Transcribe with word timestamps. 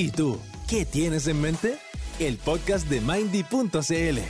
¿Y 0.00 0.12
tú, 0.12 0.38
qué 0.68 0.84
tienes 0.84 1.26
en 1.26 1.40
mente? 1.40 1.76
El 2.20 2.36
podcast 2.36 2.88
de 2.88 3.00
Mindy.cl, 3.00 4.20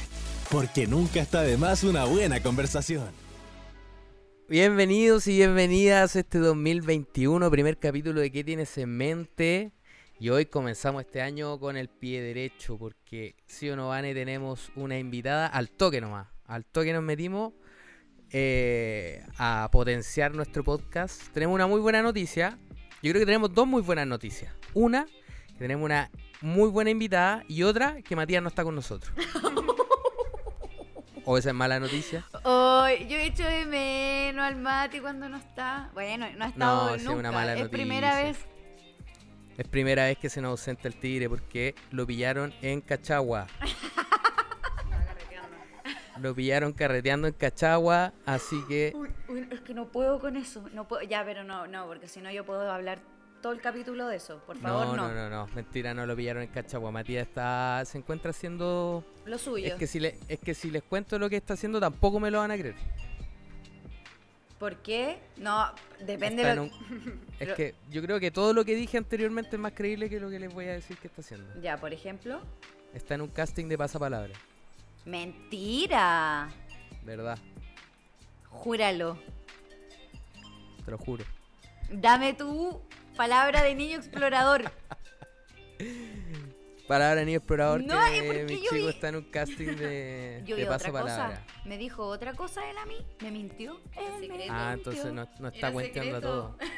porque 0.51 0.87
nunca 0.87 1.21
está 1.21 1.43
de 1.43 1.59
más 1.59 1.85
una 1.85 2.07
buena 2.07 2.43
conversación. 2.43 3.11
Bienvenidos 4.49 5.27
y 5.27 5.37
bienvenidas 5.37 6.17
a 6.17 6.21
este 6.21 6.39
2021, 6.39 7.51
primer 7.51 7.77
capítulo 7.77 8.23
de 8.23 8.33
¿Qué 8.33 8.45
tienes 8.45 8.79
en 8.79 8.97
mente? 8.97 9.73
Y 10.19 10.31
hoy 10.31 10.47
comenzamos 10.47 11.03
este 11.03 11.21
año 11.21 11.61
con 11.61 11.77
el 11.77 11.91
pie 11.91 12.23
derecho, 12.23 12.79
porque 12.79 13.35
sí 13.47 13.69
o 13.69 13.77
no, 13.77 13.89
Vane, 13.89 14.15
tenemos 14.15 14.73
una 14.75 14.99
invitada 14.99 15.49
al 15.49 15.69
toque 15.69 16.01
nomás. 16.01 16.29
Al 16.47 16.65
toque 16.65 16.95
nos 16.95 17.03
metimos 17.03 17.53
eh, 18.31 19.23
a 19.37 19.69
potenciar 19.71 20.35
nuestro 20.35 20.65
podcast. 20.65 21.31
Tenemos 21.35 21.55
una 21.55 21.67
muy 21.67 21.83
buena 21.83 22.01
noticia. 22.01 22.59
Yo 23.03 23.11
creo 23.11 23.21
que 23.21 23.27
tenemos 23.27 23.53
dos 23.53 23.67
muy 23.67 23.83
buenas 23.83 24.07
noticias. 24.07 24.55
Una, 24.73 25.07
que 25.59 25.65
tenemos 25.65 25.85
una 25.85 26.11
muy 26.41 26.71
buena 26.71 26.91
invitada, 26.91 27.43
y 27.49 27.65
otra, 27.65 28.01
que 28.03 28.15
Matías 28.15 28.43
no 28.43 28.49
está 28.49 28.63
con 28.65 28.75
nosotros. 28.77 29.13
¿O 31.25 31.37
esa 31.37 31.51
es 31.51 31.55
mala 31.55 31.79
noticia? 31.79 32.25
Oh, 32.45 32.87
yo 32.89 33.17
he 33.19 33.27
hecho 33.27 33.45
de 33.45 33.67
menos 33.67 34.43
al 34.47 34.57
Mati 34.57 34.99
cuando 35.01 35.29
no 35.29 35.37
está. 35.37 35.91
Bueno, 35.93 36.27
no 36.39 36.45
ha 36.45 36.49
estado 36.49 36.91
No, 36.93 36.99
sí, 36.99 37.05
nunca. 37.05 37.19
una 37.19 37.33
mala 37.33 37.53
es 37.53 37.59
noticia. 37.59 37.71
primera 37.77 38.17
vez. 38.23 38.39
Es 39.59 39.69
primera 39.69 40.05
vez 40.05 40.17
que 40.17 40.31
se 40.31 40.41
nos 40.41 40.53
ausenta 40.53 40.89
el 40.89 40.95
tigre 40.95 41.29
porque 41.29 41.75
lo 41.91 42.07
pillaron 42.07 42.55
en 42.63 42.81
Cachagua. 42.81 43.47
Lo 46.21 46.35
pillaron 46.35 46.73
carreteando 46.73 47.29
en 47.29 47.35
Cachagua, 47.35 48.13
así 48.27 48.61
que 48.69 48.93
Uy, 48.97 49.09
uy, 49.29 49.47
es 49.53 49.61
que 49.61 49.73
no 49.73 49.87
puedo 49.87 50.19
con 50.19 50.37
eso. 50.37 50.69
No 50.73 50.89
puedo, 50.89 51.03
ya, 51.03 51.25
pero 51.25 51.45
no, 51.45 51.69
no, 51.69 51.87
porque 51.87 52.09
si 52.09 52.21
no 52.21 52.29
yo 52.33 52.45
puedo 52.45 52.69
hablar 52.73 52.99
todo 53.41 53.53
el 53.53 53.61
capítulo 53.61 54.07
de 54.09 54.17
eso. 54.17 54.39
Por 54.47 54.57
favor, 54.59 54.87
no, 54.89 54.97
no. 54.97 55.09
no, 55.09 55.15
no, 55.15 55.31
no, 55.47 55.55
mentira, 55.55 55.95
no 55.95 56.07
lo 56.07 56.17
pillaron 56.17 56.43
en 56.43 56.49
Cachagua. 56.49 56.91
Matías 56.91 57.27
está 57.27 57.83
se 57.87 57.99
encuentra 57.99 58.31
haciendo 58.31 59.05
Lo 59.25 59.39
suyo. 59.39 59.67
es 59.67 59.75
que 59.75 59.87
si 59.87 60.01
le, 60.01 60.19
es 60.29 60.39
que 60.39 60.55
si 60.55 60.71
les 60.71 60.83
cuento 60.83 61.19
lo 61.19 61.29
que 61.31 61.37
está 61.37 61.55
haciendo 61.55 61.79
tampoco 61.81 62.19
me 62.21 62.31
lo 62.31 62.39
van 62.39 62.51
a 62.51 62.57
creer. 62.59 62.75
¿Por 64.59 64.77
qué? 64.83 65.21
No, 65.37 65.73
depende 66.01 66.45
de 66.45 66.57
lo 66.57 66.63
un- 66.65 67.21
es 67.39 67.53
que 67.55 67.75
yo 67.91 68.03
creo 68.03 68.19
que 68.19 68.33
todo 68.33 68.53
lo 68.53 68.65
que 68.65 68.75
dije 68.75 68.99
anteriormente 68.99 69.51
es 69.55 69.61
más 69.61 69.73
creíble 69.73 70.11
que 70.11 70.19
lo 70.19 70.29
que 70.31 70.41
les 70.41 70.53
voy 70.53 70.65
a 70.67 70.73
decir 70.73 70.97
que 70.99 71.07
está 71.07 71.21
haciendo. 71.21 71.61
Ya, 71.61 71.77
por 71.77 71.93
ejemplo. 71.93 72.41
Está 72.93 73.15
en 73.15 73.21
un 73.21 73.29
casting 73.29 73.67
de 73.69 73.79
pasapalabra, 73.79 74.33
Mentira. 75.05 76.49
¿verdad? 77.05 77.39
Júralo. 78.51 79.19
Te 80.85 80.91
lo 80.91 80.99
juro. 80.99 81.25
Dame 81.93 82.35
tu 82.35 82.81
palabra 83.19 83.63
de 83.63 83.75
niño 83.75 83.97
explorador. 83.99 84.71
Palabra 86.87 87.23
ni 87.25 87.35
explorador 87.35 87.85
No, 87.85 88.01
que 88.07 88.17
¿y 88.17 88.23
por 88.23 88.35
qué 88.37 88.45
mi 88.45 88.55
yo 88.57 88.63
chico 88.71 88.75
vi- 88.77 88.89
está 88.89 89.09
en 89.11 89.17
un 89.17 89.25
casting 89.31 89.77
de, 89.77 90.43
Yo 90.47 90.57
de 90.57 90.63
vi 90.63 90.69
otra 90.69 90.91
cosa. 90.91 91.45
Me 91.67 91.77
dijo 91.77 92.07
otra 92.07 92.33
cosa 92.33 92.63
él 92.71 92.79
a 92.79 92.87
mí. 92.87 92.95
Me 93.21 93.31
mintió. 93.31 93.79
Él 93.95 94.27
me 94.27 94.47
Ah, 94.49 94.73
mintió. 94.75 94.93
entonces 94.93 95.13
no, 95.13 95.29
no 95.39 95.49
está 95.49 95.71
cuenteando 95.71 96.21
todo. 96.23 96.57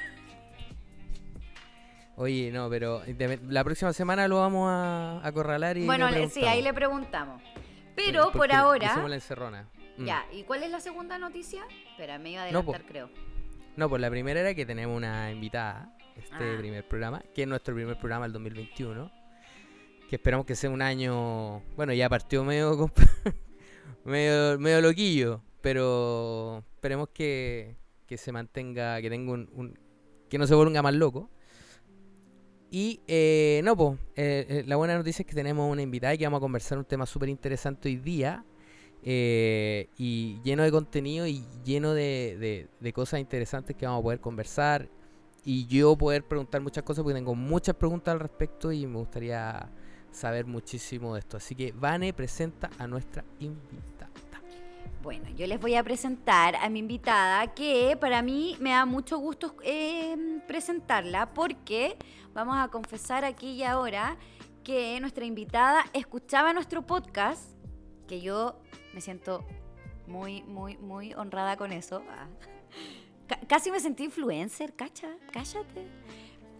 Oye, 2.16 2.50
no, 2.50 2.68
pero 2.68 3.00
de- 3.00 3.38
la 3.48 3.62
próxima 3.64 3.92
semana 3.92 4.26
lo 4.26 4.38
vamos 4.38 4.68
a 4.68 5.24
acorralar 5.26 5.78
y 5.78 5.86
Bueno, 5.86 6.10
le 6.10 6.28
sí, 6.28 6.44
ahí 6.44 6.60
le 6.60 6.74
preguntamos. 6.74 7.40
Pero 7.94 8.32
por 8.32 8.52
ahora. 8.52 8.86
hicimos 8.88 9.08
la 9.10 9.16
encerrona. 9.16 9.68
Mm. 9.96 10.04
Ya, 10.06 10.26
¿y 10.32 10.42
cuál 10.42 10.64
es 10.64 10.70
la 10.70 10.80
segunda 10.80 11.18
noticia? 11.18 11.62
Espera, 11.92 12.18
me 12.18 12.30
iba 12.32 12.42
a 12.42 12.50
No, 12.50 12.58
adelantar, 12.60 12.84
creo. 12.86 13.10
No, 13.76 13.88
pues 13.88 14.02
la 14.02 14.10
primera 14.10 14.40
era 14.40 14.54
que 14.54 14.66
tenemos 14.66 14.96
una 14.96 15.30
invitada, 15.30 15.94
este 16.16 16.54
Ah. 16.54 16.58
primer 16.58 16.86
programa, 16.86 17.22
que 17.34 17.42
es 17.42 17.48
nuestro 17.48 17.74
primer 17.74 17.98
programa 17.98 18.24
del 18.26 18.32
2021, 18.32 19.10
que 20.08 20.16
esperamos 20.16 20.46
que 20.46 20.54
sea 20.56 20.70
un 20.70 20.82
año, 20.82 21.62
bueno, 21.76 21.92
ya 21.92 22.08
partió 22.08 22.44
medio 22.44 22.90
medio, 24.04 24.58
medio 24.58 24.80
loquillo, 24.80 25.42
pero 25.60 26.64
esperemos 26.74 27.08
que, 27.10 27.76
que 28.06 28.16
se 28.16 28.32
mantenga, 28.32 29.00
que 29.00 29.10
tenga 29.10 29.32
un, 29.32 29.48
un- 29.54 29.78
que 30.28 30.38
no 30.38 30.46
se 30.46 30.54
vuelva 30.54 30.82
más 30.82 30.94
loco. 30.94 31.28
Y 32.72 33.00
eh, 33.08 33.60
no, 33.64 33.76
pues, 33.76 33.98
la 34.66 34.76
buena 34.76 34.96
noticia 34.96 35.22
es 35.22 35.26
que 35.26 35.34
tenemos 35.34 35.70
una 35.70 35.82
invitada 35.82 36.14
y 36.14 36.18
que 36.18 36.24
vamos 36.24 36.38
a 36.38 36.40
conversar 36.40 36.78
un 36.78 36.84
tema 36.84 37.04
súper 37.06 37.28
interesante 37.28 37.88
hoy 37.88 37.96
día. 37.96 38.44
eh, 39.02 39.88
y 39.96 40.40
lleno 40.44 40.62
de 40.62 40.70
contenido 40.70 41.26
y 41.26 41.42
lleno 41.64 41.94
de, 41.94 42.36
de- 42.38 42.68
de 42.78 42.92
cosas 42.92 43.18
interesantes 43.18 43.74
que 43.74 43.86
vamos 43.86 44.00
a 44.00 44.02
poder 44.04 44.20
conversar. 44.20 44.88
Y 45.44 45.66
yo 45.66 45.96
poder 45.96 46.24
preguntar 46.26 46.60
muchas 46.60 46.84
cosas 46.84 47.02
porque 47.02 47.14
tengo 47.14 47.34
muchas 47.34 47.74
preguntas 47.74 48.12
al 48.12 48.20
respecto 48.20 48.72
y 48.72 48.86
me 48.86 48.98
gustaría 48.98 49.70
saber 50.10 50.46
muchísimo 50.46 51.14
de 51.14 51.20
esto. 51.20 51.36
Así 51.36 51.54
que 51.54 51.72
Vane 51.72 52.12
presenta 52.12 52.70
a 52.78 52.86
nuestra 52.86 53.24
invitada. 53.38 54.10
Bueno, 55.02 55.30
yo 55.30 55.46
les 55.46 55.58
voy 55.58 55.76
a 55.76 55.82
presentar 55.82 56.56
a 56.56 56.68
mi 56.68 56.80
invitada 56.80 57.54
que 57.54 57.96
para 57.98 58.20
mí 58.20 58.56
me 58.60 58.70
da 58.70 58.84
mucho 58.84 59.16
gusto 59.16 59.56
eh, 59.64 60.40
presentarla 60.46 61.32
porque 61.32 61.96
vamos 62.34 62.58
a 62.58 62.68
confesar 62.68 63.24
aquí 63.24 63.52
y 63.52 63.62
ahora 63.62 64.18
que 64.62 65.00
nuestra 65.00 65.24
invitada 65.24 65.86
escuchaba 65.94 66.52
nuestro 66.52 66.82
podcast, 66.82 67.50
que 68.06 68.20
yo 68.20 68.60
me 68.92 69.00
siento 69.00 69.42
muy, 70.06 70.42
muy, 70.42 70.76
muy 70.76 71.14
honrada 71.14 71.56
con 71.56 71.72
eso. 71.72 72.02
Ah. 72.10 72.26
Ca- 73.30 73.38
casi 73.46 73.70
me 73.70 73.78
sentí 73.78 74.02
influencer, 74.02 74.74
cacha, 74.74 75.08
cállate. 75.30 75.86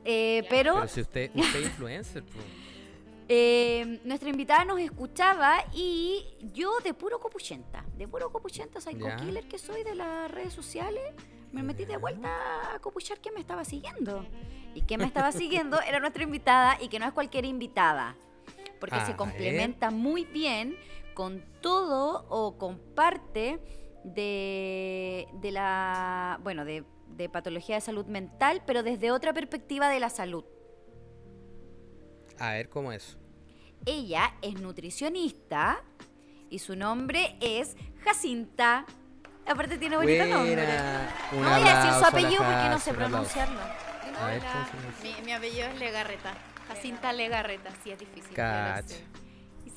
Eh, 0.05 0.47
pero 0.49 0.75
Pero 0.77 0.87
si 0.89 1.01
usted, 1.01 1.31
usted 1.35 1.59
es 1.61 1.67
influencer, 1.67 2.23
po. 2.23 2.39
eh, 3.29 4.01
nuestra 4.05 4.29
invitada 4.31 4.65
nos 4.65 4.79
escuchaba 4.79 5.65
y 5.75 6.25
yo 6.55 6.79
de 6.85 6.95
puro 6.95 7.19
copuchenta, 7.19 7.85
de 7.97 8.07
puro 8.07 8.31
copuchenta, 8.31 8.81
psycho 8.81 9.09
killer 9.19 9.49
que 9.49 9.59
soy 9.59 9.83
de 9.83 9.97
las 9.97 10.31
redes 10.31 10.53
sociales, 10.53 11.03
me 11.51 11.65
metí 11.65 11.87
de 11.87 11.97
vuelta 11.97 12.73
a 12.73 12.79
copuchar 12.79 13.19
que 13.19 13.33
me 13.33 13.41
estaba 13.41 13.65
siguiendo. 13.65 14.25
Y 14.73 14.83
que 14.83 14.97
me 14.97 15.05
estaba 15.05 15.33
siguiendo 15.33 15.81
era 15.81 15.99
nuestra 15.99 16.23
invitada 16.23 16.79
y 16.81 16.87
que 16.87 17.01
no 17.01 17.07
es 17.07 17.13
cualquier 17.13 17.45
invitada, 17.45 18.15
porque 18.79 19.01
se 19.01 19.09
ver. 19.09 19.17
complementa 19.17 19.91
muy 19.91 20.25
bien 20.25 20.77
con 21.15 21.43
todo 21.61 22.25
o 22.29 22.57
con 22.57 22.79
parte 22.95 23.59
de, 24.05 25.29
de 25.35 25.51
la, 25.53 26.39
bueno, 26.43 26.65
de, 26.65 26.85
de 27.17 27.29
patología 27.29 27.77
de 27.77 27.81
salud 27.81 28.07
mental, 28.07 28.63
pero 28.67 28.83
desde 28.83 29.11
otra 29.11 29.33
perspectiva 29.33 29.89
de 29.89 30.01
la 30.01 30.11
salud. 30.11 30.45
A 32.39 32.53
ver 32.53 32.69
cómo 32.69 32.93
es. 32.93 33.17
Ella 33.87 34.35
es 34.43 34.61
nutricionista 34.61 35.83
y 36.49 36.59
su 36.59 36.77
nombre 36.77 37.37
es 37.41 37.77
Jacinta. 38.05 38.87
Aparte 39.47 39.79
tiene 39.79 39.97
bonito 39.97 40.25
nombre. 40.27 40.67
Un 41.33 41.43
No 41.43 41.51
voy 41.59 41.69
a 41.69 41.77
decir 41.77 41.93
su 41.99 42.05
apellido 42.05 42.45
porque 42.45 42.69
no 42.69 42.79
sé 42.79 42.95
pronunciarlo. 42.95 43.61
Mi, 45.03 45.15
mi 45.25 45.33
apellido 45.33 45.67
es 45.69 45.79
Legarreta. 45.79 46.35
Jacinta 46.69 47.13
Legarreta, 47.13 47.71
sí 47.83 47.91
es 47.91 47.99
difícil. 47.99 48.31
yo 48.31 49.10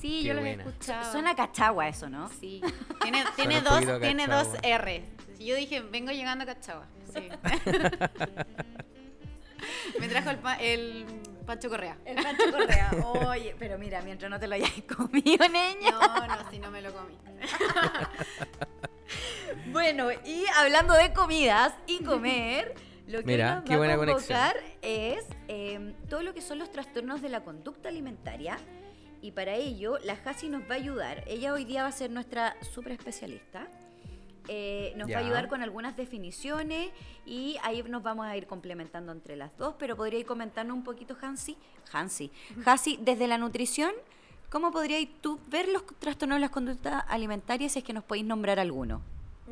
Sí, 0.04 0.20
Qué 0.20 0.24
yo 0.28 0.34
los 0.34 0.44
he 0.44 0.50
escuchado. 0.52 1.12
Suena 1.12 1.34
cachagua 1.34 1.88
eso, 1.88 2.10
¿no? 2.10 2.28
Sí. 2.40 2.60
Tiene, 3.02 3.24
dos, 3.62 4.00
tiene 4.02 4.26
dos 4.26 4.48
R. 4.62 5.02
Yo 5.38 5.56
dije, 5.56 5.80
vengo 5.80 6.12
llegando 6.12 6.44
a 6.44 6.46
Cachagua. 6.46 6.86
Sí. 7.12 7.28
Me 9.98 10.08
trajo 10.08 10.28
el, 10.30 10.38
pa- 10.38 10.56
el 10.56 11.06
Pancho 11.46 11.70
Correa. 11.70 11.96
El 12.04 12.22
Pancho 12.22 12.50
Correa. 12.50 12.90
Oye, 13.28 13.56
pero 13.58 13.78
mira, 13.78 14.02
mientras 14.02 14.30
no 14.30 14.38
te 14.38 14.46
lo 14.46 14.54
hayas 14.56 14.70
comido, 14.96 15.48
niña. 15.48 15.90
No, 15.90 16.26
no, 16.26 16.50
si 16.50 16.58
no 16.58 16.70
me 16.70 16.82
lo 16.82 16.92
comí. 16.92 17.16
Bueno, 19.72 20.08
y 20.24 20.44
hablando 20.56 20.92
de 20.94 21.12
comidas 21.14 21.72
y 21.86 22.02
comer, 22.04 22.74
lo 23.06 23.20
que 23.20 23.24
Mira, 23.26 23.54
nos 23.56 23.64
qué 23.64 23.70
va 23.72 23.78
buena 23.78 23.94
a 23.94 23.96
conexión. 23.96 24.38
convocar 24.38 24.62
es 24.82 25.24
eh, 25.48 25.94
todo 26.08 26.22
lo 26.22 26.34
que 26.34 26.42
son 26.42 26.58
los 26.58 26.70
trastornos 26.70 27.22
de 27.22 27.30
la 27.30 27.42
conducta 27.42 27.88
alimentaria. 27.88 28.58
Y 29.24 29.32
para 29.32 29.54
ello, 29.54 29.96
la 30.04 30.16
Jasi 30.16 30.50
nos 30.50 30.64
va 30.64 30.74
a 30.74 30.74
ayudar. 30.74 31.24
Ella 31.26 31.54
hoy 31.54 31.64
día 31.64 31.84
va 31.84 31.88
a 31.88 31.92
ser 31.92 32.10
nuestra 32.10 32.62
super 32.62 32.92
especialista. 32.92 33.66
Eh, 34.48 34.92
nos 34.96 35.10
va 35.10 35.14
a 35.14 35.20
ayudar 35.20 35.48
con 35.48 35.62
algunas 35.62 35.96
definiciones 35.96 36.90
y 37.24 37.56
ahí 37.62 37.82
nos 37.84 38.02
vamos 38.02 38.26
a 38.26 38.36
ir 38.36 38.46
complementando 38.46 39.12
entre 39.12 39.36
las 39.36 39.56
dos, 39.56 39.76
pero 39.78 39.96
podría 39.96 40.18
ir 40.18 40.26
comentando 40.26 40.74
un 40.74 40.84
poquito, 40.84 41.16
Hansi. 41.18 41.56
Hansi. 41.90 42.30
Hasi, 42.66 42.98
desde 43.00 43.26
la 43.26 43.38
nutrición, 43.38 43.92
¿cómo 44.50 44.70
podrías 44.70 45.08
tú 45.22 45.40
ver 45.48 45.68
los 45.68 45.86
trastornos 45.98 46.36
de 46.36 46.40
las 46.40 46.50
conductas 46.50 47.02
alimentarias 47.08 47.72
si 47.72 47.78
es 47.78 47.84
que 47.86 47.94
nos 47.94 48.04
podéis 48.04 48.26
nombrar 48.26 48.60
alguno? 48.60 49.00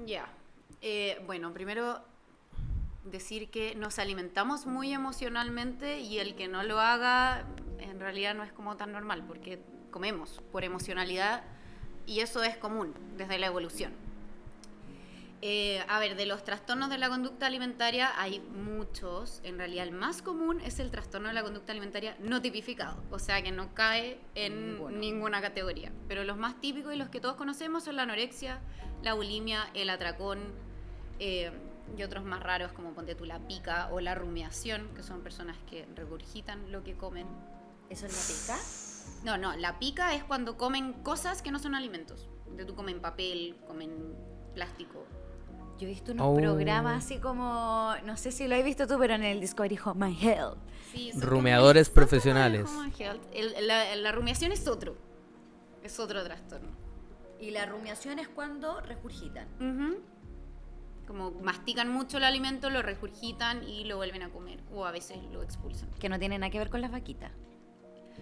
Ya. 0.05 0.27
Eh, 0.83 1.19
bueno, 1.25 1.51
primero 1.55 2.03
decir 3.05 3.51
que 3.51 3.75
nos 3.75 3.99
alimentamos 3.99 4.67
muy 4.67 4.93
emocionalmente 4.93 6.01
y 6.01 6.19
el 6.19 6.35
que 6.35 6.49
no 6.49 6.63
lo 6.63 6.81
haga 6.81 7.45
en 7.79 8.01
realidad 8.01 8.35
no 8.35 8.45
es 8.45 8.53
como 8.53 8.77
tan 8.77 8.93
normal 8.93 9.25
porque 9.27 9.61
comemos 9.91 10.41
por 10.51 10.65
emocionalidad 10.65 11.43
y 12.07 12.21
eso 12.21 12.43
es 12.43 12.57
común 12.57 12.95
desde 13.17 13.39
la 13.39 13.47
evolución. 13.47 13.93
Eh, 15.45 15.85
a 15.89 15.99
ver, 15.99 16.15
de 16.15 16.25
los 16.25 16.45
trastornos 16.45 16.89
de 16.89 16.99
la 16.99 17.09
conducta 17.09 17.47
alimentaria 17.47 18.13
hay 18.17 18.39
muchos. 18.39 19.41
En 19.43 19.59
realidad, 19.59 19.89
el 19.89 19.93
más 19.93 20.23
común 20.23 20.61
es 20.61 20.79
el 20.79 20.93
trastorno 20.93 21.27
de 21.27 21.35
la 21.35 21.43
conducta 21.43 21.73
alimentaria 21.73 22.17
no 22.21 22.41
tipificado, 22.41 23.03
o 23.11 23.19
sea, 23.19 23.43
que 23.43 23.51
no 23.51 23.75
cae 23.75 24.21
en 24.37 25.01
ninguna 25.01 25.41
categoría. 25.41 25.91
Pero 26.07 26.23
los 26.23 26.37
más 26.37 26.61
típicos 26.61 26.95
y 26.95 26.97
los 26.97 27.09
que 27.09 27.21
todos 27.21 27.35
conocemos 27.35 27.83
son 27.83 27.97
la 27.97 28.05
anorexia, 28.05 28.61
la 29.03 29.15
bulimia, 29.15 29.69
el 29.75 29.91
atracón 29.91 30.39
eh, 31.19 31.51
y 31.97 32.03
otros 32.03 32.25
más 32.25 32.43
raros 32.43 32.73
como 32.73 32.93
ponte 32.93 33.15
tú 33.15 33.25
la 33.25 33.39
pica 33.41 33.89
o 33.93 34.01
la 34.01 34.15
rumiación, 34.15 34.89
que 34.95 35.03
son 35.03 35.21
personas 35.23 35.57
que 35.69 35.87
regurgitan 35.95 36.71
lo 36.73 36.83
que 36.83 36.95
comen. 36.97 37.27
¿Eso 37.91 38.07
es 38.07 38.13
la 38.13 38.57
pica? 38.57 38.63
No, 39.25 39.37
no, 39.37 39.57
la 39.57 39.79
pica 39.79 40.15
es 40.15 40.25
cuando 40.25 40.57
comen 40.57 40.93
cosas 41.03 41.43
que 41.43 41.51
no 41.51 41.59
son 41.59 41.75
alimentos. 41.75 42.29
De 42.57 42.65
tú 42.65 42.75
comen 42.75 43.01
papel, 43.01 43.57
comen 43.67 44.15
plástico. 44.55 45.05
Yo 45.79 45.87
he 45.89 45.91
visto 45.91 46.13
unos 46.13 46.27
Oh. 46.29 46.37
programas 46.37 47.05
así 47.05 47.19
como, 47.19 47.93
no 48.05 48.17
sé 48.17 48.31
si 48.31 48.47
lo 48.47 48.55
has 48.55 48.65
visto 48.65 48.87
tú, 48.87 48.97
pero 48.99 49.15
en 49.15 49.25
el 49.25 49.41
Discovery 49.41 49.79
Home 49.85 50.07
My 50.09 50.17
Health. 50.21 50.59
Sí, 50.93 51.11
son 51.13 51.23
Rumiadores 51.23 51.89
como- 51.89 51.95
profesionales. 51.97 52.69
home 52.71 52.93
health. 52.99 53.23
El- 53.33 53.67
la, 53.67 53.95
la 53.97 54.13
rumiación 54.13 54.53
es 54.53 54.67
otro. 54.69 54.97
Es 55.83 55.99
otro 55.99 56.23
trastorno. 56.23 56.69
Y 57.41 57.51
la 57.51 57.67
rumiación 57.67 58.19
es 58.21 58.29
cuando 58.29 58.81
regurgitan. 58.83 59.49
Ujú. 59.57 60.01
Como 61.07 61.31
mastican 61.33 61.89
mucho 61.91 62.19
el 62.19 62.25
alimento, 62.25 62.71
lo 62.71 62.81
regurgitan 62.83 63.65
y 63.65 63.85
lo 63.85 63.97
vuelven 63.97 64.23
a 64.23 64.31
comer. 64.31 64.61
O 64.73 64.85
a 64.87 64.93
veces 64.93 65.19
lo 65.33 65.43
expulsan. 65.43 65.89
Que 66.01 66.09
no 66.09 66.19
tiene 66.19 66.39
nada 66.39 66.51
que 66.51 66.59
ver 66.59 66.71
con 66.71 66.81
las 66.81 66.91
vaquitas. 66.93 67.33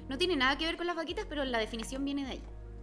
No 0.08 0.16
tiene 0.18 0.36
nada 0.36 0.56
que 0.58 0.64
ver 0.66 0.76
con 0.76 0.86
las 0.86 0.96
vaquitas, 0.96 1.26
pero 1.28 1.44
la 1.44 1.58
definición 1.58 2.04
viene 2.04 2.24
de 2.24 2.30
ahí. 2.32 2.42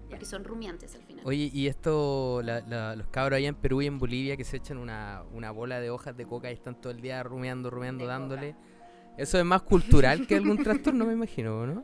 Porque 0.09 0.23
son 0.25 0.45
rumiantes 0.45 0.95
al 0.95 1.01
final. 1.03 1.25
Oye, 1.25 1.49
y 1.53 1.67
esto, 1.67 2.41
la- 2.41 2.61
la- 2.61 2.95
los 2.95 3.07
cabros 3.07 3.37
allá 3.37 3.49
en 3.49 3.55
Perú 3.55 3.81
y 3.81 3.87
en 3.87 3.99
Bolivia 3.99 4.37
que 4.37 4.45
se 4.45 4.55
echan 4.57 4.77
una, 4.77 5.23
una 5.33 5.51
bola 5.51 5.81
de 5.81 5.89
hojas 5.89 6.15
de 6.15 6.25
coca 6.25 6.49
y 6.49 6.53
están 6.53 6.79
todo 6.79 6.91
el 6.91 7.01
día 7.01 7.21
rumeando, 7.23 7.69
rumeando, 7.69 8.05
De 8.05 8.09
dándole. 8.09 8.55
Eso 9.17 9.37
es 9.37 9.43
más 9.43 9.63
cultural 9.63 10.25
que 10.27 10.35
algún 10.35 10.63
trastorno, 10.63 11.05
me 11.05 11.13
imagino, 11.13 11.65
¿no? 11.67 11.83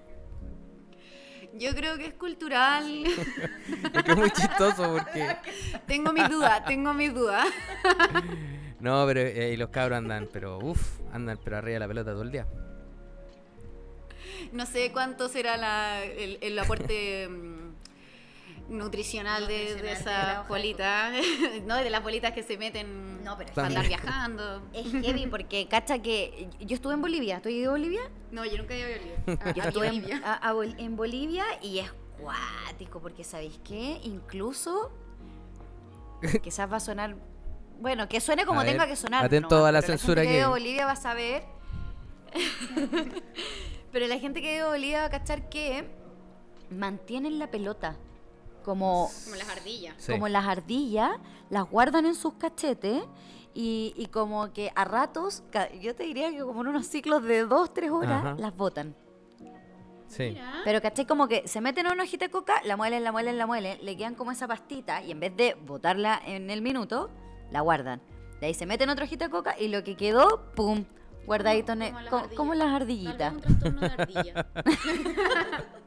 Yo 1.54 1.74
creo 1.76 1.98
que 1.98 2.08
es 2.08 2.14
cultural. 2.16 3.06
Es 3.06 4.04
que 4.04 4.12
es 4.12 4.18
muy 4.18 4.32
chistoso 4.32 4.92
porque... 4.92 5.36
tengo 5.88 6.12
mis 6.12 6.28
dudas, 6.30 6.66
tengo 6.66 6.94
mis 6.94 7.14
dudas. 7.14 7.46
No, 8.80 9.06
pero 9.06 9.20
eh, 9.22 9.54
y 9.54 9.58
los 9.58 9.70
cabros 9.70 9.98
andan, 10.00 10.28
pero 10.34 10.58
uff, 10.60 11.00
andan 11.12 11.40
pero 11.44 11.58
arriba 11.58 11.74
de 11.76 11.80
la 11.80 11.88
pelota 11.88 12.12
todo 12.12 12.24
el 12.24 12.32
día. 12.32 12.48
No 14.52 14.66
sé 14.66 14.92
cuánto 14.92 15.30
será 15.30 15.56
la- 15.58 16.04
el, 16.04 16.38
el 16.42 16.58
aporte 16.60 17.30
nutricional 18.74 19.48
de, 19.48 19.75
de 19.75 19.84
la 19.84 19.92
esas 19.92 20.48
bolitas, 20.48 21.14
¿no? 21.66 21.75
De 21.78 21.90
las 21.90 22.04
bolitas 22.04 22.31
que 22.34 22.44
se 22.44 22.58
meten 22.58 23.24
No, 23.24 23.38
pero 23.38 23.54
para 23.54 23.68
andar 23.68 23.88
viajando. 23.88 24.62
Es 24.74 24.92
heavy 24.92 25.28
porque, 25.28 25.68
cacha, 25.68 26.00
que 26.00 26.50
yo 26.60 26.75
estuve 26.75 26.94
en 26.96 27.02
Bolivia. 27.02 27.42
¿Tú 27.42 27.50
has 27.50 27.56
ido 27.56 27.70
a 27.72 27.74
Bolivia? 27.74 28.02
No, 28.31 28.44
yo 28.46 28.58
nunca 28.58 28.74
había 28.74 28.88
olido. 28.88 29.54
Yo 29.56 29.64
estuve 29.64 29.88
en, 29.88 30.24
a- 30.24 30.34
a 30.36 30.54
Bol- 30.54 30.75
en 30.78 30.96
Bolivia 30.96 31.46
y 31.62 31.80
es 31.80 31.94
cuático, 32.20 33.00
porque 33.00 33.24
¿sabéis 33.24 33.60
qué? 33.64 34.00
Incluso, 34.04 34.92
quizás 36.42 36.72
va 36.72 36.78
a 36.78 36.80
sonar, 36.80 37.16
bueno, 37.80 38.08
que 38.10 38.20
suene 38.22 38.46
como 38.46 38.62
A 38.62 38.64
ver, 38.64 38.74
tenga 38.74 38.88
que 38.88 38.96
sonar. 38.96 39.25
atento 39.25 39.56
nomás, 39.56 39.70
a 39.70 39.72
la 39.74 39.81
pero 39.81 39.98
censura 39.98 40.22
gente 40.24 40.38
que... 40.40 40.46
Bolivia 40.46 40.86
va 40.86 40.94
a 40.94 40.96
saber. 40.96 41.44
pero 43.92 44.08
la 44.08 44.18
gente 44.20 44.42
que 44.42 44.48
vive 44.54 44.62
en 44.66 44.72
Bolivia 44.72 45.00
va 45.02 45.06
a 45.06 45.10
cachar 45.10 45.50
que 45.50 45.86
mantienen 46.72 47.38
la 47.40 47.52
pelota. 47.52 47.98
Como, 48.63 49.10
Como 49.25 49.36
las 49.36 49.50
ardillas. 49.50 49.95
Sí. 49.98 50.12
como 50.12 50.27
las 50.27 50.45
ardillas, 50.48 51.12
las 51.50 51.69
guardan 51.69 52.06
en 52.06 52.15
sus 52.15 52.33
cachetes 52.36 53.04
y, 53.54 53.94
y 53.98 54.06
como 54.07 54.51
que 54.54 54.71
a 54.75 54.86
ratos, 54.86 55.44
yo 55.81 55.94
te 55.95 56.04
diría 56.04 56.31
que 56.31 56.39
como 56.39 56.62
en 56.62 56.68
unos 56.68 56.88
ciclos 56.88 57.21
de 57.24 57.45
dos, 57.45 57.74
tres 57.74 57.92
horas, 57.92 58.24
Ajá. 58.25 58.36
las 58.38 58.56
botan. 58.56 58.95
Sí. 60.07 60.30
Mira. 60.30 60.62
Pero 60.63 60.81
caché 60.81 61.06
como 61.07 61.27
que 61.27 61.48
se 61.48 61.60
meten 61.60 61.88
a 61.88 61.92
una 61.92 62.04
hojita 62.04 62.25
de 62.25 62.31
coca, 62.31 62.62
la 62.65 62.77
muelen, 62.77 63.04
la 63.04 63.12
muelen, 63.12 63.38
la 63.38 63.48
muelen, 63.48 63.83
le 63.83 63.98
quedan 63.98 64.13
como 64.15 64.31
esa 64.31 64.48
pastita 64.48 65.01
y 65.04 65.12
en 65.12 65.19
vez 65.19 65.36
de 65.36 65.56
botarla 65.56 66.21
en 66.25 66.50
el 66.51 66.62
minuto, 66.62 67.10
la 67.51 67.62
guardan. 67.62 68.00
De 68.39 68.48
ahí 68.48 68.54
se 68.54 68.65
meten 68.65 68.89
otra 68.89 69.06
hojita 69.06 69.25
de 69.25 69.31
coca 69.31 69.56
y 69.60 69.69
lo 69.69 69.83
que 69.83 69.95
quedó, 69.95 70.51
pum, 70.56 70.86
guardadito 71.25 71.71
en 71.74 71.81
el- 71.83 71.92
Como 71.94 72.01
las 72.04 72.10
co- 72.12 72.18
ardillas. 72.18 72.38
como 72.38 72.54
las 72.54 72.68
Tal 72.68 72.75
ardillitas. 72.75 73.33
vez 73.33 73.33
un 73.33 73.42
trastorno 73.60 73.80
de 73.81 73.88
ardilla. 73.88 74.48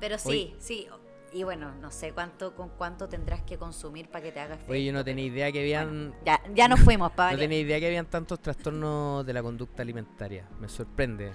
Pero 0.00 0.18
sí, 0.18 0.54
sí. 0.58 0.88
Y 1.32 1.44
bueno, 1.44 1.72
no 1.76 1.92
sé 1.92 2.12
cuánto 2.12 2.56
con 2.56 2.70
cuánto 2.70 3.08
tendrás 3.08 3.42
que 3.42 3.56
consumir 3.56 4.08
para 4.08 4.24
que 4.24 4.32
te 4.32 4.40
haga 4.40 4.54
efecto. 4.54 4.72
Oye, 4.72 4.84
yo 4.86 4.92
no 4.92 5.04
tenía 5.04 5.26
idea 5.26 5.52
que 5.52 5.60
habían... 5.60 6.12
Ya, 6.24 6.40
ya 6.54 6.66
nos 6.66 6.80
fuimos, 6.80 7.10
No 7.12 7.16
Pablo. 7.16 7.38
tenía 7.38 7.60
idea 7.60 7.78
que 7.78 7.86
habían 7.86 8.06
tantos 8.06 8.40
trastornos 8.40 9.24
de 9.24 9.32
la 9.32 9.40
conducta 9.42 9.82
alimentaria. 9.82 10.48
Me 10.58 10.68
sorprende. 10.68 11.32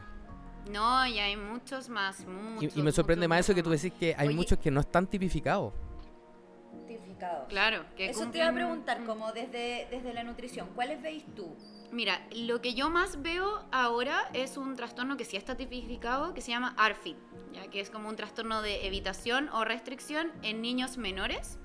No, 0.70 1.06
y 1.08 1.20
hay 1.20 1.38
muchos 1.38 1.88
más, 1.88 2.22
Y, 2.22 2.26
muchos. 2.26 2.76
y 2.76 2.82
me 2.82 2.92
sorprende 2.92 3.28
muchos, 3.28 3.38
más 3.38 3.46
eso 3.46 3.56
que 3.56 3.64
tú 3.64 3.70
decís 3.70 3.94
que 3.98 4.16
hay 4.18 4.28
Oye. 4.28 4.36
muchos 4.36 4.58
que 4.60 4.70
no 4.72 4.82
están 4.82 5.08
tipificados. 5.08 5.72
Claro, 7.48 7.86
que 7.96 8.10
Eso 8.10 8.28
te 8.30 8.40
iba 8.40 8.50
a 8.50 8.54
preguntar, 8.54 9.04
como 9.06 9.32
desde, 9.32 9.88
desde 9.90 10.14
la 10.14 10.24
nutrición, 10.24 10.68
¿cuáles 10.76 11.02
veis 11.02 11.24
tú? 11.36 11.56
Mira, 11.92 12.22
lo 12.36 12.62
que 12.62 12.74
yo 12.74 12.90
más 12.90 13.22
veo 13.22 13.64
ahora 13.72 14.30
es 14.34 14.58
un 14.58 14.76
trastorno 14.76 15.16
que 15.16 15.24
sí 15.24 15.38
está 15.38 15.56
tipificado, 15.56 16.34
que 16.34 16.42
se 16.42 16.52
llama 16.52 16.76
ARFID, 16.78 17.16
ya 17.56 17.68
que 17.70 17.80
es 17.80 17.90
como 17.90 18.10
un 18.10 18.16
trastorno 18.16 18.62
de 18.62 18.86
evitación 18.88 19.50
o 19.50 19.64
restricción 19.66 20.32
en 20.44 20.62
niños 20.62 20.98
menores 20.98 21.58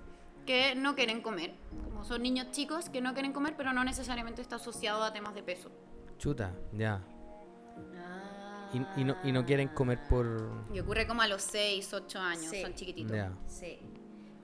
que 0.46 0.74
no 0.74 0.94
quieren 0.94 1.20
comer. 1.20 1.54
Como 1.84 2.04
son 2.04 2.22
niños 2.22 2.50
chicos 2.52 2.88
que 2.88 3.00
no 3.00 3.12
quieren 3.12 3.32
comer, 3.32 3.54
pero 3.56 3.72
no 3.72 3.84
necesariamente 3.84 4.40
está 4.42 4.56
asociado 4.56 5.02
a 5.04 5.12
temas 5.12 5.34
de 5.34 5.42
peso. 5.42 5.70
Chuta, 6.18 6.54
ya. 6.72 7.00
Y, 8.72 9.00
y 9.00 9.04
no, 9.04 9.16
y 9.24 9.32
no 9.32 9.44
quieren 9.44 9.68
comer 9.68 9.98
por... 10.08 10.64
Y 10.72 10.78
ocurre 10.78 11.06
como 11.06 11.22
a 11.22 11.26
los 11.28 11.42
6, 11.42 11.92
8 11.92 12.18
años, 12.20 12.46
Sí. 12.50 12.62
son 12.62 12.74
chiquititos. 12.74 13.16
Ya. 13.16 13.32
Sí. 13.48 13.80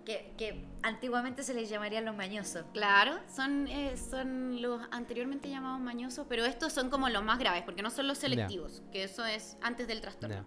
Que, 0.04 0.32
que 0.36 0.64
antiguamente 0.82 1.42
se 1.42 1.54
les 1.54 1.68
llamaría 1.68 2.00
los 2.00 2.14
mañosos. 2.16 2.64
Claro, 2.72 3.18
son, 3.32 3.66
eh, 3.68 3.96
son 3.96 4.60
los 4.62 4.80
anteriormente 4.90 5.48
llamados 5.48 5.80
mañosos, 5.80 6.26
pero 6.28 6.44
estos 6.44 6.72
son 6.72 6.90
como 6.90 7.08
los 7.08 7.22
más 7.24 7.38
graves, 7.38 7.62
porque 7.64 7.82
no 7.82 7.90
son 7.90 8.06
los 8.08 8.18
selectivos, 8.18 8.82
que 8.92 9.04
eso 9.04 9.24
es 9.24 9.56
antes 9.62 9.86
del 9.88 10.00
trastorno. 10.00 10.36
ya. 10.36 10.44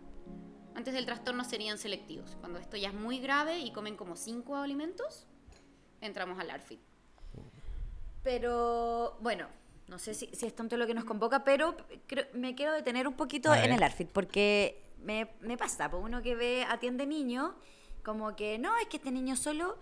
Antes 0.79 0.93
del 0.93 1.05
trastorno 1.05 1.43
serían 1.43 1.77
selectivos. 1.77 2.37
Cuando 2.39 2.57
esto 2.57 2.77
ya 2.77 2.87
es 2.87 2.93
muy 2.93 3.19
grave 3.19 3.59
y 3.59 3.73
comen 3.73 3.97
como 3.97 4.15
cinco 4.15 4.55
alimentos, 4.55 5.27
entramos 5.99 6.39
al 6.39 6.49
ARFID. 6.49 6.79
Pero 8.23 9.17
bueno, 9.19 9.47
no 9.89 9.99
sé 9.99 10.13
si, 10.13 10.27
si 10.31 10.45
es 10.45 10.55
tanto 10.55 10.77
lo 10.77 10.87
que 10.87 10.93
nos 10.93 11.03
convoca, 11.03 11.43
pero 11.43 11.75
creo- 12.07 12.27
me 12.31 12.55
quiero 12.55 12.71
detener 12.71 13.09
un 13.09 13.15
poquito 13.15 13.51
A 13.51 13.61
en 13.61 13.73
el 13.73 13.83
ARFID, 13.83 14.07
porque 14.07 14.81
me, 15.03 15.27
me 15.41 15.57
pasa, 15.57 15.91
pues 15.91 16.01
uno 16.01 16.21
que 16.21 16.35
ve, 16.35 16.63
atiende 16.63 17.05
niños, 17.05 17.51
como 18.01 18.37
que 18.37 18.57
no, 18.57 18.77
es 18.77 18.87
que 18.87 18.95
este 18.97 19.11
niño 19.11 19.35
solo 19.35 19.77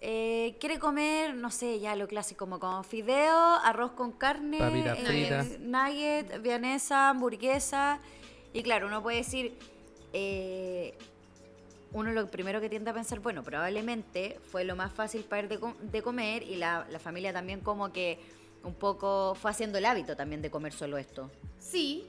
eh, 0.00 0.56
quiere 0.60 0.78
comer, 0.78 1.34
no 1.34 1.50
sé, 1.50 1.78
ya 1.78 1.94
lo 1.94 2.08
clásico, 2.08 2.46
como 2.46 2.58
con 2.58 2.84
fideo, 2.84 3.36
arroz 3.62 3.92
con 3.92 4.12
carne, 4.12 4.56
eh, 4.60 5.04
fritas. 5.04 5.58
nugget, 5.60 6.40
vienesa, 6.40 7.10
hamburguesa, 7.10 8.00
y 8.54 8.62
claro, 8.62 8.86
uno 8.86 9.02
puede 9.02 9.18
decir... 9.18 9.58
eh, 10.12 10.96
uno 11.92 12.12
lo 12.12 12.30
primero 12.30 12.60
que 12.60 12.68
tiende 12.68 12.90
a 12.90 12.94
pensar, 12.94 13.20
bueno, 13.20 13.42
probablemente 13.42 14.38
fue 14.50 14.64
lo 14.64 14.76
más 14.76 14.92
fácil 14.92 15.24
para 15.24 15.48
com- 15.58 15.76
de 15.80 16.02
comer 16.02 16.42
y 16.42 16.56
la, 16.56 16.86
la 16.90 16.98
familia 16.98 17.32
también 17.32 17.60
como 17.60 17.92
que 17.92 18.18
un 18.64 18.74
poco 18.74 19.34
fue 19.34 19.50
haciendo 19.50 19.78
el 19.78 19.84
hábito 19.84 20.16
también 20.16 20.42
de 20.42 20.50
comer 20.50 20.72
solo 20.72 20.98
esto. 20.98 21.30
Sí, 21.58 22.08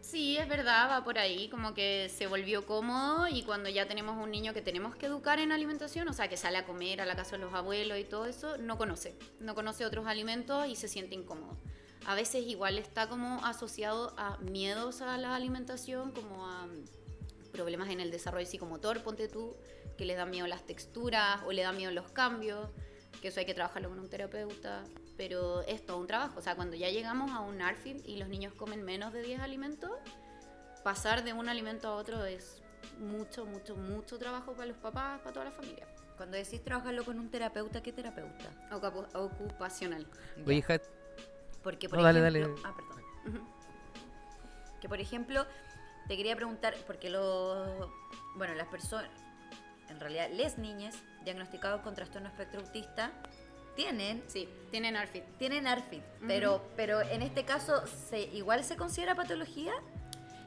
sí, 0.00 0.36
es 0.36 0.48
verdad, 0.48 0.90
va 0.90 1.04
por 1.04 1.18
ahí, 1.18 1.48
como 1.48 1.72
que 1.74 2.10
se 2.14 2.26
volvió 2.26 2.66
cómodo 2.66 3.28
y 3.28 3.42
cuando 3.44 3.68
ya 3.70 3.86
tenemos 3.86 4.22
un 4.22 4.30
niño 4.30 4.52
que 4.52 4.60
tenemos 4.60 4.96
que 4.96 5.06
educar 5.06 5.38
en 5.38 5.52
alimentación, 5.52 6.08
o 6.08 6.12
sea, 6.12 6.28
que 6.28 6.36
sale 6.36 6.58
a 6.58 6.66
comer 6.66 7.00
a 7.00 7.06
la 7.06 7.14
casa 7.14 7.36
de 7.36 7.42
los 7.44 7.54
abuelos 7.54 7.98
y 7.98 8.04
todo 8.04 8.26
eso, 8.26 8.58
no 8.58 8.76
conoce, 8.76 9.14
no 9.40 9.54
conoce 9.54 9.86
otros 9.86 10.06
alimentos 10.06 10.66
y 10.66 10.76
se 10.76 10.88
siente 10.88 11.14
incómodo. 11.14 11.56
A 12.04 12.16
veces 12.16 12.44
igual 12.46 12.78
está 12.78 13.08
como 13.08 13.44
asociado 13.46 14.12
a 14.18 14.36
miedos 14.38 15.02
a 15.02 15.16
la 15.18 15.36
alimentación, 15.36 16.10
como 16.10 16.48
a 16.48 16.66
problemas 17.52 17.88
en 17.90 18.00
el 18.00 18.10
desarrollo 18.10 18.46
psicomotor, 18.46 19.02
ponte 19.02 19.28
tú, 19.28 19.56
que 19.96 20.04
le 20.04 20.14
dan 20.14 20.30
miedo 20.30 20.46
las 20.46 20.64
texturas 20.66 21.40
o 21.46 21.52
le 21.52 21.62
dan 21.62 21.76
miedo 21.76 21.92
los 21.92 22.10
cambios, 22.10 22.68
que 23.20 23.28
eso 23.28 23.40
hay 23.40 23.46
que 23.46 23.54
trabajarlo 23.54 23.88
con 23.90 24.00
un 24.00 24.08
terapeuta, 24.08 24.84
pero 25.16 25.60
es 25.62 25.84
todo 25.86 25.98
un 25.98 26.06
trabajo, 26.06 26.38
o 26.38 26.42
sea, 26.42 26.56
cuando 26.56 26.74
ya 26.76 26.88
llegamos 26.90 27.30
a 27.30 27.40
un 27.40 27.60
ARFID 27.60 28.04
y 28.06 28.16
los 28.16 28.28
niños 28.28 28.54
comen 28.54 28.82
menos 28.82 29.12
de 29.12 29.22
10 29.22 29.40
alimentos, 29.40 29.90
pasar 30.82 31.22
de 31.22 31.32
un 31.32 31.48
alimento 31.48 31.88
a 31.88 31.94
otro 31.94 32.24
es 32.24 32.62
mucho, 32.98 33.44
mucho, 33.46 33.76
mucho 33.76 34.18
trabajo 34.18 34.54
para 34.54 34.66
los 34.66 34.76
papás, 34.78 35.20
para 35.20 35.32
toda 35.32 35.44
la 35.44 35.52
familia. 35.52 35.86
Cuando 36.16 36.36
decís 36.36 36.62
trabajarlo 36.64 37.04
con 37.04 37.18
un 37.18 37.30
terapeuta, 37.30 37.82
¿qué 37.82 37.92
terapeuta? 37.92 38.50
Ocupa- 38.72 39.08
Ocupacional. 39.18 40.06
Oye, 40.44 40.56
hija, 40.56 40.80
Porque, 41.62 41.88
por 41.88 41.98
No, 41.98 42.04
dale, 42.04 42.18
ejemplo... 42.20 42.48
dale. 42.48 42.60
Ah, 42.64 42.74
perdón. 42.74 43.46
Que, 44.80 44.88
por 44.88 45.00
ejemplo, 45.00 45.46
te 46.08 46.16
quería 46.16 46.36
preguntar, 46.36 46.74
porque 46.86 47.10
los... 47.10 47.90
Bueno, 48.36 48.54
las 48.54 48.68
personas... 48.68 49.10
En 49.88 50.00
realidad, 50.00 50.30
les 50.30 50.58
niñas 50.58 50.96
diagnosticados 51.24 51.82
con 51.82 51.94
trastorno 51.94 52.28
espectro 52.28 52.60
autista 52.60 53.12
tienen, 53.74 54.22
Sí, 54.26 54.48
tienen 54.70 54.96
ARFID. 54.96 55.22
tienen 55.38 55.66
ARFID, 55.66 56.02
pero, 56.26 56.62
pero 56.76 57.00
en 57.00 57.22
este 57.22 57.44
caso, 57.44 57.86
¿se, 57.86 58.20
¿igual 58.20 58.64
se 58.64 58.76
considera 58.76 59.14
patología? 59.14 59.72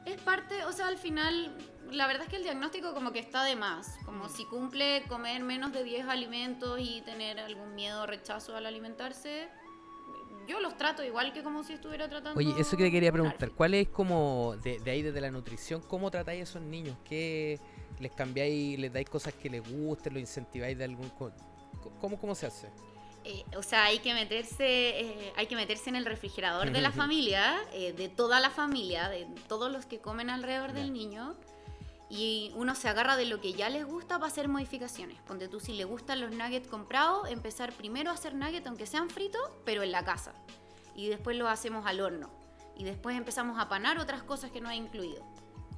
Es 0.04 0.20
parte, 0.20 0.64
o 0.64 0.72
sea, 0.72 0.86
al 0.86 0.98
final, 0.98 1.52
la 1.90 2.06
verdad 2.06 2.24
es 2.24 2.28
que 2.28 2.36
el 2.36 2.44
diagnóstico 2.44 2.94
como 2.94 3.12
que 3.12 3.18
está 3.18 3.42
de 3.42 3.56
más. 3.56 3.96
Como 4.04 4.28
si 4.28 4.44
cumple 4.44 5.02
comer 5.08 5.42
menos 5.42 5.72
de 5.72 5.82
10 5.82 6.06
alimentos 6.06 6.78
y 6.80 7.00
tener 7.02 7.40
algún 7.40 7.74
miedo 7.74 8.02
o 8.02 8.06
rechazo 8.06 8.56
al 8.56 8.66
alimentarse, 8.66 9.48
yo 10.46 10.60
los 10.60 10.76
trato 10.76 11.02
igual 11.04 11.32
que 11.32 11.42
como 11.42 11.64
si 11.64 11.74
estuviera 11.74 12.08
tratando. 12.08 12.38
Oye, 12.38 12.52
eso 12.58 12.76
que 12.76 12.84
te 12.84 12.90
quería 12.90 13.12
preguntar. 13.12 13.50
¿cuál 13.50 13.74
es 13.74 13.88
como 13.88 14.56
de, 14.62 14.78
de 14.78 14.90
ahí 14.90 15.02
desde 15.02 15.20
la 15.20 15.30
nutrición, 15.30 15.82
cómo 15.82 16.10
tratáis 16.10 16.40
a 16.40 16.42
esos 16.44 16.62
niños? 16.62 16.96
¿Qué 17.04 17.58
les 17.98 18.12
cambiáis, 18.12 18.78
les 18.78 18.92
dais 18.92 19.08
cosas 19.08 19.34
que 19.34 19.48
les 19.48 19.62
gusten, 19.62 20.14
los 20.14 20.20
incentiváis 20.20 20.76
de 20.76 20.84
algún... 20.84 21.10
¿Cómo, 22.00 22.18
cómo 22.18 22.34
se 22.34 22.46
hace? 22.46 22.68
Eh, 23.24 23.44
o 23.56 23.62
sea, 23.62 23.84
hay 23.84 23.98
que 23.98 24.14
meterse, 24.14 25.00
eh, 25.00 25.32
hay 25.36 25.46
que 25.46 25.56
meterse 25.56 25.90
en 25.90 25.96
el 25.96 26.04
refrigerador 26.04 26.70
de 26.70 26.80
la 26.80 26.92
familia, 26.92 27.56
eh, 27.72 27.92
de 27.92 28.08
toda 28.08 28.38
la 28.38 28.50
familia, 28.50 29.08
de 29.08 29.26
todos 29.48 29.70
los 29.72 29.84
que 29.84 29.98
comen 29.98 30.30
alrededor 30.30 30.72
del 30.72 30.92
niño. 30.92 31.34
Y 32.08 32.52
uno 32.54 32.74
se 32.76 32.88
agarra 32.88 33.16
de 33.16 33.24
lo 33.24 33.40
que 33.40 33.52
ya 33.52 33.68
les 33.68 33.84
gusta 33.84 34.16
para 34.18 34.28
hacer 34.30 34.46
modificaciones. 34.48 35.20
Ponte 35.22 35.48
tú, 35.48 35.58
si 35.58 35.72
le 35.72 35.84
gustan 35.84 36.20
los 36.20 36.30
nuggets 36.30 36.68
comprados, 36.68 37.28
empezar 37.28 37.72
primero 37.72 38.10
a 38.10 38.14
hacer 38.14 38.34
nuggets, 38.34 38.66
aunque 38.68 38.86
sean 38.86 39.10
fritos, 39.10 39.42
pero 39.64 39.82
en 39.82 39.90
la 39.90 40.04
casa. 40.04 40.32
Y 40.94 41.08
después 41.08 41.36
los 41.36 41.48
hacemos 41.48 41.84
al 41.86 42.00
horno. 42.00 42.30
Y 42.76 42.84
después 42.84 43.16
empezamos 43.16 43.58
a 43.58 43.68
panar 43.68 43.98
otras 43.98 44.22
cosas 44.22 44.50
que 44.52 44.60
no 44.60 44.68
ha 44.68 44.76
incluido. 44.76 45.24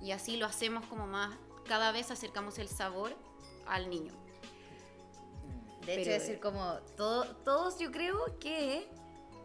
Y 0.03 0.11
así 0.11 0.37
lo 0.37 0.45
hacemos 0.47 0.85
como 0.87 1.07
más, 1.07 1.35
cada 1.67 1.93
vez 1.93 2.11
acercamos 2.11 2.59
el 2.59 2.69
sabor 2.69 3.17
al 3.67 3.89
niño. 3.89 4.13
De 5.87 5.95
hecho, 5.95 6.05
Pero- 6.11 6.21
decir 6.21 6.41
como 6.41 6.75
todo, 6.97 7.25
todos 7.37 7.79
yo 7.79 7.91
creo 7.91 8.39
que, 8.39 8.87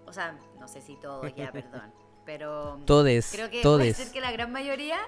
o 0.06 0.12
sea, 0.12 0.38
no 0.60 0.68
sé 0.68 0.82
si 0.82 0.98
todos 0.98 1.34
ya, 1.36 1.52
perdón, 1.54 1.94
pero 2.26 2.80
Todes, 2.86 3.32
creo 3.32 3.46
que 3.50 3.62
puede 3.62 3.64
todes. 3.64 3.98
ser 3.98 4.12
que 4.12 4.20
la 4.20 4.32
gran 4.32 4.52
mayoría, 4.52 5.00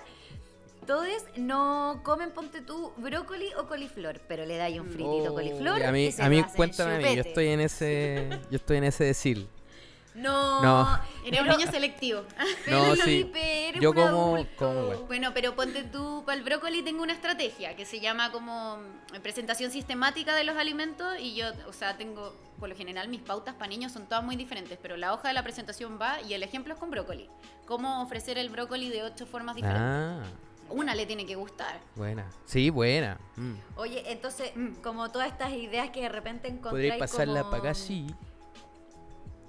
todos 0.86 1.08
no 1.38 2.02
comen, 2.04 2.32
ponte 2.32 2.62
tú, 2.62 2.92
brócoli 2.98 3.48
o 3.58 3.68
coliflor, 3.68 4.20
pero 4.28 4.46
le 4.46 4.58
dais 4.58 4.80
un 4.80 4.88
fritito 4.88 5.32
Oh, 5.32 5.36
coliflor 5.36 5.84
a 5.84 5.92
mí, 5.92 6.06
y 6.08 6.12
se 6.12 6.24
a 6.24 6.30
mí 6.30 6.44
cuéntame 6.56 6.96
a 6.96 6.98
mí, 7.00 7.16
yo 7.16 7.22
estoy 7.22 7.48
en 7.48 7.60
ese, 7.62 8.30
yo 8.52 8.56
estoy 8.58 8.78
en 8.78 8.84
ese 8.86 9.04
decir. 9.04 9.48
No, 10.14 10.62
No. 10.64 11.00
Eres 11.26 11.42
un 11.42 11.46
pero- 11.48 11.58
niño 11.58 11.70
selectivo. 11.72 12.22
No, 12.72 12.96
sí. 12.96 13.30
Eres 13.36 13.82
Yo 13.82 13.90
un 13.90 13.96
como- 13.98 14.38
igual. 14.40 15.04
Bueno, 15.08 15.32
pero 15.34 15.56
ponte 15.56 15.84
tú, 15.84 16.24
para 16.26 16.38
el 16.38 16.44
brócoli 16.46 16.84
tengo 16.84 17.04
una 17.04 17.12
estrategia 17.12 17.76
que 17.76 17.84
se 17.86 18.00
llama 18.00 18.32
como 18.32 18.80
presentación 19.22 19.72
sistemática 19.72 20.34
de 20.34 20.46
los 20.46 20.56
alimentos 20.56 21.08
y 21.20 21.36
yo, 21.36 21.48
o 21.68 21.74
sea, 21.74 21.98
tengo, 21.98 22.34
por 22.60 22.70
lo 22.70 22.76
general 22.78 23.10
mis 23.10 23.20
pautas 23.22 23.56
para 23.56 23.68
niños 23.68 23.92
son 23.92 24.06
todas 24.08 24.24
muy 24.24 24.38
diferentes, 24.38 24.80
pero 24.82 24.96
la 24.96 25.14
hoja 25.14 25.28
de 25.28 25.34
la 25.34 25.44
presentación 25.44 26.00
va 26.02 26.22
y 26.22 26.34
el 26.34 26.44
ejemplo 26.44 26.74
es 26.76 26.80
con 26.80 26.90
brócoli. 26.92 27.30
Cómo 27.66 28.02
ofrecer 28.02 28.38
el 28.38 28.50
brócoli 28.50 28.88
de 28.90 29.04
ocho 29.04 29.26
formas 29.26 29.56
diferentes. 29.58 29.84
Ah, 29.84 30.24
Una 30.70 30.96
le 30.96 31.06
tiene 31.06 31.26
que 31.26 31.36
gustar. 31.36 31.80
buena. 31.96 32.26
Sí, 32.46 32.70
buena. 32.70 33.20
Mm. 33.36 33.54
Oye, 33.78 34.12
entonces, 34.12 34.52
Mm. 34.56 34.76
como 34.82 35.12
todas 35.12 35.28
estas 35.32 35.52
ideas 35.54 35.90
que 35.92 36.02
de 36.02 36.10
repente 36.10 36.50
Podríais 36.52 36.96
encontráis 36.96 37.00
pasarla 37.00 37.40
como... 37.42 37.52
para 37.52 37.64
acá, 37.64 37.74
sí. 37.74 38.08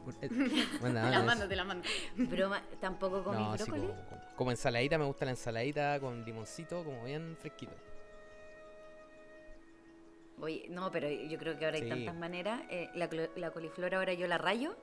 Buena, 0.81 1.05
te 1.05 1.11
la 1.11 1.23
mando, 1.23 1.49
te 1.49 1.57
la 1.57 1.65
mando. 1.65 1.89
Broma, 2.17 2.63
¿tampoco 2.81 3.25
comí 3.25 3.39
No, 3.43 3.57
sí, 3.59 3.65
brócoli? 3.65 3.89
como, 3.89 4.05
como- 4.09 4.21
como 4.37 4.51
ensaladita, 4.53 4.99
me 4.99 5.05
gusta 5.07 5.25
la 5.25 5.31
ensaladita 5.33 5.99
con 5.99 6.25
limoncito, 6.25 6.85
como 6.85 7.03
bien 7.05 7.37
fresquito. 7.41 7.73
Oye, 10.41 10.67
no, 10.69 10.91
pero 10.93 11.09
yo 11.11 11.39
creo 11.39 11.59
que 11.59 11.65
ahora 11.65 11.79
Sí. 11.79 11.85
hay 11.85 11.89
tantas 11.91 12.15
maneras. 12.15 12.61
Eh, 12.71 12.91
la, 12.95 13.09
la 13.37 13.51
coliflor 13.51 13.95
ahora 13.95 14.13
yo 14.13 14.27
la 14.27 14.37
rayo 14.39 14.77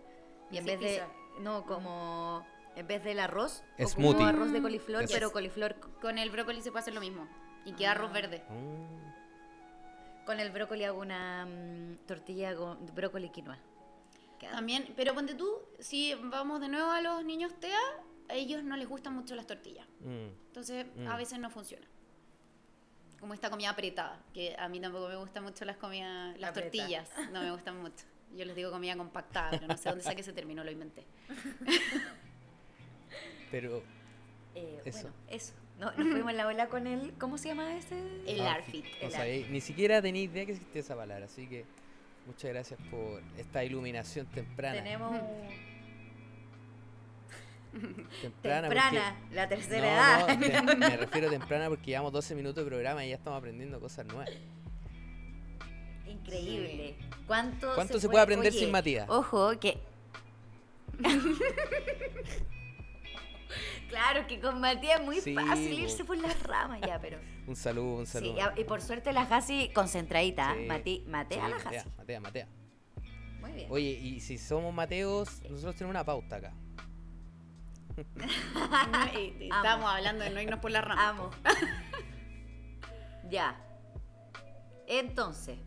y 0.51 0.57
en 0.57 0.63
Sí, 0.63 0.69
vez 0.71 0.79
de... 0.79 1.03
No, 1.39 1.65
como... 1.65 2.45
En 2.75 2.87
vez 2.87 3.03
del 3.03 3.19
arroz, 3.19 3.63
o 3.79 3.87
Smoothie. 3.87 4.15
como 4.17 4.27
arroz 4.27 4.51
de 4.51 4.61
coliflor, 4.61 5.01
Yes. 5.01 5.11
pero 5.11 5.31
coliflor 5.31 5.75
Con 6.01 6.17
el 6.17 6.29
brócoli 6.31 6.61
se 6.61 6.71
puede 6.71 6.81
hacer 6.81 6.93
lo 6.93 7.01
mismo. 7.01 7.27
Y 7.65 7.73
queda 7.73 7.91
arroz 7.91 8.11
verde. 8.11 8.43
Mm. 8.49 9.13
con 10.25 10.39
el 10.39 10.51
brócoli 10.51 10.85
hago 10.85 10.99
una 11.01 11.45
mm, 11.45 12.05
tortilla 12.07 12.55
con 12.55 12.85
brócoli 12.95 13.25
y 13.27 13.29
quinoa. 13.29 13.57
Queda- 14.39 14.51
También, 14.51 14.93
pero 14.95 15.13
ponte 15.13 15.35
tú, 15.35 15.49
si 15.79 16.13
vamos 16.15 16.61
de 16.61 16.69
nuevo 16.69 16.89
a 16.91 17.01
los 17.01 17.25
niños 17.25 17.53
TEA, 17.59 17.77
a 18.29 18.33
ellos 18.33 18.63
no 18.63 18.77
les 18.77 18.87
gustan 18.87 19.13
mucho 19.13 19.35
las 19.35 19.45
tortillas. 19.47 19.85
Mm. 19.99 20.27
Entonces, 20.47 20.85
Mm. 20.95 21.07
a 21.09 21.17
veces 21.17 21.39
no 21.39 21.49
funciona. 21.49 21.85
Como 23.19 23.33
esta 23.33 23.49
comida 23.49 23.69
apretada, 23.71 24.17
que 24.33 24.55
a 24.57 24.69
mí 24.69 24.79
tampoco 24.79 25.09
me 25.09 25.17
gustan 25.17 25.43
mucho 25.43 25.65
las 25.65 25.75
comidas, 25.77 26.37
las 26.39 26.51
Apretada. 26.51 26.71
tortillas, 26.87 27.09
no 27.33 27.41
me 27.41 27.51
gustan 27.51 27.81
mucho. 27.81 28.05
Yo 28.33 28.45
les 28.45 28.55
digo 28.55 28.71
comida 28.71 28.95
compactada, 28.95 29.51
pero 29.51 29.67
no 29.67 29.75
sé 29.77 29.89
dónde 29.89 30.03
saqué 30.05 30.21
ese 30.21 30.31
término, 30.33 30.63
lo 30.63 30.71
inventé. 30.71 31.05
Pero 33.53 33.83
Eh, 34.55 34.81
Eso. 34.83 35.01
Bueno, 35.03 35.15
eso. 35.29 35.53
No, 35.79 35.85
nos 35.91 36.07
fuimos 36.09 36.31
en 36.31 36.37
la 36.37 36.47
ola 36.47 36.67
con 36.69 36.87
el... 36.87 37.13
¿Cómo 37.19 37.37
se 37.37 37.49
llama 37.49 37.75
ese? 37.77 37.95
El 38.27 38.41
Ah, 38.41 38.53
ARFID. 38.55 38.83
no 38.83 39.07
el 39.07 39.13
sabéis- 39.13 39.47
ni 39.49 39.61
siquiera 39.61 40.01
tenía 40.01 40.23
idea 40.23 40.45
que 40.45 40.53
existía 40.53 40.81
esa 40.81 40.95
palabra, 40.95 41.25
así 41.25 41.45
que 41.47 41.65
muchas 42.25 42.49
gracias 42.51 42.79
por 42.89 43.21
esta 43.37 43.63
iluminación 43.63 44.25
temprana. 44.27 44.81
Tenemos 44.83 45.11
temprana, 48.21 48.67
temprana, 48.69 49.15
porque- 49.21 49.35
la 49.35 49.47
tercera 49.49 49.81
No, 49.81 50.27
edad. 50.27 50.37
no, 50.37 50.65
te- 50.71 50.75
me 50.89 50.97
refiero 50.97 51.29
temprana 51.29 51.69
porque 51.69 51.85
llevamos 51.87 52.11
12 52.13 52.33
minutos 52.35 52.63
de 52.63 52.69
programa 52.69 53.05
y 53.05 53.09
ya 53.09 53.15
estamos 53.15 53.37
aprendiendo 53.39 53.79
cosas 53.79 54.05
nuevas. 54.07 54.29
Increíble. 56.07 56.95
¿Cuánto, 57.27 57.73
¿Cuánto 57.75 57.99
se 57.99 58.07
puede 58.09 58.23
aprender 58.23 58.51
Oye, 58.51 58.59
sin 58.59 58.71
Matías? 58.71 59.07
Ojo, 59.09 59.59
que. 59.59 59.77
claro, 63.93 64.27
que 64.27 64.39
con 64.39 64.59
Matías 64.59 64.99
es 64.99 65.05
muy 65.05 65.19
Sí, 65.21 65.35
fácil 65.35 65.79
irse 65.79 66.03
por 66.03 66.17
las 66.17 66.41
ramas 66.43 66.79
ya, 66.81 66.99
pero. 66.99 67.17
Un 67.47 67.55
saludo, 67.55 67.95
un 67.99 68.05
Sí, 68.05 68.13
saludo. 68.13 68.37
y 68.37 68.39
a- 68.39 68.53
y 68.57 68.63
por 68.63 68.81
suerte 68.81 69.11
la 69.13 69.25
Jasi 69.25 69.69
concentradita. 69.73 70.55
Sí. 70.55 70.65
Mati, 70.65 71.03
Matea 71.07 71.45
Sí, 71.45 71.49
la 71.51 71.57
Matea, 71.57 71.79
Jasi. 71.83 71.89
Matea, 71.97 72.19
Matea. 72.21 72.47
Muy 73.41 73.51
bien. 73.51 73.67
Oye, 73.69 73.89
y 73.91 74.19
si 74.21 74.37
somos 74.37 74.73
Mateos, 74.73 75.41
nosotros 75.49 75.75
tenemos 75.75 75.91
una 75.91 76.03
pauta 76.05 76.37
acá. 76.37 76.53
No, 78.15 78.25
y- 79.19 79.35
y 79.39 79.43
Estábamos 79.45 79.89
hablando 79.91 80.23
de 80.23 80.29
no 80.31 80.41
irnos 80.41 80.59
por 80.59 80.71
la 80.71 80.81
rama. 80.81 81.09
Amo. 81.09 81.29
ya. 83.29 83.55
Entonces, 84.87 85.57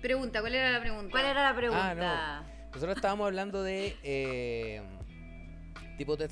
Pregunta, 0.00 0.40
¿cuál 0.40 0.54
era 0.54 0.70
la 0.70 0.80
pregunta? 0.80 1.10
¿cuál 1.10 1.24
era 1.26 1.42
la 1.42 1.56
pregunta? 1.56 2.38
Ah, 2.38 2.42
Nosotros 2.72 2.94
estábamos 2.96 3.26
hablando 3.26 3.62
de 3.64 3.96
eh, 4.04 4.80
tipos 5.96 6.16
de 6.18 6.28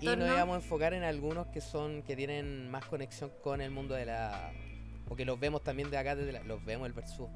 y 0.00 0.06
nos 0.16 0.28
íbamos 0.34 0.54
a 0.54 0.56
enfocar 0.56 0.94
en 0.94 1.02
algunos 1.02 1.46
que 1.48 1.60
son 1.60 2.02
que 2.02 2.16
tienen 2.16 2.70
más 2.70 2.84
conexión 2.86 3.30
con 3.42 3.60
el 3.60 3.70
mundo 3.70 3.94
de 3.94 4.06
la 4.06 4.52
o 5.08 5.16
que 5.16 5.24
los 5.24 5.38
vemos 5.40 5.62
también 5.62 5.90
de 5.90 5.98
acá 5.98 6.14
desde 6.16 6.32
la- 6.32 6.42
los 6.44 6.64
vemos 6.64 6.86
el 6.86 6.92
versus 6.92 7.28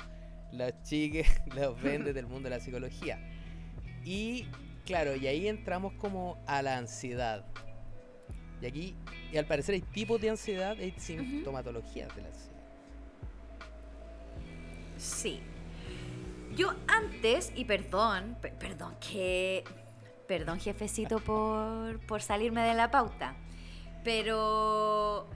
los 0.53 0.73
chiques 0.83 1.27
los 1.55 1.81
ven 1.83 2.05
desde 2.05 2.21
el 2.21 2.27
mundo 2.27 2.49
de 2.49 2.57
la 2.57 2.61
psicología 2.61 3.19
y 4.05 4.47
claro 4.85 5.17
y 5.17 5.27
ahí 5.27 5.49
entramos 5.49 5.93
como 5.95 6.43
a 6.47 6.61
la 6.63 6.77
ansiedad 6.79 7.45
y 8.63 8.67
aquí 8.67 8.95
y 9.33 9.37
al 9.37 9.47
parecer 9.47 9.75
hay 9.75 9.81
tipos 9.81 10.21
de 10.21 10.31
ansiedad 10.31 10.77
hay 10.79 10.95
sintomatologías 10.99 12.15
de 12.15 12.23
la 12.23 12.29
ansiedad 12.29 12.55
Sí. 14.97 15.41
Yo 16.57 16.73
antes, 16.87 17.53
y 17.57 17.65
perdón, 17.65 18.37
per- 18.41 18.55
perdón 18.55 18.95
que. 19.01 19.65
Perdón, 20.27 20.59
jefecito, 20.61 21.21
por, 21.21 22.01
por 22.07 22.23
salirme 22.23 22.63
de 22.63 22.75
la 22.75 22.91
pauta. 22.91 23.35
Pero. 24.03 25.27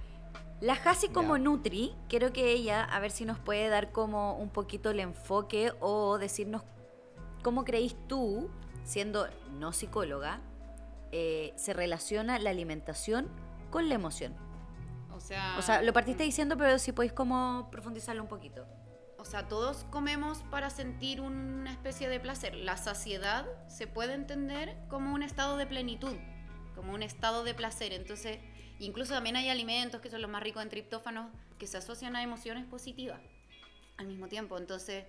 La 0.60 0.74
Jasi 0.74 1.08
como. 1.08 1.38
Nutri, 1.38 1.94
quiero 2.08 2.32
que 2.32 2.50
ella, 2.52 2.84
a 2.84 2.98
ver 3.00 3.10
si 3.10 3.24
nos 3.24 3.38
puede 3.38 3.68
dar 3.68 3.92
como 3.92 4.34
un 4.36 4.50
poquito 4.50 4.90
el 4.90 5.00
enfoque 5.00 5.72
o 5.80 6.18
decirnos 6.18 6.62
cómo 7.42 7.64
creéis 7.64 7.96
tú, 8.08 8.50
siendo 8.84 9.28
no 9.58 9.72
psicóloga, 9.72 10.40
eh, 11.12 11.52
se 11.56 11.72
relaciona 11.72 12.38
la 12.38 12.50
alimentación 12.50 13.28
con 13.70 13.88
la 13.88 13.94
emoción. 13.94 14.34
O 15.14 15.20
sea, 15.20 15.56
O 15.58 15.62
sea, 15.62 15.82
lo 15.82 15.92
partiste 15.92 16.24
diciendo, 16.24 16.56
pero 16.56 16.78
si 16.78 16.92
podéis 16.92 17.12
como 17.12 17.68
profundizarlo 17.70 18.22
un 18.22 18.28
poquito. 18.28 18.66
O 19.18 19.24
sea, 19.24 19.48
todos 19.48 19.84
comemos 19.90 20.38
para 20.50 20.70
sentir 20.70 21.20
una 21.20 21.72
especie 21.72 22.08
de 22.08 22.20
placer. 22.20 22.54
La 22.54 22.76
saciedad 22.76 23.46
se 23.68 23.86
puede 23.86 24.14
entender 24.14 24.76
como 24.88 25.12
un 25.12 25.22
estado 25.22 25.56
de 25.56 25.66
plenitud, 25.66 26.16
como 26.76 26.94
un 26.94 27.02
estado 27.02 27.42
de 27.42 27.52
placer. 27.52 27.92
Entonces, 27.92 28.38
incluso 28.78 29.14
también 29.14 29.36
hay 29.36 29.48
alimentos 29.48 30.00
que 30.00 30.08
son 30.08 30.22
los 30.22 30.30
más 30.30 30.42
ricos 30.42 30.62
en 30.62 30.68
triptófanos 30.68 31.30
que 31.58 31.66
se 31.66 31.76
asocian 31.76 32.14
a 32.14 32.22
emociones 32.22 32.64
positivas 32.66 33.20
al 33.96 34.06
mismo 34.06 34.28
tiempo. 34.28 34.56
Entonces, 34.56 35.04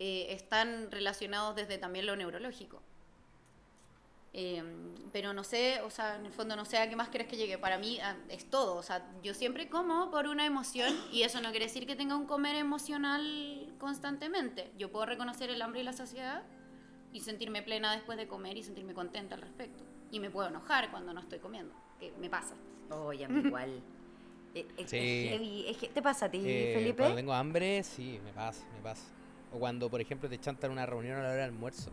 eh, 0.00 0.26
están 0.30 0.90
relacionados 0.90 1.54
desde 1.54 1.78
también 1.78 2.06
lo 2.06 2.16
neurológico. 2.16 2.82
Eh, 4.38 4.62
pero 5.12 5.32
no 5.32 5.42
sé, 5.44 5.80
o 5.80 5.88
sea, 5.88 6.16
en 6.16 6.26
el 6.26 6.32
fondo 6.32 6.56
no 6.56 6.66
sé 6.66 6.76
a 6.76 6.90
qué 6.90 6.94
más 6.94 7.08
quieres 7.08 7.26
que 7.26 7.38
llegue. 7.38 7.56
Para 7.56 7.78
mí 7.78 7.98
ah, 8.02 8.16
es 8.28 8.50
todo, 8.50 8.76
o 8.76 8.82
sea, 8.82 9.10
yo 9.22 9.32
siempre 9.32 9.70
como 9.70 10.10
por 10.10 10.26
una 10.26 10.44
emoción 10.44 10.94
y 11.10 11.22
eso 11.22 11.40
no 11.40 11.50
quiere 11.52 11.64
decir 11.66 11.86
que 11.86 11.96
tenga 11.96 12.16
un 12.16 12.26
comer 12.26 12.54
emocional 12.56 13.72
constantemente. 13.78 14.70
Yo 14.76 14.90
puedo 14.92 15.06
reconocer 15.06 15.48
el 15.48 15.62
hambre 15.62 15.80
y 15.80 15.84
la 15.84 15.94
saciedad 15.94 16.42
y 17.14 17.20
sentirme 17.20 17.62
plena 17.62 17.92
después 17.94 18.18
de 18.18 18.28
comer 18.28 18.58
y 18.58 18.62
sentirme 18.62 18.92
contenta 18.92 19.36
al 19.36 19.40
respecto. 19.40 19.82
Y 20.10 20.20
me 20.20 20.28
puedo 20.28 20.48
enojar 20.48 20.90
cuando 20.90 21.14
no 21.14 21.20
estoy 21.20 21.38
comiendo, 21.38 21.74
que 21.98 22.12
me 22.20 22.28
pasa. 22.28 22.54
Oye, 22.90 23.24
a 23.24 23.28
mí 23.28 23.40
igual. 23.46 23.80
Eh, 24.54 24.66
eh, 24.76 24.84
Sí. 24.86 24.96
es 24.98 25.30
heavy, 25.30 25.64
es 25.66 25.76
que- 25.78 25.88
¿Te 25.88 26.02
pasa 26.02 26.26
a 26.26 26.30
ti, 26.30 26.42
Eh, 26.44 26.72
Felipe? 26.74 26.98
Cuando 26.98 27.16
tengo 27.16 27.32
hambre, 27.32 27.82
sí, 27.82 28.20
me 28.22 28.34
pasa, 28.34 28.66
me 28.74 28.82
pasa. 28.82 29.02
O 29.50 29.58
cuando, 29.58 29.88
por 29.88 30.02
ejemplo, 30.02 30.28
te 30.28 30.38
chantan 30.38 30.70
una 30.72 30.84
reunión 30.84 31.16
a 31.16 31.22
la 31.22 31.28
hora 31.28 31.36
del 31.36 31.44
almuerzo 31.44 31.90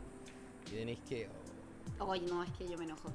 y 0.68 0.76
tenéis 0.76 1.00
que... 1.08 1.30
Oye, 2.08 2.22
no, 2.28 2.44
es 2.44 2.52
que 2.52 2.68
yo 2.68 2.78
me 2.78 2.86
enojo. 2.86 3.10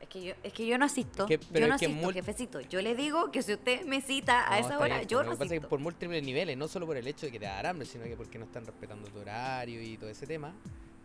Es 0.00 0.08
que 0.08 0.22
yo, 0.22 0.34
es 0.42 0.52
que 0.52 0.66
yo 0.66 0.78
no 0.78 0.84
asisto. 0.84 1.24
Es 1.24 1.28
que- 1.28 1.38
pero 1.38 1.60
yo 1.60 1.68
no 1.68 1.74
es 1.74 1.80
que 1.80 1.86
asisto, 1.86 2.12
jefecito. 2.12 2.60
Yo 2.60 2.80
le 2.82 2.94
digo 2.94 3.30
que 3.32 3.42
si 3.42 3.54
usted 3.54 3.84
me 3.86 4.00
cita 4.00 4.46
a 4.46 4.60
No, 4.60 4.66
esa 4.66 4.78
hora, 4.78 4.96
bien, 4.98 5.08
yo 5.08 5.18
Lo 5.18 5.24
no 5.24 5.30
que 5.32 5.36
pasa 5.36 5.44
es 5.44 5.50
que 5.50 5.56
asisto. 5.56 5.68
por 5.68 5.80
múltiples 5.80 6.22
niveles, 6.22 6.56
no 6.56 6.68
solo 6.68 6.86
por 6.86 6.96
el 6.96 7.06
hecho 7.06 7.26
de 7.26 7.32
que 7.32 7.38
te 7.40 7.46
da 7.46 7.68
hambre, 7.68 7.86
sino 7.86 8.04
que 8.04 8.16
porque 8.16 8.38
no 8.38 8.44
están 8.44 8.64
respetando 8.64 9.08
tu 9.10 9.18
horario 9.18 9.82
y 9.82 9.96
todo 9.96 10.08
ese 10.10 10.26
tema. 10.26 10.54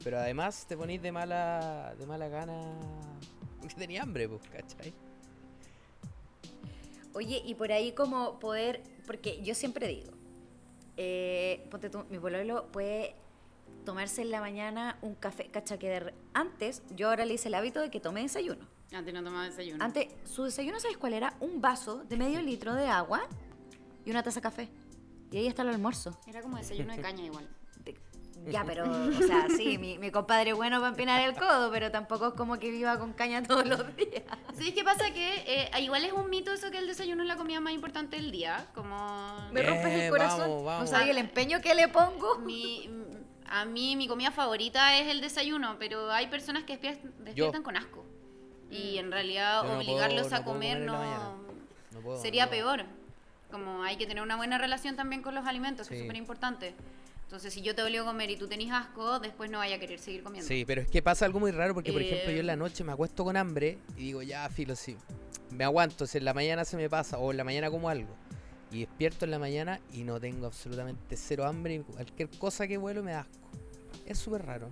Pero 0.03 0.17
además 0.19 0.65
te 0.67 0.75
ponís 0.77 1.01
de 1.01 1.11
mala, 1.11 1.95
de 1.97 2.05
mala 2.05 2.27
gana 2.27 2.59
porque 3.59 3.75
tenía 3.75 4.03
hambre, 4.03 4.27
pues, 4.27 4.41
¿cachai? 4.49 4.93
Oye, 7.13 7.41
y 7.45 7.55
por 7.55 7.71
ahí 7.71 7.91
como 7.91 8.39
poder, 8.39 8.81
porque 9.05 9.41
yo 9.43 9.53
siempre 9.53 9.87
digo, 9.87 10.11
eh, 10.97 11.65
ponte 11.69 11.89
tú, 11.89 12.05
mi 12.09 12.19
pololo 12.19 12.67
puede 12.71 13.15
tomarse 13.85 14.21
en 14.21 14.31
la 14.31 14.39
mañana 14.41 14.97
un 15.01 15.15
café, 15.15 15.47
cacha 15.51 15.77
que 15.77 15.89
de- 15.89 16.13
antes 16.33 16.83
yo 16.95 17.09
ahora 17.09 17.25
le 17.25 17.33
hice 17.35 17.47
el 17.49 17.55
hábito 17.55 17.79
de 17.81 17.89
que 17.89 17.99
tome 17.99 18.21
desayuno. 18.21 18.65
Antes 18.93 19.13
no 19.13 19.23
tomaba 19.23 19.45
desayuno. 19.45 19.83
Antes, 19.83 20.07
su 20.25 20.43
desayuno, 20.43 20.79
¿sabes 20.79 20.97
cuál 20.97 21.13
era? 21.13 21.33
Un 21.39 21.61
vaso 21.61 22.03
de 22.09 22.17
medio 22.17 22.41
litro 22.41 22.73
de 22.75 22.87
agua 22.87 23.21
y 24.05 24.11
una 24.11 24.21
taza 24.23 24.35
de 24.39 24.41
café. 24.41 24.69
Y 25.31 25.37
ahí 25.37 25.47
está 25.47 25.61
el 25.61 25.69
almuerzo. 25.69 26.17
Era 26.27 26.41
como 26.41 26.57
desayuno 26.57 26.93
de 26.95 27.01
caña 27.01 27.23
igual. 27.23 27.47
De- 27.85 28.51
Ya, 28.51 28.65
pero, 28.65 28.83
o 28.91 29.21
sea, 29.25 29.47
sí, 29.55 29.77
mi, 29.77 29.97
mi 29.99 30.09
compadre 30.11 30.51
bueno 30.53 30.77
para 30.79 30.89
empinar 30.89 31.21
el 31.21 31.35
codo, 31.35 31.71
pero 31.71 31.89
tampoco 31.91 32.27
es 32.29 32.33
como 32.33 32.57
que 32.59 32.69
viva 32.71 32.97
con 32.99 33.13
caña 33.13 33.41
todos 33.43 33.65
los 33.65 33.95
días. 33.95 34.23
¿Sabes 34.53 34.73
qué 34.73 34.83
pasa? 34.83 35.11
Que 35.13 35.43
eh, 35.47 35.69
igual 35.81 36.03
es 36.03 36.11
un 36.11 36.29
mito 36.29 36.51
eso 36.51 36.69
que 36.71 36.79
el 36.79 36.87
desayuno 36.87 37.21
es 37.21 37.27
la 37.29 37.37
comida 37.37 37.59
más 37.61 37.71
importante 37.73 38.17
del 38.17 38.31
día. 38.31 38.67
Como... 38.73 38.95
Me 39.53 39.61
rompes 39.61 39.93
el 39.93 40.09
corazón. 40.09 40.49
vamos, 40.49 40.63
vamos. 40.65 40.89
O 40.89 40.91
sea, 40.91 41.05
y 41.05 41.11
el 41.11 41.17
empeño 41.19 41.61
que 41.61 41.73
le 41.75 41.87
pongo. 41.87 42.39
Mi, 42.39 42.89
a 43.51 43.65
mí 43.65 43.95
mi 43.95 44.07
comida 44.07 44.31
favorita 44.31 44.97
es 44.97 45.07
el 45.09 45.21
desayuno, 45.21 45.75
pero 45.77 46.11
hay 46.11 46.27
personas 46.27 46.63
que 46.63 46.79
despier- 46.79 47.01
despiertan 47.19 47.63
con 47.63 47.75
asco. 47.77 48.05
Y 48.69 48.97
en 48.97 49.11
realidad 49.11 49.63
Yo 49.63 49.69
no 49.69 49.77
obligarlos 49.77 50.23
puedo- 50.27 50.35
a 50.35 50.39
no 50.39 50.45
puedo 50.45 50.53
comer 50.55 50.73
comer 50.73 50.77
en 50.77 50.85
la 50.85 50.91
no 50.93 50.97
mañana. 50.99 51.29
No 51.91 51.99
puedo, 51.99 52.21
sería 52.21 52.45
no 52.45 52.51
puedo. 52.51 52.65
peor. 52.77 52.85
Como 53.51 53.83
hay 53.83 53.97
que 53.97 54.07
tener 54.07 54.23
una 54.23 54.37
buena 54.37 54.57
relación 54.57 54.95
también 54.95 55.21
con 55.21 55.35
los 55.35 55.45
alimentos, 55.45 55.87
que 55.89 55.95
es 55.95 55.99
Sí. 55.99 56.05
súper 56.05 56.15
importante. 56.17 56.73
Entonces, 57.23 57.53
si 57.53 57.61
yo 57.61 57.75
te 57.75 57.83
obligo 57.83 58.03
a 58.03 58.07
comer 58.07 58.29
y 58.29 58.37
tú 58.37 58.47
tenés 58.47 58.71
asco, 58.71 59.19
después 59.19 59.49
no 59.51 59.57
vaya 59.59 59.75
a 59.75 59.79
querer 59.79 59.99
seguir 59.99 60.23
comiendo. 60.23 60.47
Sí, 60.47 60.63
pero 60.65 60.81
es 60.81 60.89
que 60.89 61.01
pasa 61.01 61.25
algo 61.25 61.39
muy 61.39 61.51
raro 61.51 61.73
porque, 61.73 61.91
por 61.93 62.01
ejemplo, 62.01 62.31
yo 62.31 62.39
en 62.39 62.47
la 62.47 62.53
Eh, 62.53 62.57
noche 62.57 62.83
me 62.83 62.91
acuesto 62.93 63.23
con 63.25 63.35
hambre 63.37 63.77
y 63.97 64.05
digo, 64.07 64.21
ya, 64.21 64.47
filo, 64.49 64.75
sí. 64.75 64.95
Me 65.49 65.63
aguanto, 65.65 66.07
si 66.07 66.17
en 66.17 66.25
la 66.25 66.33
mañana 66.33 66.63
se 66.65 66.77
me 66.77 66.89
pasa 66.89 67.17
o 67.17 67.31
en 67.31 67.37
la 67.37 67.43
mañana 67.43 67.69
como 67.69 67.89
algo. 67.89 68.15
Y 68.71 68.81
despierto 68.81 69.25
en 69.25 69.31
la 69.31 69.39
mañana 69.39 69.79
y 69.93 70.03
no 70.03 70.19
tengo 70.19 70.45
absolutamente 70.45 71.17
cero 71.17 71.45
hambre 71.45 71.75
y 71.75 71.79
cualquier 71.79 72.29
cosa 72.39 72.67
que 72.67 72.77
vuelo 72.77 73.03
me 73.03 73.11
da 73.11 73.21
asco. 73.21 73.33
Es 74.05 74.17
súper 74.17 74.45
raro. 74.45 74.69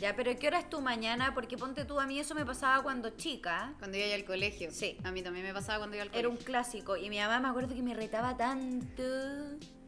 Ya, 0.00 0.16
pero 0.16 0.36
¿qué 0.36 0.48
hora 0.48 0.58
es 0.58 0.68
tu 0.68 0.80
mañana? 0.80 1.32
Porque 1.34 1.56
ponte 1.56 1.84
tú, 1.84 2.00
a 2.00 2.06
mí 2.06 2.18
eso 2.18 2.34
me 2.34 2.44
pasaba 2.44 2.82
cuando 2.82 3.10
chica. 3.10 3.74
Cuando 3.78 3.96
iba 3.96 4.12
al 4.12 4.24
colegio. 4.24 4.70
Sí. 4.72 4.98
A 5.04 5.12
mí 5.12 5.22
también 5.22 5.46
me 5.46 5.54
pasaba 5.54 5.78
cuando 5.78 5.94
iba 5.96 6.02
al 6.02 6.08
Era 6.08 6.22
colegio. 6.24 6.30
un 6.30 6.44
clásico. 6.44 6.96
Y 6.96 7.08
mi 7.08 7.18
mamá 7.18 7.38
me 7.38 7.48
acuerdo 7.48 7.74
que 7.76 7.82
me 7.82 7.94
retaba 7.94 8.36
tanto. 8.36 9.04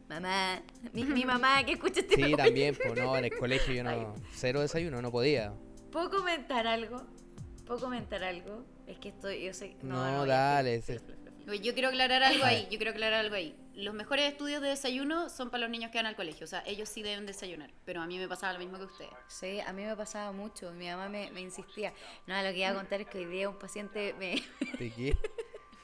Mamá. 0.07 0.61
Mi, 0.93 1.03
mi 1.03 1.25
mamá 1.25 1.65
que 1.65 1.73
escucha 1.73 1.99
este 1.99 2.15
Sí, 2.15 2.33
también, 2.35 2.73
pues 2.75 2.95
no, 2.97 3.17
en 3.17 3.25
el 3.25 3.35
colegio 3.37 3.73
yo 3.73 3.83
no. 3.83 4.15
Cero 4.33 4.61
desayuno, 4.61 5.01
no 5.01 5.11
podía. 5.11 5.53
¿Puedo 5.91 6.09
comentar 6.09 6.65
algo? 6.65 7.03
¿Puedo 7.65 7.81
comentar 7.81 8.23
algo? 8.23 8.63
Es 8.87 8.97
que 8.99 9.09
estoy, 9.09 9.43
yo 9.43 9.53
sé... 9.53 9.75
No, 9.81 10.25
dale, 10.25 10.81
filo, 10.81 11.01
Yo 11.55 11.73
quiero 11.73 11.87
aclarar 11.87 12.23
algo 12.23 12.43
ahí, 12.43 12.63
yo 12.69 12.77
quiero 12.77 12.91
aclarar 12.91 13.21
algo 13.21 13.35
ahí. 13.35 13.55
Los 13.73 13.93
mejores 13.93 14.29
estudios 14.29 14.61
de 14.61 14.69
desayuno 14.69 15.29
son 15.29 15.49
para 15.49 15.61
los 15.61 15.69
niños 15.69 15.91
que 15.91 15.97
van 15.97 16.05
al 16.05 16.15
colegio, 16.15 16.43
o 16.43 16.47
sea, 16.47 16.61
ellos 16.65 16.89
sí 16.89 17.01
deben 17.01 17.25
desayunar, 17.25 17.71
pero 17.85 18.01
a 18.01 18.07
mí 18.07 18.17
me 18.17 18.27
pasaba 18.27 18.53
lo 18.53 18.59
mismo 18.59 18.77
que 18.77 18.83
a 18.83 18.87
ustedes. 18.87 19.11
Sí, 19.27 19.59
a 19.61 19.71
mí 19.71 19.83
me 19.83 19.95
pasaba 19.95 20.31
mucho. 20.33 20.71
Mi 20.71 20.87
mamá 20.87 21.07
me, 21.07 21.31
me 21.31 21.41
insistía. 21.41 21.93
No, 22.25 22.35
lo 22.41 22.49
que 22.49 22.57
iba 22.57 22.69
a 22.69 22.73
contar 22.73 23.01
es 23.01 23.07
que 23.07 23.19
hoy 23.19 23.25
día 23.25 23.49
un 23.49 23.57
paciente 23.57 24.13
me, 24.19 24.43
¿De 24.77 24.91
qué? 24.91 25.17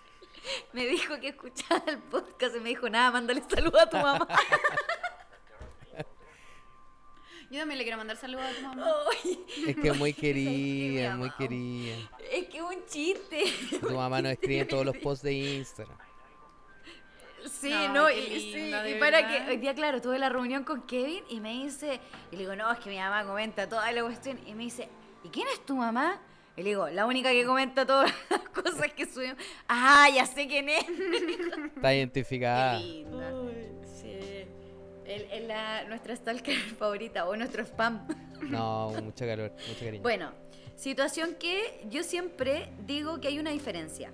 me 0.74 0.86
dijo 0.86 1.20
que 1.20 1.30
escuchaba 1.30 1.84
el 1.88 2.00
podcast 2.00 2.56
y 2.58 2.60
me 2.60 2.70
dijo, 2.70 2.90
nada, 2.90 3.12
mándale 3.12 3.42
saludos 3.48 3.82
a 3.82 3.90
tu 3.90 3.98
mamá. 3.98 4.28
Yo 7.54 7.60
también 7.60 7.78
le 7.78 7.84
quiero 7.84 8.00
mandar 8.00 8.18
saludos 8.18 8.46
a 8.46 8.56
tu 8.56 8.62
mamá. 8.64 8.92
Ay, 9.24 9.40
Es 9.68 9.76
que 9.76 9.88
es 9.90 9.96
muy 9.98 10.12
querida, 10.24 11.16
muy 11.16 11.30
querida. 11.32 11.96
es 12.32 12.48
que 12.48 12.58
es 12.58 12.64
un 12.64 12.84
chiste. 12.88 13.44
Tu 13.80 13.92
mamá 13.96 14.24
nos 14.24 14.32
escribe 14.32 14.62
en 14.62 14.68
todos 14.68 14.84
los 14.84 14.98
posts 14.98 15.22
de 15.24 15.34
Instagram. 15.34 15.96
Sí, 17.46 17.72
No, 17.94 18.10
y, 18.10 18.16
sí, 18.40 18.72
y 18.72 18.96
para 19.00 19.22
verdad. 19.22 19.46
que 19.46 19.52
hoy 19.52 19.58
día, 19.58 19.76
claro, 19.76 20.02
tuve 20.02 20.18
la 20.18 20.30
reunión 20.30 20.64
con 20.64 20.82
Kevin 20.88 21.24
y 21.30 21.40
me 21.42 21.52
dice, 21.64 22.00
y 22.32 22.38
le 22.38 22.42
digo, 22.42 22.56
no, 22.56 22.72
es 22.72 22.80
que 22.80 22.90
mi 22.90 22.98
mamá 22.98 23.24
comenta 23.24 23.70
toda 23.70 23.92
la 23.92 24.02
cuestión, 24.02 24.40
y 24.48 24.54
me 24.56 24.64
dice, 24.64 24.90
¿y 25.24 25.30
quién 25.30 25.48
es 25.54 25.64
tu 25.64 25.76
mamá? 25.76 26.20
Y 26.58 26.64
le 26.64 26.70
digo, 26.70 26.90
la 26.90 27.06
única 27.06 27.30
que 27.32 27.46
comenta 27.46 27.86
todas 27.86 28.12
las 28.30 28.40
cosas 28.50 28.94
que 28.94 29.06
subimos. 29.06 29.38
Ah, 29.68 30.08
ya 30.14 30.26
sé 30.26 30.48
quién 30.48 30.70
es. 30.70 30.86
Está 31.76 31.94
identificada. 31.94 32.80
Qué 32.80 32.84
linda. 32.86 33.32
Él 35.06 35.28
es 35.32 35.44
la, 35.48 35.84
nuestra 35.86 36.16
stalker 36.16 36.58
favorita 36.80 37.28
o 37.28 37.36
nuestro 37.36 37.64
spam. 37.64 38.08
No, 38.42 38.92
mucho 39.04 39.26
calor, 39.26 39.52
mucho 39.68 39.80
cariño. 39.80 40.02
Bueno, 40.04 40.32
situación 40.76 41.36
que 41.40 41.86
yo 41.90 42.04
siempre 42.04 42.70
digo 42.86 43.20
que 43.20 43.28
hay 43.30 43.40
una 43.40 43.52
diferencia. 43.52 44.12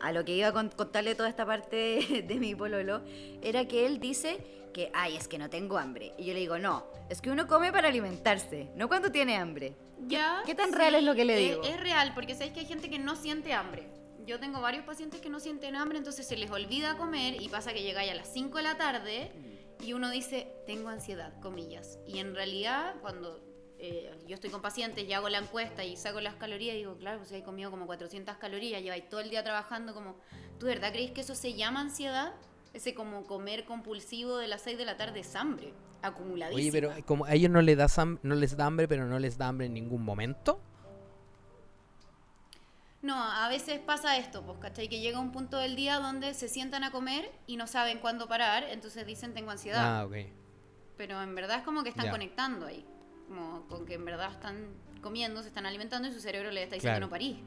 A 0.00 0.10
lo 0.12 0.24
que 0.24 0.34
iba 0.34 0.48
a 0.48 0.52
con- 0.52 0.68
contarle 0.70 1.14
toda 1.14 1.28
esta 1.28 1.46
parte 1.46 1.76
de, 1.76 2.22
de 2.28 2.34
mi 2.36 2.54
pololo, 2.54 3.02
era 3.40 3.66
que 3.66 3.86
él 3.86 4.00
dice 4.00 4.38
que, 4.72 4.90
ay, 4.94 5.16
es 5.16 5.28
que 5.28 5.38
no 5.38 5.48
tengo 5.50 5.78
hambre. 5.78 6.12
Y 6.18 6.24
yo 6.24 6.34
le 6.34 6.40
digo, 6.40 6.58
no, 6.58 6.86
es 7.08 7.20
que 7.20 7.30
uno 7.30 7.46
come 7.46 7.70
para 7.72 7.88
alimentarse, 7.88 8.68
no 8.74 8.88
cuando 8.88 9.12
tiene 9.12 9.36
hambre. 9.36 9.74
Ya, 10.06 10.42
qué 10.46 10.54
tan 10.54 10.72
real 10.72 10.94
es 10.96 11.04
lo 11.04 11.14
que 11.14 11.24
le 11.24 11.36
digo? 11.36 11.62
Es, 11.62 11.78
real, 11.78 12.12
porque 12.14 12.34
sabéis 12.34 12.52
que 12.52 12.60
hay 12.60 12.66
gente 12.66 12.90
que 12.90 12.98
no 12.98 13.14
siente 13.14 13.52
hambre. 13.52 13.86
Yo 14.26 14.40
tengo 14.40 14.60
varios 14.60 14.84
pacientes 14.84 15.20
que 15.20 15.28
no 15.28 15.38
sienten 15.40 15.76
hambre, 15.76 15.98
entonces 15.98 16.26
se 16.26 16.36
les 16.36 16.50
olvida 16.50 16.96
comer 16.96 17.40
y 17.40 17.48
pasa 17.48 17.72
que 17.72 17.82
llegáis 17.82 18.10
a 18.10 18.14
las 18.14 18.32
5 18.32 18.56
de 18.56 18.62
la 18.62 18.76
tarde 18.76 19.30
y 19.82 19.92
uno 19.92 20.10
dice, 20.10 20.54
tengo 20.66 20.88
ansiedad, 20.88 21.38
comillas. 21.40 21.98
Y 22.06 22.18
en 22.18 22.34
realidad, 22.34 22.94
cuando 23.00 23.42
eh, 23.78 24.14
yo 24.28 24.34
estoy 24.34 24.50
con 24.50 24.62
pacientes 24.62 25.04
y 25.08 25.12
hago 25.12 25.28
la 25.28 25.38
encuesta 25.38 25.84
y 25.84 25.96
saco 25.96 26.20
las 26.20 26.36
calorías, 26.36 26.76
digo, 26.76 26.96
claro, 26.96 27.18
pues 27.18 27.30
si 27.30 27.34
hay 27.34 27.42
comido 27.42 27.70
como 27.70 27.86
400 27.86 28.36
calorías, 28.36 28.80
lleváis 28.80 29.08
todo 29.08 29.20
el 29.20 29.28
día 29.28 29.42
trabajando, 29.42 29.92
como, 29.92 30.16
¿tú 30.60 30.66
de 30.66 30.74
verdad 30.74 30.92
creéis 30.92 31.10
que 31.10 31.22
eso 31.22 31.34
se 31.34 31.54
llama 31.54 31.80
ansiedad? 31.80 32.32
Ese 32.72 32.94
como 32.94 33.24
comer 33.26 33.64
compulsivo 33.64 34.38
de 34.38 34.46
las 34.46 34.62
6 34.62 34.78
de 34.78 34.84
la 34.84 34.96
tarde 34.96 35.20
es 35.20 35.34
hambre, 35.34 35.74
acumuladísima. 36.00 36.60
Oye, 36.60 36.70
pero 36.72 37.06
como 37.06 37.24
a 37.24 37.34
ellos 37.34 37.50
no 37.50 37.60
les, 37.60 37.76
da 37.76 38.66
hambre, 38.66 38.86
pero 38.86 39.06
no 39.06 39.18
les 39.18 39.36
da 39.36 39.48
hambre 39.48 39.66
en 39.66 39.74
ningún 39.74 40.04
momento. 40.04 40.60
No, 43.02 43.20
a 43.20 43.48
veces 43.48 43.80
pasa 43.80 44.16
esto, 44.16 44.42
pues, 44.42 44.58
¿cachai? 44.58 44.88
Que 44.88 45.00
llega 45.00 45.18
un 45.18 45.32
punto 45.32 45.58
del 45.58 45.74
día 45.74 45.98
donde 45.98 46.34
se 46.34 46.48
sientan 46.48 46.84
a 46.84 46.92
comer 46.92 47.30
y 47.48 47.56
no 47.56 47.66
saben 47.66 47.98
cuándo 47.98 48.28
parar, 48.28 48.62
entonces 48.70 49.04
dicen 49.06 49.34
tengo 49.34 49.50
ansiedad. 49.50 50.00
Ah, 50.00 50.06
ok. 50.06 50.14
Pero 50.96 51.20
en 51.20 51.34
verdad 51.34 51.58
es 51.58 51.64
como 51.64 51.82
que 51.82 51.88
están 51.88 52.04
Ya. 52.06 52.10
conectando 52.12 52.66
ahí. 52.66 52.86
Como 53.26 53.66
con 53.66 53.86
que 53.86 53.94
en 53.94 54.04
verdad 54.04 54.30
están 54.30 54.68
comiendo, 55.00 55.42
se 55.42 55.48
están 55.48 55.66
alimentando 55.66 56.06
y 56.06 56.12
su 56.12 56.20
cerebro 56.20 56.52
le 56.52 56.62
está 56.62 56.76
diciendo 56.76 56.94
Claro. 56.98 57.06
no 57.06 57.10
parís. 57.10 57.38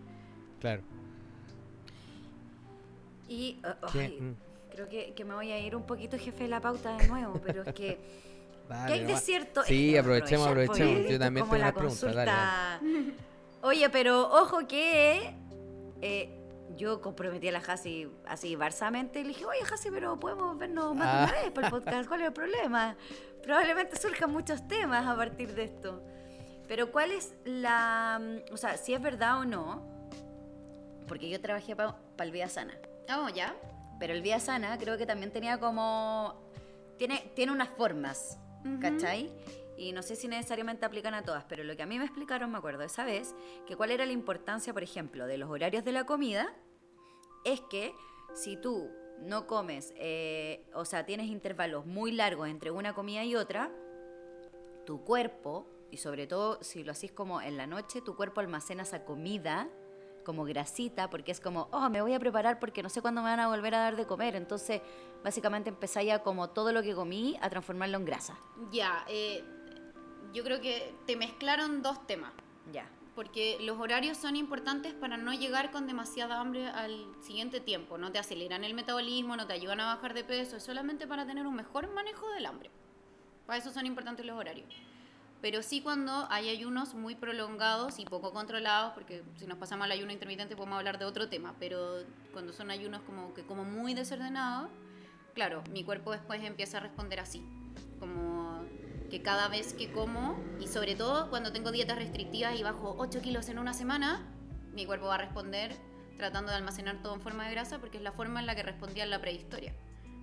Claro. 0.60 0.82
Y 3.28 3.60
uh, 3.64 3.92
¿Qué? 3.92 4.00
ay, 4.00 4.18
Mm. 4.20 4.36
creo 4.72 4.90
que, 4.90 5.14
que 5.14 5.26
me 5.26 5.34
voy 5.36 5.52
a 5.52 5.60
ir 5.60 5.76
un 5.76 5.84
poquito 5.86 6.18
jefe 6.18 6.44
de 6.44 6.50
la 6.50 6.60
pauta 6.60 6.98
de 6.98 7.08
nuevo, 7.08 7.40
pero 7.44 7.64
es 7.64 7.74
que 7.74 7.98
Dale, 8.68 8.88
¿qué 8.88 8.94
hay 8.94 9.00
de 9.00 9.06
nomás. 9.08 9.24
cierto? 9.24 9.64
Sí, 9.64 9.92
que 9.92 10.00
aprovechemos, 10.00 10.48
aprovechemos. 10.48 11.10
Yo 11.10 11.18
también 11.20 11.46
tengo 11.46 11.58
la 11.58 11.64
una 11.70 11.74
pregunta. 11.74 12.12
Dale. 12.12 12.32
consulta. 12.32 12.80
Oye, 13.62 13.90
pero 13.90 14.32
ojo 14.32 14.68
que 14.68 15.34
eh, 16.02 16.42
yo 16.76 17.02
comprometí 17.02 17.48
a 17.48 17.52
la 17.52 17.60
Hasi 17.60 18.10
así 18.26 18.56
barsamente 18.56 19.20
y 19.20 19.24
le 19.24 19.30
dije, 19.30 19.46
oye 19.46 19.60
Hasi, 19.72 19.92
pero 19.92 20.20
podemos 20.20 20.58
vernos 20.58 20.96
más 20.96 21.08
de 21.08 21.20
Ah. 21.20 21.24
una 21.32 21.42
vez 21.44 21.52
por 21.52 21.64
el 21.66 21.70
podcast, 21.70 22.08
¿cuál 22.08 22.22
es 22.22 22.28
el 22.28 22.34
problema? 22.34 22.96
Probablemente 23.44 23.96
surjan 23.98 24.32
muchos 24.32 24.68
temas 24.68 25.06
a 25.08 25.16
partir 25.16 25.54
de 25.54 25.64
esto. 25.66 26.02
Pero 26.68 26.92
¿cuál 26.92 27.12
es 27.12 27.36
la... 27.46 28.20
O 28.52 28.58
sea, 28.58 28.76
si 28.78 28.94
es 28.96 29.02
verdad 29.02 29.40
o 29.40 29.46
no, 29.46 29.84
porque 31.08 31.30
yo 31.30 31.40
trabajé 31.40 31.76
para 31.76 31.96
el 32.20 32.32
Vida 32.32 32.50
Sana. 32.50 32.74
Vamos 33.08 33.34
ya. 33.34 33.56
Pero 34.00 34.14
el 34.14 34.22
Vía 34.24 34.40
Sana 34.40 34.78
creo 34.80 34.98
que 34.98 35.06
también 35.06 35.32
tenía 35.32 35.60
como... 35.60 36.34
Tiene, 36.98 37.32
tiene 37.36 37.52
unas 37.52 37.70
formas, 37.70 38.40
Ujú. 38.66 38.80
¿cachai? 38.80 39.32
Y 39.78 39.92
no 39.92 40.02
sé 40.02 40.16
si 40.16 40.28
necesariamente 40.28 40.86
aplican 40.86 41.14
a 41.14 41.24
todas, 41.24 41.44
pero 41.46 41.64
lo 41.64 41.76
que 41.76 41.84
a 41.84 41.86
mí 41.86 41.98
me 41.98 42.06
explicaron, 42.06 42.52
me 42.52 42.58
acuerdo 42.58 42.84
esa 42.84 43.04
vez, 43.04 43.36
que 43.66 43.76
cuál 43.76 43.92
era 43.92 44.06
la 44.06 44.12
importancia, 44.12 44.74
por 44.74 44.84
ejemplo, 44.84 45.28
de 45.28 45.38
los 45.38 45.50
horarios 45.50 45.84
de 45.84 45.92
la 45.92 46.06
comida, 46.06 46.54
es 47.44 47.62
que 47.62 47.94
si 48.34 48.58
tú 48.58 48.90
no 49.20 49.48
comes, 49.48 49.94
eh, 49.98 50.66
o 50.74 50.86
sea, 50.86 51.06
tienes 51.06 51.28
intervalos 51.28 51.86
muy 51.86 52.12
largos 52.12 52.50
entre 52.50 52.72
una 52.72 52.94
comida 52.94 53.24
y 53.24 53.36
otra, 53.36 53.72
tu 54.86 55.04
cuerpo, 55.04 55.68
y 55.92 55.98
sobre 55.98 56.28
todo 56.28 56.62
si 56.62 56.84
lo 56.84 56.92
haces 56.92 57.12
como 57.12 57.42
en 57.42 57.58
la 57.58 57.68
noche, 57.68 58.02
tu 58.02 58.16
cuerpo 58.16 58.42
almacena 58.42 58.84
esa 58.84 59.06
comida 59.06 59.70
como 60.26 60.44
grasita, 60.44 61.10
porque 61.10 61.32
es 61.32 61.40
como, 61.40 61.70
oh, 61.72 61.90
me 61.90 62.02
voy 62.02 62.14
a 62.14 62.20
preparar 62.20 62.60
porque 62.60 62.84
no 62.84 62.90
sé 62.90 63.02
cuándo 63.02 63.22
me 63.22 63.30
van 63.30 63.40
a 63.40 63.48
volver 63.48 63.76
a 63.76 63.80
dar 63.80 63.96
de 63.96 64.06
comer. 64.06 64.36
Entonces, 64.36 64.82
básicamente 65.24 65.70
empezáis 65.70 66.12
a 66.12 66.20
como 66.20 66.50
todo 66.50 66.74
lo 66.74 66.82
que 66.82 66.94
comí 66.94 67.38
a 67.42 67.50
transformarlo 67.50 67.98
en 67.98 68.06
grasa. 68.06 68.38
Ya, 68.72 69.06
eh, 69.08 69.44
yo 70.36 70.44
creo 70.44 70.62
que 70.62 70.94
te 71.08 71.16
mezclaron 71.16 71.82
dos 71.82 72.06
temas. 72.06 72.34
Ya. 72.72 72.88
Porque 73.16 73.58
los 73.62 73.80
horarios 73.80 74.18
son 74.18 74.36
importantes 74.36 74.94
para 74.94 75.16
no 75.16 75.34
llegar 75.34 75.72
con 75.72 75.88
demasiada 75.88 76.42
hambre 76.42 76.68
al 76.68 77.08
siguiente 77.22 77.62
tiempo. 77.62 77.98
No 77.98 78.12
te 78.12 78.20
aceleran 78.20 78.66
el 78.66 78.74
metabolismo, 78.74 79.38
no 79.38 79.48
te 79.48 79.54
ayudan 79.54 79.80
a 79.80 79.96
bajar 79.96 80.14
de 80.14 80.26
peso, 80.26 80.58
es 80.58 80.64
solamente 80.64 81.08
para 81.08 81.26
tener 81.26 81.48
un 81.48 81.56
mejor 81.56 81.90
manejo 81.94 82.30
del 82.32 82.46
hambre. 82.46 82.70
Para 83.46 83.60
eso 83.60 83.72
son 83.72 83.86
importantes 83.86 84.26
los 84.26 84.38
horarios. 84.38 84.68
Pero 85.42 85.64
sí 85.64 85.80
cuando 85.80 86.28
hay 86.30 86.50
ayunos 86.50 86.96
muy 86.96 87.16
prolongados 87.16 88.00
y 88.00 88.06
poco 88.06 88.34
controlados, 88.34 88.94
porque 88.94 89.24
si 89.38 89.46
nos 89.46 89.58
pasamos 89.58 89.86
al 89.86 89.92
ayuno 89.92 90.12
intermitente 90.12 90.56
podemos 90.58 90.78
hablar 90.78 91.00
de 91.00 91.06
otro 91.06 91.30
tema, 91.30 91.56
pero 91.60 92.00
cuando 92.34 92.52
son 92.52 92.72
ayunos 92.72 93.02
como 93.04 93.34
que 93.34 93.44
como 93.44 93.64
muy 93.64 93.94
desordenados, 93.94 94.70
claro, 95.34 95.64
mi 95.72 95.84
cuerpo 95.84 96.12
después 96.12 96.44
empieza 96.44 96.78
a 96.78 96.82
responder 96.82 97.20
así, 97.20 97.46
como 98.00 98.35
que 99.16 99.22
cada 99.22 99.48
vez 99.48 99.74
que 99.74 99.94
como, 99.94 100.38
y 100.60 100.68
sobre 100.68 100.94
todo 100.94 101.30
cuando 101.30 101.54
tengo 101.54 101.72
dietas 101.72 101.98
restrictivas 101.98 102.60
y 102.60 102.64
bajo 102.64 102.96
8 102.98 103.22
kilos 103.22 103.48
en 103.48 103.60
una 103.60 103.74
semana, 103.74 104.28
mi 104.74 104.86
cuerpo 104.86 105.06
va 105.06 105.16
a 105.16 105.20
responder 105.20 105.74
tratando 106.18 106.52
de 106.52 106.58
almacenar 106.58 107.02
todo 107.02 107.14
en 107.16 107.22
forma 107.22 107.46
de 107.46 107.52
grasa 107.52 107.80
porque 107.80 107.96
es 107.96 108.04
la 108.04 108.12
forma 108.12 108.42
en 108.42 108.46
la 108.46 108.56
que 108.56 108.64
respondía 108.64 109.06
en 109.06 109.10
la 109.12 109.22
prehistoria, 109.22 109.74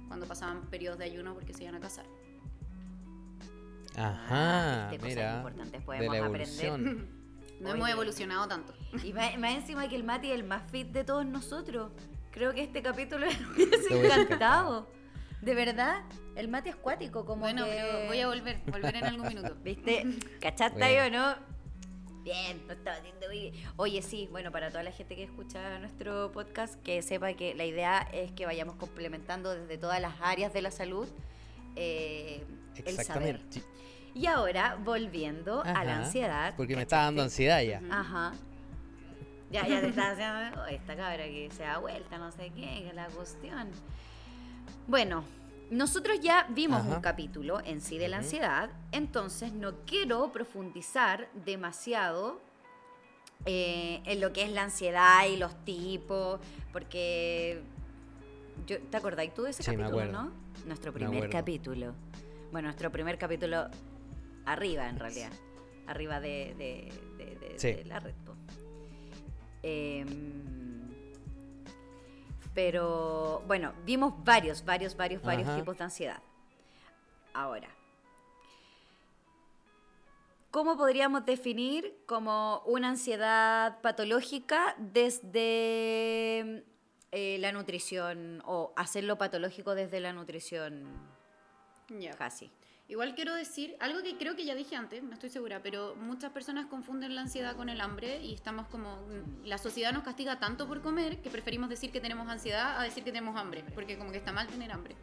cuando 0.08 0.26
pasaban 0.26 0.68
periodos 0.68 0.98
de 0.98 1.06
ayuno 1.06 1.32
porque 1.32 1.54
se 1.54 1.62
iban 1.62 1.76
a 1.76 1.80
casar. 1.80 2.04
Ajá, 3.96 4.88
cosas 4.90 5.04
mira. 5.08 5.36
importantes 5.38 5.86
De 5.86 5.86
la 5.86 5.94
aprender. 5.94 6.24
evolución. 6.24 7.22
No 7.60 7.70
hemos 7.70 7.84
Oye. 7.84 7.92
evolucionado 7.92 8.48
tanto. 8.48 8.74
Y 9.04 9.12
más, 9.12 9.38
más 9.38 9.52
encima 9.52 9.88
que 9.88 9.94
el 9.94 10.02
Mati 10.02 10.32
es 10.32 10.34
el 10.34 10.42
más 10.44 10.68
fit 10.70 10.88
de 10.88 11.04
todos 11.04 11.24
nosotros. 11.24 11.92
Creo 12.32 12.52
que 12.52 12.64
este 12.64 12.82
capítulo 12.82 13.24
Te 13.56 13.62
hubiese 13.62 13.94
encantado. 13.94 14.88
De 15.42 15.54
verdad, 15.54 16.02
el 16.36 16.48
Mati 16.48 16.70
es 16.70 16.76
cuático, 16.76 17.24
como 17.26 17.40
Bueno, 17.42 17.64
que- 17.64 17.70
pero 17.72 18.06
voy 18.06 18.20
a 18.20 18.28
volver, 18.28 18.60
volver 18.70 18.96
en 18.96 19.04
algún 19.04 19.28
minuto. 19.28 19.54
¿Viste? 19.62 20.06
¿Cachaste 20.40 20.78
Bueno. 20.78 21.02
ahí 21.02 21.08
o 21.08 21.10
no? 21.10 21.34
Bien, 22.22 22.62
lo 22.68 22.74
estaba 22.74 22.96
haciendo 22.98 23.26
muy 23.26 23.50
bien. 23.50 23.54
Oye, 23.76 24.00
sí, 24.02 24.28
bueno, 24.30 24.52
para 24.52 24.68
toda 24.70 24.84
la 24.84 24.92
gente 24.92 25.16
que 25.16 25.24
escucha 25.24 25.78
nuestro 25.80 26.30
podcast, 26.30 26.80
que 26.84 27.02
sepa 27.02 27.32
que 27.34 27.54
la 27.54 27.64
idea 27.64 28.08
es 28.12 28.30
que 28.30 28.46
vayamos 28.46 28.76
complementando 28.76 29.52
desde 29.54 29.76
todas 29.76 30.00
las 30.00 30.14
áreas 30.20 30.52
de 30.52 30.62
la 30.62 30.70
salud 30.70 31.08
eh, 31.74 32.44
el 32.76 32.94
saber. 32.94 33.00
Exactamente. 33.00 33.62
Y 34.14 34.26
ahora, 34.26 34.76
volviendo 34.84 35.62
a 35.64 35.84
la 35.84 35.96
ansiedad. 36.04 36.54
Porque 36.56 36.76
me 36.76 36.82
está 36.82 36.98
dando 36.98 37.22
ansiedad 37.22 37.60
ya. 37.62 37.80
Ajá. 37.90 38.32
Ya, 39.50 39.66
ya 39.66 39.80
te 39.80 39.88
estás 39.88 40.12
haciendo. 40.12 40.60
"Oh, 40.62 40.66
esta 40.66 40.94
cabra 40.94 41.24
que 41.24 41.48
se 41.50 41.64
da 41.64 41.78
vuelta, 41.78 42.18
no 42.18 42.30
sé 42.30 42.50
qué, 42.54 42.60
que 42.82 42.88
es 42.88 42.94
la 42.94 43.06
cuestión. 43.08 43.70
Bueno, 44.92 45.24
nosotros 45.70 46.20
ya 46.20 46.46
vimos 46.50 46.82
Ajá. 46.82 46.96
un 46.96 47.00
capítulo 47.00 47.62
en 47.64 47.80
sí 47.80 47.96
de 47.96 48.08
la 48.08 48.18
ansiedad, 48.18 48.68
entonces 48.92 49.50
no 49.54 49.72
quiero 49.86 50.30
profundizar 50.32 51.30
demasiado 51.46 52.38
eh, 53.46 54.02
en 54.04 54.20
lo 54.20 54.34
que 54.34 54.42
es 54.42 54.50
la 54.52 54.64
ansiedad 54.64 55.24
y 55.24 55.38
los 55.38 55.54
tipos, 55.64 56.40
porque. 56.74 57.62
Yo, 58.66 58.82
¿Te 58.82 58.96
acordáis 58.98 59.32
tú 59.32 59.44
de 59.44 59.50
ese 59.52 59.62
Sí, 59.62 59.74
capítulo, 59.74 60.04
no? 60.12 60.30
Nuestro 60.66 60.92
Me 60.92 60.98
primer 60.98 61.30
capítulo. 61.30 61.94
Bueno, 62.52 62.66
nuestro 62.66 62.92
primer 62.92 63.16
capítulo 63.16 63.68
arriba, 64.44 64.90
en 64.90 64.98
realidad. 64.98 65.32
Arriba 65.86 66.20
de, 66.20 66.54
de- 66.58 66.92
de- 67.16 67.36
de- 67.36 67.58
Sí. 67.58 67.72
de 67.72 67.84
la 67.86 67.98
red. 67.98 68.12
Pero 72.54 73.42
bueno, 73.46 73.72
vimos 73.84 74.12
varios, 74.24 74.64
varios, 74.64 74.96
varios, 74.96 75.22
varios 75.22 75.48
Ajá. 75.48 75.58
tipos 75.58 75.78
de 75.78 75.84
ansiedad. 75.84 76.22
Ahora, 77.32 77.68
¿cómo 80.50 80.76
podríamos 80.76 81.24
definir 81.24 81.96
como 82.06 82.60
una 82.66 82.90
ansiedad 82.90 83.80
patológica 83.80 84.74
desde 84.78 86.64
eh, 87.10 87.38
la 87.38 87.52
nutrición 87.52 88.42
o 88.44 88.72
hacerlo 88.76 89.16
patológico 89.16 89.74
desde 89.74 90.00
la 90.00 90.12
nutrición 90.12 90.84
Ya. 91.88 92.14
casi? 92.16 92.50
Igual 92.92 93.14
quiero 93.14 93.34
decir 93.34 93.74
algo 93.80 94.02
que 94.02 94.18
creo 94.18 94.36
que 94.36 94.44
ya 94.44 94.54
dije 94.54 94.76
antes, 94.76 95.02
no 95.02 95.14
estoy 95.14 95.30
segura, 95.30 95.62
pero 95.62 95.96
muchas 95.96 96.30
personas 96.30 96.66
confunden 96.66 97.14
la 97.14 97.22
ansiedad 97.22 97.56
con 97.56 97.70
el 97.70 97.80
hambre 97.80 98.20
y 98.20 98.34
estamos 98.34 98.66
como 98.66 98.96
mm, 98.96 99.46
la 99.46 99.56
sociedad 99.56 99.94
nos 99.94 100.02
castiga 100.02 100.38
tanto 100.38 100.68
por 100.68 100.82
comer 100.82 101.22
que 101.22 101.30
preferimos 101.30 101.70
decir 101.70 101.90
que 101.90 102.02
tenemos 102.02 102.28
ansiedad 102.28 102.78
a 102.78 102.82
decir 102.82 103.02
que 103.02 103.10
tenemos 103.10 103.40
hambre, 103.40 103.64
porque 103.74 103.96
como 103.96 104.12
que 104.12 104.18
está 104.18 104.30
mal 104.30 104.46
tener 104.46 104.70
hambre. 104.70 104.94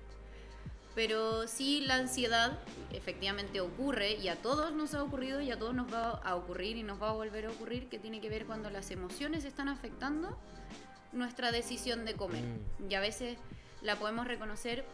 Pero 0.93 1.47
sí 1.47 1.81
la 1.81 1.95
ansiedad 1.95 2.59
efectivamente 2.91 3.59
ocurre 3.59 4.17
y 4.17 4.27
a 4.27 4.35
todos 4.35 4.71
nos 4.71 4.93
ha 4.93 5.01
ocurrido 5.01 5.41
y 5.41 5.49
a 5.49 5.57
todos 5.57 5.73
nos 5.73 5.91
va 5.91 6.11
a 6.11 6.35
ocurrir 6.35 6.77
y 6.77 6.83
nos 6.83 7.01
va 7.01 7.09
a 7.09 7.13
volver 7.13 7.47
a 7.47 7.49
ocurrir 7.49 7.89
que 7.89 7.97
tiene 7.97 8.21
que 8.21 8.29
ver 8.29 8.45
cuando 8.45 8.69
las 8.69 8.91
emociones 8.91 9.45
están 9.45 9.67
afectando 9.67 10.37
nuestra 11.11 11.51
decisión 11.51 12.05
de 12.05 12.13
comer. 12.13 12.43
Mm. 12.43 12.91
Y 12.91 12.93
a 12.93 12.99
veces 12.99 13.39
la 13.81 13.95
podemos 13.95 14.27
reconocer 14.27 14.85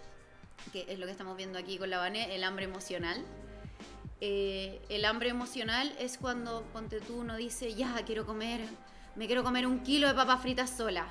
que 0.71 0.86
es 0.89 0.99
lo 0.99 1.06
que 1.06 1.12
estamos 1.12 1.38
viendo 1.38 1.58
aquí 1.60 1.78
con 1.78 1.89
la 1.89 2.08
el 2.08 2.43
hambre 2.43 2.65
emocional. 2.65 3.23
Eh, 4.21 4.82
el 4.89 5.06
hambre 5.06 5.30
emocional 5.30 5.93
es 5.99 6.17
cuando, 6.17 6.63
ponte 6.73 7.01
tú, 7.01 7.17
uno 7.17 7.36
dice, 7.36 7.73
ya, 7.75 7.93
quiero 8.06 8.25
comer, 8.25 8.62
me 9.15 9.28
quiero 9.28 9.43
comer 9.43 9.67
un 9.67 9.84
kilo 9.84 10.08
de 10.08 10.13
papas 10.13 10.41
fritas 10.41 10.69
sola. 10.69 11.08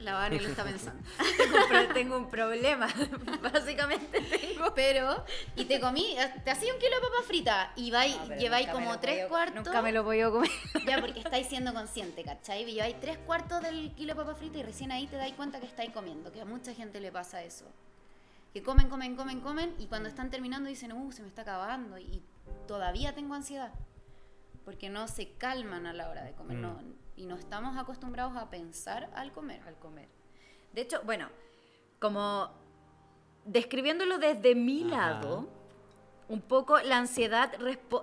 La 0.00 0.12
Vane 0.12 0.40
lo 0.40 0.48
está 0.48 0.62
pensando. 0.62 1.02
tengo, 1.38 1.94
tengo 1.94 2.16
un 2.18 2.28
problema, 2.28 2.86
básicamente 3.42 4.20
tengo. 4.20 4.74
Pero, 4.74 5.24
y 5.54 5.64
te 5.64 5.80
comí, 5.80 6.14
te 6.44 6.50
hacía 6.50 6.74
un 6.74 6.78
kilo 6.78 6.96
de 6.96 7.00
papas 7.00 7.24
fritas 7.24 7.68
y 7.76 7.90
vais, 7.90 8.14
No, 8.28 8.36
lleváis 8.36 8.68
como 8.68 8.98
tres 8.98 9.14
podía- 9.14 9.28
cuartos. 9.28 9.64
Nunca 9.64 9.80
me 9.82 9.92
lo 9.92 10.04
podido 10.04 10.32
comer. 10.32 10.50
Ya, 10.86 11.00
porque 11.00 11.20
estáis 11.20 11.46
siendo 11.46 11.72
consciente, 11.72 12.24
¿cachai? 12.24 12.68
Y 12.68 12.74
lleváis 12.74 13.00
tres 13.00 13.16
cuartos 13.18 13.62
del 13.62 13.92
kilo 13.94 14.14
de 14.14 14.20
papas 14.20 14.36
fritas 14.38 14.58
y 14.58 14.62
recién 14.64 14.92
ahí 14.92 15.06
te 15.06 15.16
dais 15.16 15.32
cuenta 15.34 15.60
que 15.60 15.66
estáis 15.66 15.90
comiendo, 15.92 16.30
que 16.30 16.42
a 16.42 16.44
mucha 16.44 16.74
gente 16.74 17.00
le 17.00 17.10
pasa 17.10 17.42
eso. 17.42 17.64
Que 18.56 18.62
comen, 18.62 18.88
comen, 18.88 19.16
comen, 19.16 19.40
comen 19.42 19.74
y 19.78 19.84
cuando 19.86 20.08
están 20.08 20.30
terminando 20.30 20.70
dicen, 20.70 20.90
uh, 20.90 21.12
se 21.12 21.20
me 21.20 21.28
está 21.28 21.42
acabando 21.42 21.98
y 21.98 22.22
todavía 22.66 23.14
tengo 23.14 23.34
ansiedad. 23.34 23.70
Porque 24.64 24.88
no 24.88 25.08
se 25.08 25.32
calman 25.32 25.84
a 25.86 25.92
la 25.92 26.08
hora 26.08 26.24
de 26.24 26.32
comer 26.32 26.56
Mm. 26.56 26.62
no- 26.62 26.80
y 27.16 27.26
no 27.26 27.36
estamos 27.36 27.76
acostumbrados 27.76 28.34
a 28.34 28.48
pensar 28.48 29.10
al 29.14 29.30
comer. 29.32 29.60
al 29.66 29.74
comer. 29.78 30.08
De 30.72 30.80
hecho, 30.80 31.02
bueno, 31.04 31.28
como 32.00 32.48
describiéndolo 33.44 34.16
desde 34.16 34.54
mi 34.54 34.84
Ajá. 34.90 35.10
lado, 35.20 35.48
un 36.30 36.40
poco 36.40 36.78
la 36.80 36.96
ansiedad, 36.96 37.52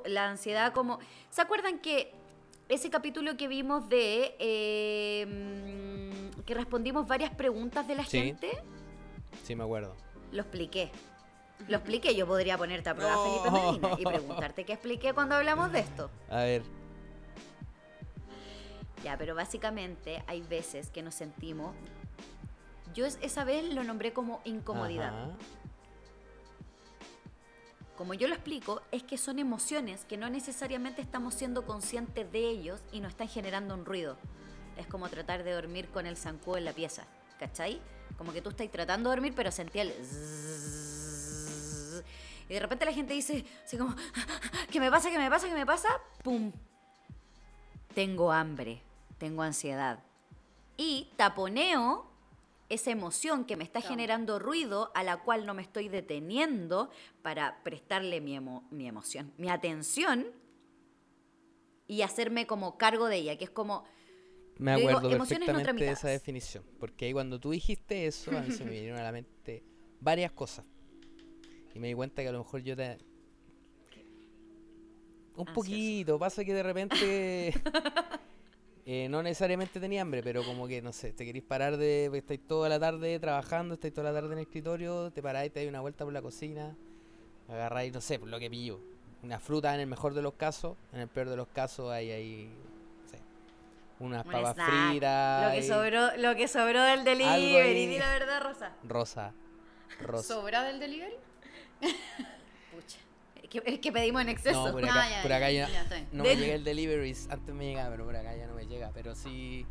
la 0.05 0.29
ansiedad 0.29 0.71
como... 0.71 0.99
¿Se 1.31 1.41
acuerdan 1.41 1.79
que 1.79 2.13
ese 2.69 2.91
capítulo 2.91 3.37
que 3.37 3.47
vimos 3.47 3.89
de... 3.89 4.35
eh, 4.37 5.25
mm, 6.37 6.41
que 6.43 6.53
respondimos 6.53 7.07
varias 7.07 7.31
preguntas 7.33 7.87
de 7.87 7.95
la 7.95 8.05
Sí. 8.05 8.19
gente? 8.21 8.51
Sí, 9.41 9.55
me 9.55 9.63
acuerdo. 9.63 9.95
Lo 10.33 10.41
expliqué. 10.41 10.91
Lo 11.67 11.77
expliqué, 11.77 12.13
yo 12.15 12.27
podría 12.27 12.57
ponerte 12.57 12.89
a 12.89 12.95
prueba, 12.95 13.13
No. 13.13 13.23
Felipe 13.23 13.51
Medina, 13.51 13.89
y 13.97 14.03
preguntarte 14.03 14.65
qué 14.65 14.73
expliqué 14.73 15.13
cuando 15.13 15.35
hablamos 15.35 15.71
de 15.71 15.79
esto. 15.79 16.09
A 16.29 16.37
ver. 16.37 16.63
Ya, 19.03 19.17
pero 19.17 19.35
básicamente 19.35 20.23
hay 20.27 20.41
veces 20.41 20.89
que 20.89 21.01
nos 21.01 21.13
sentimos. 21.15 21.73
Yo 22.93 23.05
es- 23.05 23.17
esa 23.21 23.43
vez 23.43 23.73
lo 23.73 23.83
nombré 23.83 24.11
como 24.13 24.41
incomodidad. 24.43 25.07
Ajá. 25.25 25.31
Como 27.97 28.13
yo 28.15 28.27
lo 28.27 28.33
explico, 28.33 28.81
es 28.91 29.03
que 29.03 29.17
son 29.17 29.37
emociones 29.39 30.03
que 30.05 30.17
no 30.17 30.29
necesariamente 30.29 31.01
estamos 31.01 31.35
siendo 31.35 31.65
conscientes 31.65 32.29
de 32.31 32.39
ellos 32.49 32.81
y 32.91 32.99
nos 33.01 33.11
están 33.11 33.27
generando 33.27 33.73
un 33.75 33.85
ruido. 33.85 34.17
Es 34.77 34.87
como 34.87 35.07
tratar 35.09 35.43
de 35.43 35.51
dormir 35.51 35.87
con 35.89 36.07
el 36.07 36.17
zancudo 36.17 36.57
en 36.57 36.65
la 36.65 36.73
pieza, 36.73 37.05
¿cachai? 37.39 37.79
Como 38.23 38.31
que 38.31 38.41
tú 38.41 38.51
estás 38.51 38.71
tratando 38.71 39.09
de 39.09 39.17
dormir, 39.17 39.33
pero 39.36 39.51
sentí 39.51 39.79
el 39.79 39.91
zzzz. 39.91 42.01
Y 42.47 42.53
de 42.53 42.59
repente 42.62 42.86
la 42.86 42.93
gente 42.93 43.13
dice, 43.13 43.43
así 43.65 43.77
como, 43.77 43.93
¿qué 44.71 44.79
me 44.79 44.89
pasa? 44.89 45.12
¿Qué 45.12 45.17
me 45.17 45.29
pasa? 45.29 45.49
¿Qué 45.49 45.53
me 45.53 45.65
pasa? 45.65 45.89
¡Pum! 46.23 46.53
Tengo 47.93 48.31
hambre, 48.31 48.81
tengo 49.17 49.41
ansiedad. 49.41 49.99
Y 50.77 51.09
taponeo 51.17 52.05
esa 52.69 52.91
emoción 52.91 53.43
que 53.43 53.57
me 53.57 53.65
está 53.65 53.81
Claro. 53.81 53.93
generando 53.95 54.39
ruido, 54.39 54.89
a 54.95 55.03
la 55.03 55.17
cual 55.17 55.45
no 55.45 55.53
me 55.53 55.62
estoy 55.62 55.89
deteniendo 55.89 56.89
para 57.23 57.62
prestarle 57.62 58.21
mi, 58.21 58.38
emo- 58.38 58.63
mi 58.71 58.88
emoción, 58.88 59.33
mi 59.38 59.49
atención 59.49 60.27
y 61.88 62.03
hacerme 62.03 62.47
como 62.47 62.77
cargo 62.77 63.07
de 63.07 63.17
ella, 63.17 63.38
que 63.38 63.43
es 63.43 63.49
como, 63.49 63.83
Me 64.57 64.75
digo, 64.75 64.89
acuerdo 64.89 65.17
no 65.17 65.25
perfectamente 65.25 65.83
de 65.83 65.91
esa 65.91 66.09
definición. 66.09 66.63
Porque 66.79 67.05
ahí 67.05 67.13
cuando 67.13 67.39
tú 67.39 67.51
dijiste 67.51 68.05
eso, 68.05 68.37
a 68.37 68.41
mí 68.41 68.51
se 68.51 68.63
me 68.63 68.71
vinieron 68.71 68.99
a 68.99 69.03
la 69.03 69.11
mente 69.11 69.63
varias 69.99 70.31
cosas. 70.31 70.65
Y 71.73 71.79
me 71.79 71.87
di 71.87 71.93
cuenta 71.93 72.21
que 72.21 72.27
a 72.27 72.31
lo 72.31 72.39
mejor 72.39 72.61
yo 72.61 72.75
te... 72.75 72.97
Un 75.35 75.39
Ansioso. 75.39 75.53
poquito, 75.53 76.19
pasa 76.19 76.45
que 76.45 76.53
de 76.53 76.61
repente... 76.63 77.53
eh, 78.85 79.07
no 79.09 79.23
necesariamente 79.23 79.79
tenía 79.79 80.03
hambre, 80.03 80.21
pero 80.21 80.43
como 80.43 80.67
que, 80.67 80.81
no 80.81 80.93
sé, 80.93 81.13
te 81.13 81.25
querís 81.25 81.41
parar 81.41 81.77
de... 81.77 82.05
porque 82.07 82.19
Estáis 82.19 82.47
toda 82.47 82.69
la 82.69 82.79
tarde 82.79 83.19
trabajando, 83.19 83.73
estáis 83.73 83.93
toda 83.93 84.11
la 84.11 84.19
tarde 84.19 84.33
en 84.33 84.39
el 84.39 84.45
escritorio, 84.45 85.11
te 85.11 85.23
paráis, 85.23 85.51
te 85.51 85.61
dais 85.61 85.69
una 85.69 85.81
vuelta 85.81 86.03
por 86.03 86.13
la 86.13 86.21
cocina, 86.21 86.75
agarráis, 87.47 87.91
no 87.91 88.01
sé, 88.01 88.19
por 88.19 88.29
lo 88.29 88.37
que 88.37 88.51
pillo. 88.51 88.79
Una 89.23 89.39
fruta 89.39 89.73
en 89.73 89.79
el 89.79 89.87
mejor 89.87 90.13
de 90.13 90.21
los 90.21 90.33
casos, 90.33 90.77
en 90.91 90.99
el 90.99 91.07
peor 91.07 91.29
de 91.29 91.37
los 91.37 91.47
casos 91.47 91.91
hay 91.91 92.11
ahí... 92.11 92.51
unas 94.03 94.25
Un 94.25 94.31
papas 94.31 94.53
snack, 94.55 94.89
fritas. 94.89 95.45
lo 95.45 95.51
que 95.51 95.57
y- 95.59 95.67
sobró, 95.67 96.17
lo 96.17 96.35
que 96.35 96.47
sobró 96.47 96.83
del 96.83 97.03
delivery, 97.03 97.85
di 97.87 97.97
la 97.99 98.09
verdad, 98.09 98.41
Rosa. 98.41 98.71
Rosa. 98.83 99.33
Rosa. 100.01 100.33
¿Sobra 100.35 100.63
del 100.63 100.79
delivery? 100.79 101.15
Pucha. 102.71 102.97
Es 103.41 103.49
que, 103.49 103.61
es 103.65 103.79
que 103.79 103.91
pedimos 103.91 104.21
en 104.21 104.29
exceso. 104.29 104.65
No, 104.67 104.71
por 104.73 104.83
acá, 104.83 105.03
Ah, 105.03 105.09
ya, 105.09 105.21
por 105.21 105.33
acá 105.33 105.51
ya, 105.51 105.67
bien. 105.67 106.07
no 106.11 106.23
me 106.23 106.35
llega 106.35 106.55
el 106.55 106.63
delivery. 106.63 107.15
Antes 107.29 107.53
me 107.55 107.65
llegaba, 107.65 107.89
pero 107.91 108.05
por 108.05 108.15
acá 108.15 108.35
ya 108.35 108.47
no 108.47 108.55
me 108.55 108.65
llega. 108.65 108.91
Pero 108.93 109.15
sí 109.15 109.65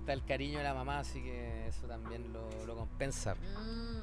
está 0.00 0.12
el 0.12 0.24
cariño 0.24 0.58
de 0.58 0.64
la 0.64 0.74
mamá, 0.74 0.98
así 0.98 1.22
que 1.22 1.66
eso 1.68 1.86
también 1.86 2.32
lo, 2.32 2.48
lo 2.66 2.76
compensa. 2.76 3.34
Mm. 3.34 4.02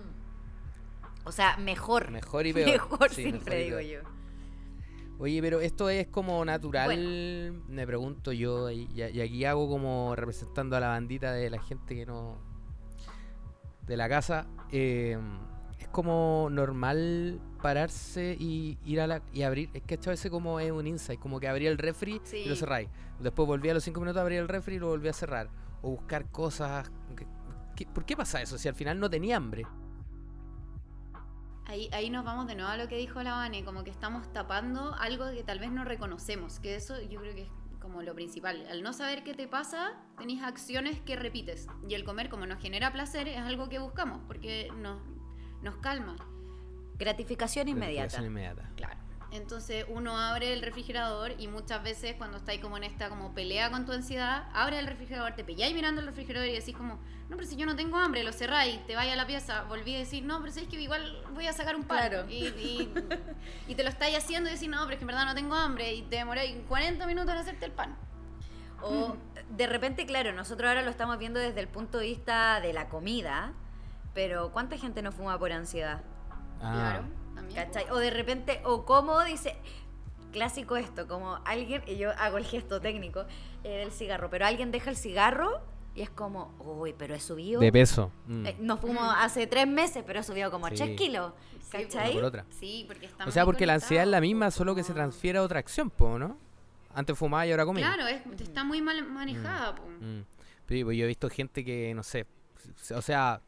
O 1.25 1.31
sea, 1.31 1.57
mejor. 1.57 2.09
Mejor 2.11 2.47
y 2.47 2.53
peor. 2.53 2.69
Mejor, 2.71 3.09
Sí, 3.09 3.23
siempre 3.23 3.65
mejor 3.65 3.79
digo 3.81 3.99
peor. 3.99 4.03
yo. 4.03 4.09
Oye, 5.19 5.41
pero 5.41 5.59
esto 5.59 5.89
es 5.89 6.07
como 6.07 6.43
natural, 6.45 7.51
me 7.67 7.85
pregunto 7.85 8.31
yo, 8.31 8.71
y, 8.71 8.87
y 8.95 9.19
aquí 9.19 9.43
hago 9.43 9.67
como 9.67 10.15
representando 10.15 10.77
a 10.77 10.79
la 10.79 10.87
bandita 10.87 11.33
de 11.33 11.49
la 11.49 11.61
gente 11.61 11.93
que 11.93 12.05
no... 12.05 12.37
de 13.85 13.97
la 13.97 14.07
casa. 14.07 14.47
eh, 14.71 15.19
es 15.77 15.87
como 15.89 16.47
normal 16.49 17.41
pararse 17.61 18.37
y 18.39 18.77
ir 18.85 19.01
a 19.01 19.07
la... 19.07 19.21
y 19.33 19.41
abrir, 19.41 19.69
es 19.73 19.83
que 19.83 19.95
a 19.95 20.09
veces 20.09 20.31
como 20.31 20.59
es 20.61 20.71
un 20.71 20.87
insight, 20.87 21.19
como 21.19 21.39
que 21.41 21.49
abría 21.49 21.69
el 21.69 21.77
refri 21.77 22.21
y 22.33 22.47
lo 22.47 22.55
cerráis. 22.55 22.87
Después 23.19 23.45
volví 23.45 23.69
a 23.69 23.73
los 23.73 23.83
cinco 23.83 23.99
minutos 23.99 24.19
a 24.19 24.21
abrir 24.21 24.39
el 24.39 24.47
refri 24.47 24.75
y 24.75 24.79
lo 24.79 24.87
volví 24.87 25.09
a 25.09 25.13
cerrar. 25.13 25.49
O 25.81 25.91
buscar 25.91 26.31
cosas... 26.31 26.89
¿Por 27.93 28.05
qué 28.05 28.15
pasa 28.15 28.41
eso? 28.41 28.57
Si 28.57 28.67
al 28.67 28.75
final 28.75 28.99
no 28.99 29.09
tenía 29.09 29.35
hambre. 29.37 29.65
Ahí, 31.69 31.87
ahí 31.91 32.09
nos 32.09 32.25
vamos 32.25 32.47
de 32.47 32.55
nuevo 32.55 32.71
a 32.71 32.77
lo 32.77 32.87
que 32.87 32.97
dijo 32.97 33.21
la 33.21 33.33
Vane, 33.33 33.63
como 33.63 33.83
que 33.83 33.91
estamos 33.91 34.33
tapando 34.33 34.95
algo 34.95 35.29
que 35.29 35.43
tal 35.43 35.59
vez 35.59 35.71
no 35.71 35.85
reconocemos, 35.85 36.59
que 36.59 36.73
eso 36.73 36.99
yo 36.99 37.21
creo 37.21 37.35
que 37.35 37.43
es 37.43 37.49
como 37.79 38.01
lo 38.01 38.15
principal. 38.15 38.65
Al 38.71 38.81
no 38.81 38.91
saber 38.91 39.23
qué 39.23 39.35
te 39.35 39.47
pasa, 39.47 39.93
tenés 40.17 40.41
acciones 40.41 40.99
que 40.99 41.15
repites. 41.15 41.67
Y 41.87 41.93
el 41.93 42.03
comer, 42.03 42.29
como 42.29 42.47
nos 42.47 42.59
genera 42.59 42.91
placer, 42.91 43.27
es 43.27 43.37
algo 43.37 43.69
que 43.69 43.77
buscamos, 43.77 44.19
porque 44.25 44.71
nos, 44.77 44.99
nos 45.61 45.77
calma. 45.77 46.15
Gratificación 46.95 47.67
inmediata. 47.67 48.17
Gratificación 48.17 48.25
inmediata. 48.31 48.71
Claro. 48.75 49.08
Entonces 49.31 49.85
uno 49.89 50.17
abre 50.17 50.53
el 50.53 50.61
refrigerador 50.63 51.33
y 51.37 51.47
muchas 51.47 51.83
veces 51.83 52.15
cuando 52.17 52.37
estáis 52.37 52.59
como 52.61 52.77
en 52.77 52.83
esta 52.83 53.09
como 53.09 53.33
pelea 53.33 53.69
con 53.69 53.85
tu 53.85 53.91
ansiedad, 53.91 54.47
abre 54.53 54.79
el 54.79 54.87
refrigerador, 54.87 55.33
te 55.33 55.43
pilláis 55.43 55.73
mirando 55.75 56.01
el 56.01 56.07
refrigerador 56.07 56.49
y 56.49 56.53
decís 56.53 56.75
como, 56.75 56.95
no, 57.29 57.35
pero 57.35 57.45
si 57.47 57.55
yo 57.55 57.67
no 57.67 57.75
tengo 57.75 57.97
hambre, 57.97 58.23
lo 58.23 58.33
cerráis, 58.33 58.83
te 58.87 58.95
vais 58.95 59.13
a 59.13 59.15
la 59.15 59.27
pieza, 59.27 59.63
volví 59.65 59.93
a 59.93 59.99
decir, 59.99 60.23
no, 60.25 60.39
pero 60.39 60.51
si 60.51 60.61
es 60.61 60.67
que 60.67 60.81
igual 60.81 61.23
voy 61.35 61.45
a 61.45 61.53
sacar 61.53 61.75
un 61.75 61.83
pan. 61.83 62.09
Claro. 62.09 62.27
Y, 62.29 62.45
y- 62.47 62.93
y 63.67 63.75
te 63.75 63.83
lo 63.83 63.89
estáis 63.89 64.17
haciendo 64.17 64.49
y 64.49 64.53
decís, 64.53 64.67
no, 64.67 64.79
pero 64.79 64.93
es 64.93 64.97
que 64.97 65.03
en 65.03 65.07
verdad 65.07 65.25
no 65.25 65.35
tengo 65.35 65.53
hambre 65.53 65.93
y 65.93 66.01
te 66.01 66.15
demoráis 66.15 66.55
40 66.67 67.05
minutos 67.05 67.31
en 67.31 67.37
hacerte 67.39 67.65
el 67.65 67.71
pan. 67.71 67.95
O 68.81 69.15
de 69.51 69.67
repente, 69.67 70.05
claro, 70.07 70.31
nosotros 70.33 70.67
ahora 70.69 70.81
lo 70.81 70.89
estamos 70.89 71.19
viendo 71.19 71.39
desde 71.39 71.59
el 71.59 71.67
punto 71.67 71.97
de 71.99 72.05
vista 72.07 72.59
de 72.61 72.73
la 72.73 72.87
comida, 72.89 73.53
pero 74.15 74.51
¿cuánta 74.51 74.77
gente 74.77 75.01
no 75.03 75.11
fuma 75.11 75.37
por 75.37 75.51
ansiedad? 75.51 76.01
Ah, 76.61 76.71
Claro. 76.73 77.03
¿Cachai? 77.53 77.85
O 77.91 77.97
de 77.97 78.09
repente, 78.11 78.61
o 78.65 78.85
como 78.85 79.23
dice, 79.23 79.55
clásico 80.31 80.77
esto, 80.77 81.07
como 81.07 81.39
alguien, 81.45 81.81
y 81.87 81.97
yo 81.97 82.11
hago 82.17 82.37
el 82.37 82.45
gesto 82.45 82.79
técnico 82.81 83.25
eh, 83.63 83.77
del 83.79 83.91
cigarro, 83.91 84.29
pero 84.29 84.45
alguien 84.45 84.71
deja 84.71 84.89
el 84.89 84.95
cigarro 84.97 85.61
y 85.95 86.01
es 86.01 86.09
como, 86.09 86.53
uy, 86.59 86.93
pero 86.97 87.15
he 87.15 87.19
subido. 87.19 87.59
De 87.59 87.71
peso. 87.71 88.11
mm. 88.27 88.45
Eh, 88.45 88.55
no 88.59 88.77
fumo 88.77 89.01
Mm. 89.01 89.15
hace 89.17 89.47
tres 89.47 89.67
meses, 89.67 90.03
pero 90.05 90.19
he 90.19 90.23
subido 90.23 90.51
como 90.51 90.67
Sí. 90.69 90.75
3 90.75 90.95
kilos. 90.97 91.33
Sí, 91.61 91.69
¿Cachai? 91.71 92.11
Una 92.11 92.13
por 92.13 92.23
otra. 92.25 92.45
Sí, 92.51 92.85
porque 92.87 93.05
está 93.07 93.25
O 93.25 93.31
sea, 93.31 93.45
porque 93.45 93.65
la 93.65 93.73
ansiedad 93.75 94.03
es 94.03 94.09
la 94.09 94.21
misma, 94.21 94.49
solo 94.51 94.75
que 94.75 94.83
se 94.83 94.93
transfiere 94.93 95.39
a 95.39 95.43
otra 95.43 95.59
acción, 95.59 95.89
po, 95.89 96.17
¿no? 96.17 96.37
Antes 96.93 97.17
fumaba 97.17 97.45
y 97.45 97.51
ahora 97.51 97.65
comía. 97.65 97.85
Claro, 97.93 98.07
es, 98.07 98.21
está 98.41 98.63
muy 98.63 98.81
mal 98.81 99.03
manejada. 99.07 99.75
po. 99.75 99.83
Mm. 99.99 100.21
Pero 100.65 100.85
pues, 100.85 100.97
yo 100.97 101.03
he 101.05 101.07
visto 101.07 101.29
gente 101.29 101.65
que, 101.65 101.93
no 101.95 102.03
sé, 102.03 102.25
o 102.95 103.01
sea, 103.01 103.41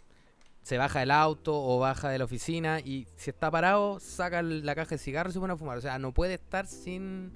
se 0.61 0.77
baja 0.77 0.99
del 0.99 1.11
auto 1.11 1.53
o 1.55 1.79
baja 1.79 2.09
de 2.09 2.17
la 2.19 2.25
oficina 2.25 2.79
y 2.79 3.07
si 3.15 3.29
está 3.31 3.49
parado, 3.49 3.99
saca 3.99 4.41
la 4.41 4.75
caja 4.75 4.91
de 4.91 4.97
cigarros 4.99 5.33
y 5.33 5.35
se 5.35 5.39
pone 5.39 5.53
a 5.53 5.57
fumar. 5.57 5.77
O 5.77 5.81
sea, 5.81 5.97
no 5.99 6.13
puede 6.13 6.35
estar 6.35 6.67
sin 6.67 7.31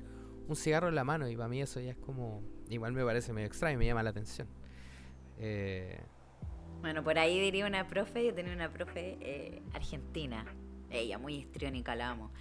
un 0.47 0.55
cigarro 0.55 0.89
en 0.89 0.95
la 0.95 1.03
mano 1.03 1.27
y 1.27 1.35
para 1.35 1.49
mí 1.49 1.61
eso 1.61 1.79
ya 1.79 1.91
es 1.91 1.97
como, 1.97 2.43
igual 2.69 2.93
me 2.93 3.03
parece 3.03 3.33
medio 3.33 3.47
extraño, 3.47 3.77
me 3.79 3.85
llama 3.85 4.03
la 4.03 4.11
atención. 4.11 4.47
Eh, 5.39 5.99
Bueno, 6.81 7.03
por 7.03 7.17
ahí 7.17 7.39
diría 7.39 7.65
una 7.65 7.87
profe, 7.87 8.25
yo 8.25 8.33
tenía 8.33 8.53
una 8.53 8.69
profe 8.69 9.17
eh, 9.19 9.61
argentina, 9.73 10.45
ella 10.91 11.17
muy 11.17 11.35
histriónica, 11.37 11.95
la 11.95 12.11
amo, 12.11 12.31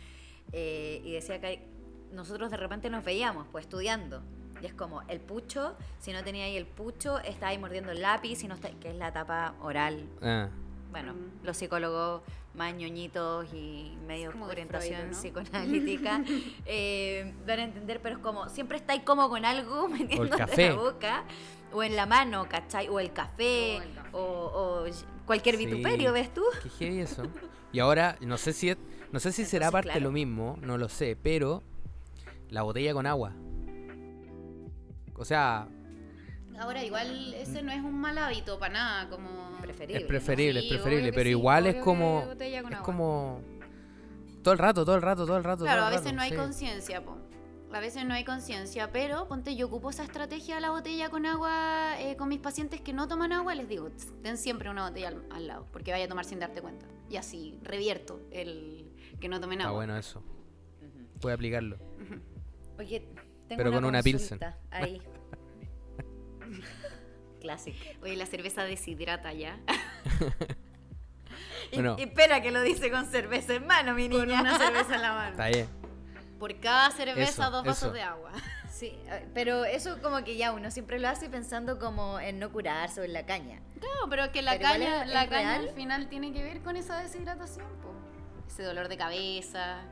eh, 0.52 1.00
y 1.02 1.12
decía 1.12 1.40
que 1.40 1.66
nosotros 2.12 2.50
de 2.50 2.58
repente 2.58 2.90
nos 2.90 3.04
veíamos, 3.04 3.46
pues 3.50 3.64
estudiando, 3.64 4.22
y 4.60 4.66
es 4.66 4.74
como 4.74 5.02
el 5.08 5.20
pucho, 5.20 5.76
si 5.98 6.12
no 6.12 6.22
tenía 6.22 6.44
ahí 6.44 6.56
el 6.56 6.66
pucho, 6.66 7.18
está 7.20 7.48
ahí 7.48 7.58
mordiendo 7.58 7.90
el 7.90 8.02
lápiz, 8.02 8.36
si 8.36 8.46
no 8.48 8.54
está, 8.54 8.70
que 8.70 8.90
es 8.90 8.96
la 8.96 9.12
tapa 9.12 9.54
oral. 9.60 10.06
ah, 10.22 10.50
Bueno, 10.94 11.12
Mm. 11.14 11.44
los 11.44 11.56
psicólogos 11.56 12.22
más 12.54 12.72
ñoñitos 12.72 13.52
y 13.52 13.96
medio 14.06 14.30
como 14.30 14.46
de 14.46 14.52
orientación 14.52 15.00
Freud, 15.00 15.10
¿no? 15.12 15.18
psicoanalítica 15.18 16.22
eh, 16.66 17.34
van 17.44 17.58
a 17.58 17.64
entender, 17.64 18.00
pero 18.00 18.14
es 18.14 18.22
como, 18.22 18.48
siempre 18.48 18.76
está 18.78 18.92
ahí 18.92 19.00
como 19.00 19.28
con 19.28 19.44
algo 19.44 19.88
metiéndote 19.88 20.62
en 20.68 20.76
la 20.76 20.80
boca 20.80 21.24
o 21.72 21.82
en 21.82 21.96
la 21.96 22.06
mano, 22.06 22.46
¿cachai? 22.48 22.86
O 22.88 23.00
el 23.00 23.12
café, 23.12 23.78
O 23.78 23.82
el 23.82 23.92
café. 23.94 24.08
o, 24.12 24.20
o 24.20 24.84
cualquier 25.26 25.56
Sí. 25.56 25.66
vituperio, 25.66 26.12
¿ves 26.12 26.32
tú? 26.32 26.42
qué 26.62 26.68
heavy 26.68 27.00
eso. 27.00 27.24
Y 27.72 27.80
ahora, 27.80 28.16
no 28.20 28.38
sé 28.38 28.52
si 28.52 28.68
es- 28.70 28.78
no 29.10 29.18
sé 29.18 29.32
si 29.32 29.44
será 29.44 29.72
parte 29.72 29.88
claro. 29.90 30.04
lo 30.04 30.12
mismo, 30.12 30.56
no 30.62 30.78
lo 30.78 30.88
sé, 30.88 31.16
pero 31.20 31.64
la 32.50 32.62
botella 32.62 32.92
con 32.94 33.04
agua. 33.08 33.32
O 35.16 35.24
sea, 35.24 35.66
Ahora, 36.58 36.84
igual 36.84 37.34
ese 37.34 37.62
no 37.62 37.72
es 37.72 37.80
un 37.82 37.94
mal 38.00 38.16
hábito 38.18 38.58
para 38.58 38.72
nada, 38.74 39.08
como... 39.10 39.28
Preferible. 39.60 40.02
es 40.02 40.06
preferible, 40.06 40.60
Sí, 40.60 40.66
es 40.68 40.72
preferible, 40.74 41.12
pero 41.12 41.24
sí, 41.24 41.30
igual 41.30 41.66
es 41.66 41.76
como 41.76 42.26
es 42.38 42.56
agua. 42.64 42.82
como 42.82 43.40
todo 44.42 44.52
el 44.52 44.58
rato, 44.58 44.84
todo 44.84 44.94
el 44.96 45.02
rato, 45.02 45.24
todo 45.26 45.36
el 45.38 45.44
rato. 45.44 45.64
Claro, 45.64 45.80
todo 45.80 45.86
a 45.86 45.90
veces 45.90 46.04
rato, 46.04 46.16
no 46.16 46.22
hay 46.22 46.30
sí. 46.30 46.36
conciencia, 46.36 47.04
po. 47.04 47.16
A 47.72 47.80
veces 47.80 48.04
no 48.04 48.14
hay 48.14 48.24
conciencia, 48.24 48.92
pero 48.92 49.26
ponte, 49.26 49.56
yo 49.56 49.66
ocupo 49.66 49.90
esa 49.90 50.04
estrategia 50.04 50.54
de 50.56 50.60
la 50.60 50.70
botella 50.70 51.08
con 51.08 51.26
agua 51.26 51.94
eh, 51.98 52.14
con 52.16 52.28
mis 52.28 52.38
pacientes 52.38 52.80
que 52.82 52.92
no 52.92 53.08
toman 53.08 53.32
agua, 53.32 53.54
les 53.56 53.68
digo, 53.68 53.90
"Tss, 53.90 54.12
ten 54.22 54.36
siempre 54.36 54.70
una 54.70 54.88
botella 54.88 55.08
al, 55.08 55.24
al 55.30 55.46
lado, 55.48 55.66
porque 55.72 55.90
vaya 55.90 56.04
a 56.04 56.08
tomar 56.08 56.24
sin 56.24 56.38
darte 56.38 56.60
cuenta. 56.60 56.86
Y 57.10 57.16
así 57.16 57.58
revierto 57.62 58.20
el 58.30 58.92
que 59.18 59.28
no 59.28 59.40
tomen 59.40 59.58
Está 59.58 59.68
agua. 59.70 59.78
bueno 59.80 59.96
eso. 59.96 60.22
Voy 61.20 61.32
a 61.32 61.34
aplicarlo. 61.34 61.78
Oye, 62.78 63.00
tengo 63.48 63.56
Pero 63.58 63.70
una 63.70 63.76
con 63.78 63.84
una 63.86 64.02
Pilsen. 64.02 64.38
Ahí. 64.70 65.00
Clásico. 67.40 67.78
Oye, 68.02 68.16
la 68.16 68.26
cerveza 68.26 68.64
deshidrata 68.64 69.32
ya. 69.32 69.58
Y- 71.72 71.76
Bueno. 71.76 71.96
y 71.98 72.02
espera 72.04 72.40
que 72.40 72.50
lo 72.52 72.62
dice 72.62 72.90
con 72.90 73.06
cerveza 73.06 73.54
en 73.54 73.66
mano, 73.66 73.94
mi 73.94 74.08
con 74.08 74.26
niña. 74.28 74.40
una 74.42 74.58
cerveza 74.58 74.94
en 74.96 75.02
la 75.02 75.12
mano. 75.12 75.30
Está 75.30 75.48
bien. 75.48 75.66
Por 76.38 76.60
cada 76.60 76.90
cerveza, 76.90 77.42
Eso, 77.42 77.50
dos 77.50 77.64
vasos 77.64 77.84
eso. 77.84 77.92
de 77.92 78.02
agua. 78.02 78.30
Sí, 78.74 78.86
eh, 79.06 79.28
pero 79.32 79.64
eso 79.64 80.02
como 80.02 80.24
que 80.24 80.36
ya 80.36 80.50
uno 80.52 80.68
siempre 80.72 80.98
lo 80.98 81.08
hace 81.08 81.30
pensando 81.30 81.78
como 81.78 82.18
en 82.18 82.40
no 82.40 82.50
curarse 82.50 83.00
o 83.00 83.04
en 83.04 83.12
la 83.12 83.24
caña. 83.24 83.60
No, 83.80 84.10
pero 84.10 84.32
que 84.32 84.42
la 84.42 84.52
Pero 84.58 84.64
caña, 84.64 85.04
es- 85.04 85.10
la 85.10 85.22
es 85.24 85.30
caña 85.30 85.52
real. 85.58 85.68
al 85.68 85.74
final 85.76 86.08
tiene 86.08 86.32
que 86.32 86.42
ver 86.42 86.60
con 86.60 86.74
esa 86.76 86.98
deshidratación, 87.00 87.68
po. 87.80 87.94
Ese 88.48 88.64
dolor 88.64 88.88
de 88.88 88.96
cabeza, 88.96 89.82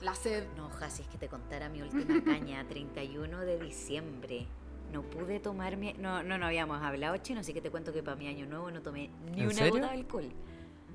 la 0.00 0.14
sed. 0.14 0.46
No, 0.56 0.70
si 0.88 1.02
es 1.02 1.08
que 1.08 1.18
te 1.18 1.28
contara 1.28 1.68
mi 1.68 1.82
última 1.82 2.24
caña, 2.24 2.66
31 2.66 3.40
de 3.40 3.58
diciembre. 3.58 4.46
No 4.94 5.02
pude 5.02 5.40
tomar 5.40 5.76
mi... 5.76 5.92
No, 5.94 6.22
no, 6.22 6.38
no 6.38 6.46
habíamos 6.46 6.80
hablado, 6.80 7.16
chino, 7.16 7.40
así 7.40 7.52
que 7.52 7.60
te 7.60 7.68
cuento 7.68 7.92
que 7.92 8.00
para 8.04 8.16
mi 8.16 8.28
año 8.28 8.46
nuevo 8.46 8.70
no 8.70 8.80
tomé 8.80 9.10
ni 9.32 9.40
¿En 9.40 9.46
una 9.46 9.54
serio? 9.54 9.72
gota 9.72 9.86
de 9.88 9.98
alcohol. 9.98 10.30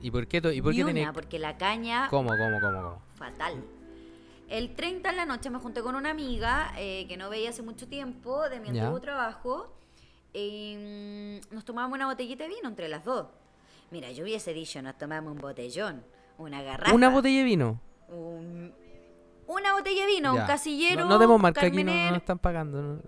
¿Y 0.01 0.09
por 0.09 0.25
qué 0.25 0.37
y 0.37 0.61
por 0.61 0.71
ni 0.71 0.77
qué 0.77 0.83
una, 0.85 0.93
tenés 0.93 1.11
porque 1.11 1.37
la 1.37 1.57
caña... 1.57 2.07
¿Cómo, 2.09 2.29
cómo, 2.29 2.61
cómo, 2.61 2.81
cómo? 2.81 3.01
fatal. 3.15 3.61
El 4.47 4.73
30 4.73 5.09
en 5.09 5.17
la 5.17 5.25
noche 5.25 5.49
me 5.49 5.59
junté 5.59 5.81
con 5.81 5.95
una 5.95 6.11
amiga 6.11 6.71
eh, 6.77 7.07
que 7.09 7.17
no 7.17 7.29
veía 7.29 7.49
hace 7.49 7.61
mucho 7.61 7.89
tiempo 7.89 8.47
de 8.47 8.61
mi 8.61 8.69
antiguo 8.69 9.01
trabajo. 9.01 9.75
y, 10.33 11.41
mm, 11.51 11.53
nos 11.53 11.65
tomábamos 11.65 11.97
una 11.97 12.05
botellita 12.05 12.45
de 12.45 12.51
vino 12.51 12.69
entre 12.69 12.87
las 12.87 13.03
dos. 13.03 13.27
Mira, 13.91 14.11
yo 14.13 14.23
hubiese 14.23 14.53
dicho, 14.53 14.81
nos 14.81 14.97
tomamos 14.97 15.33
un 15.33 15.39
botellón, 15.39 16.05
una 16.37 16.61
garrafa. 16.63 16.95
Una 16.95 17.09
botella 17.09 17.39
de 17.39 17.43
vino. 17.43 17.81
un- 18.07 18.73
una 19.49 19.73
botella 19.73 20.01
de 20.05 20.07
vino, 20.07 20.35
Ya. 20.35 20.41
un 20.41 20.47
casillero. 20.47 21.03
No, 21.03 21.09
no 21.09 21.19
demos 21.19 21.41
marca 21.41 21.65
aquí, 21.65 21.83
no, 21.83 21.91
no 21.91 22.15
están 22.15 22.39
pagando. 22.39 22.81
¿no? 22.81 23.01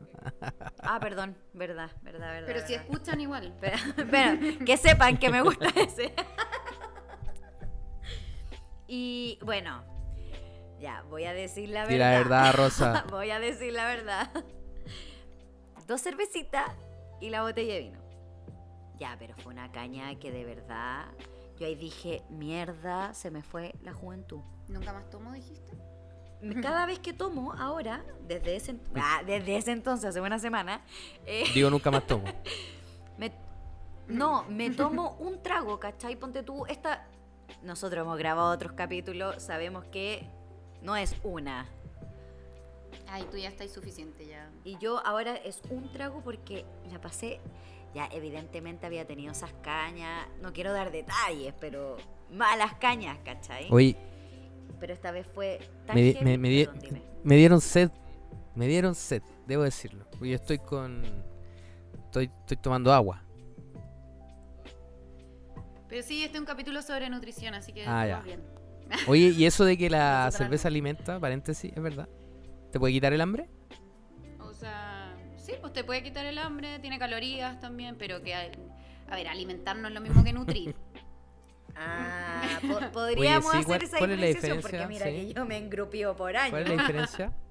Ah, 0.82 1.00
perdón, 1.00 1.38
verdad, 1.54 1.92
verdad, 2.02 2.32
verdad. 2.32 2.48
Pero 2.48 2.68
si 2.68 2.74
escuchan 2.74 3.22
igual. 3.22 3.54
Que 4.66 4.78
sepan 4.78 5.18
que 5.18 5.30
me 5.30 5.42
gusta 5.42 5.68
ese. 5.76 6.14
y 8.88 9.40
bueno, 9.46 9.84
ya, 10.80 11.04
voy 11.10 11.26
a 11.26 11.34
decir 11.34 11.70
la 11.70 11.82
verdad. 11.82 11.92
Di 11.94 11.98
la 12.00 12.10
verdad, 12.12 12.54
Rosa. 12.56 13.06
voy 13.10 13.30
a 13.30 13.40
decir 13.40 13.74
la 13.74 13.86
verdad. 13.86 14.30
Dos 15.88 16.02
cervecitas 16.02 16.72
y 17.20 17.30
la 17.30 17.44
botella 17.44 17.74
de 17.76 17.80
vino. 17.82 18.00
Ya, 18.98 19.16
pero 19.20 19.36
fue 19.38 19.54
una 19.54 19.72
caña 19.72 20.16
que 20.20 20.32
de 20.32 20.46
verdad. 20.46 21.06
Yo 21.60 21.68
ahí 21.68 21.76
dije, 21.76 22.24
mierda, 22.30 23.14
se 23.14 23.30
me 23.30 23.44
fue 23.44 23.76
la 23.84 23.94
juventud. 23.94 24.42
¿Nunca 24.68 24.94
más 24.94 25.08
tomo, 25.12 25.32
dijiste? 25.34 25.74
Cada 26.62 26.86
vez 26.88 26.98
que 27.00 27.14
tomo 27.14 27.54
ahora, 27.54 28.04
desde 28.28 28.56
ese, 28.56 28.76
ah, 28.96 29.22
desde 29.26 29.58
ese 29.58 29.72
entonces, 29.72 30.10
hace 30.10 30.22
una 30.22 30.40
semana, 30.40 30.82
eh, 31.26 31.44
Digo, 31.54 31.70
nunca 31.70 31.92
más 31.92 32.06
tomo. 32.08 32.24
me- 33.18 33.32
no, 34.08 34.44
me 34.50 34.72
tomo 34.72 35.12
un 35.20 35.42
trago, 35.44 35.80
¿cachai? 35.80 36.16
Ponte 36.16 36.44
tú, 36.44 36.66
esta... 36.66 37.08
Nosotros 37.62 38.02
hemos 38.04 38.18
grabado 38.18 38.50
otros 38.52 38.72
capítulos, 38.74 39.44
sabemos 39.44 39.86
que 39.86 40.26
no 40.82 40.96
es 40.96 41.16
una. 41.24 41.68
Ay, 43.08 43.24
tú 43.30 43.38
ya 43.38 43.50
estás 43.50 43.70
suficiente 43.72 44.26
ya. 44.26 44.50
Y 44.64 44.78
yo 44.80 45.06
ahora 45.06 45.36
es 45.36 45.62
un 45.70 45.92
trago 45.92 46.22
porque 46.24 46.66
la 46.92 47.00
pasé... 47.00 47.40
Ya, 47.94 48.08
evidentemente 48.14 48.86
había 48.86 49.06
tenido 49.06 49.34
esas 49.34 49.52
cañas, 49.62 50.26
no 50.42 50.54
quiero 50.54 50.72
dar 50.72 50.94
detalles, 50.94 51.54
pero 51.60 51.98
malas 52.32 52.74
cañas, 52.76 53.18
¿cachai? 53.26 53.68
Oye, 53.70 53.98
Pero 54.82 54.92
esta 54.94 55.12
vez 55.12 55.26
fue 55.34 55.60
tan 55.88 55.96
me, 55.96 56.14
me- 56.24 56.38
me 56.38 56.50
di- 56.50 56.66
perdón, 56.66 56.82
dime. 56.82 57.02
me 57.24 57.36
dieron 57.38 57.62
sed. 57.62 57.90
Me 58.56 58.68
dieron 58.68 58.96
sed, 58.96 59.22
debo 59.48 59.64
decirlo. 59.64 60.06
Yo 60.20 60.36
estoy 60.36 60.58
con. 60.58 61.04
Estoy, 62.06 62.30
estoy 62.42 62.58
tomando 62.58 62.92
agua. 62.92 63.24
Pero 65.88 66.04
sí, 66.04 66.24
este 66.24 66.36
es 66.38 66.40
un 66.42 66.46
capítulo 66.46 66.82
sobre 66.82 67.10
nutrición, 67.10 67.54
así 67.54 67.74
que 67.74 67.86
Ah, 67.88 68.08
ya. 68.08 68.20
bien. 68.22 68.42
Oye, 69.08 69.30
¿y 69.38 69.46
eso 69.46 69.64
de 69.66 69.78
que 69.78 69.90
la 69.90 70.30
cerveza 70.32 70.68
alimenta, 70.68 71.20
paréntesis, 71.20 71.72
es 71.76 71.82
verdad? 71.82 72.10
¿Te 72.72 72.80
puede 72.80 72.94
quitar 72.94 73.14
el 73.14 73.22
hambre? 73.22 73.50
O 74.40 74.54
sea, 74.54 75.16
sí, 75.38 75.54
pues 75.62 75.74
te 75.74 75.84
puede 75.84 76.04
quitar 76.04 76.26
el 76.26 76.38
hambre, 76.38 76.80
tiene 76.80 76.98
calorías 77.00 77.60
también, 77.60 77.96
pero 77.98 78.22
que, 78.22 78.34
a 78.34 79.16
ver, 79.16 79.28
alimentar 79.28 79.78
no 79.78 79.88
es 79.90 79.94
lo 79.94 80.02
mismo 80.02 80.24
que 80.24 80.34
nutrir. 80.34 80.76
Ah, 81.76 82.60
po- 82.62 82.80
podríamos 82.94 83.52
sí, 83.52 83.58
hacer 83.58 83.66
¿cuál- 83.66 83.84
esa 83.84 83.98
cuál 83.98 84.12
es 84.12 84.20
la 84.20 84.26
diferenciación 84.28 84.62
porque 84.62 84.88
mira 84.88 85.06
Sí. 85.08 85.12
que 85.12 85.34
yo 85.34 85.46
me 85.46 85.58
engrupío 85.58 86.16
por 86.16 86.36
años. 86.36 86.52
¿Cuál 86.52 86.64
es 86.64 86.70
la 86.70 86.76
diferencia? 86.82 87.34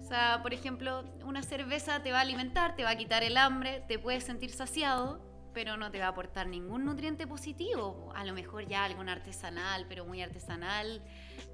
O 0.00 0.14
sea, 0.14 0.40
por 0.42 0.52
ejemplo, 0.52 1.04
una 1.24 1.42
cerveza 1.42 2.02
te 2.02 2.12
va 2.12 2.18
a 2.18 2.20
alimentar, 2.20 2.76
te 2.76 2.84
va 2.84 2.90
a 2.90 2.96
quitar 2.96 3.22
el 3.22 3.38
hambre, 3.38 3.82
te 3.88 3.98
puedes 3.98 4.24
sentir 4.24 4.50
saciado, 4.50 5.20
pero 5.54 5.78
no 5.78 5.90
te 5.90 6.00
va 6.00 6.06
a 6.06 6.08
aportar 6.08 6.48
ningún 6.48 6.84
nutriente 6.84 7.26
positivo. 7.26 8.12
A 8.14 8.22
lo 8.24 8.34
mejor 8.34 8.66
ya 8.66 8.84
algún 8.84 9.08
artesanal, 9.08 9.86
pero 9.88 10.04
muy 10.04 10.20
artesanal, 10.20 11.02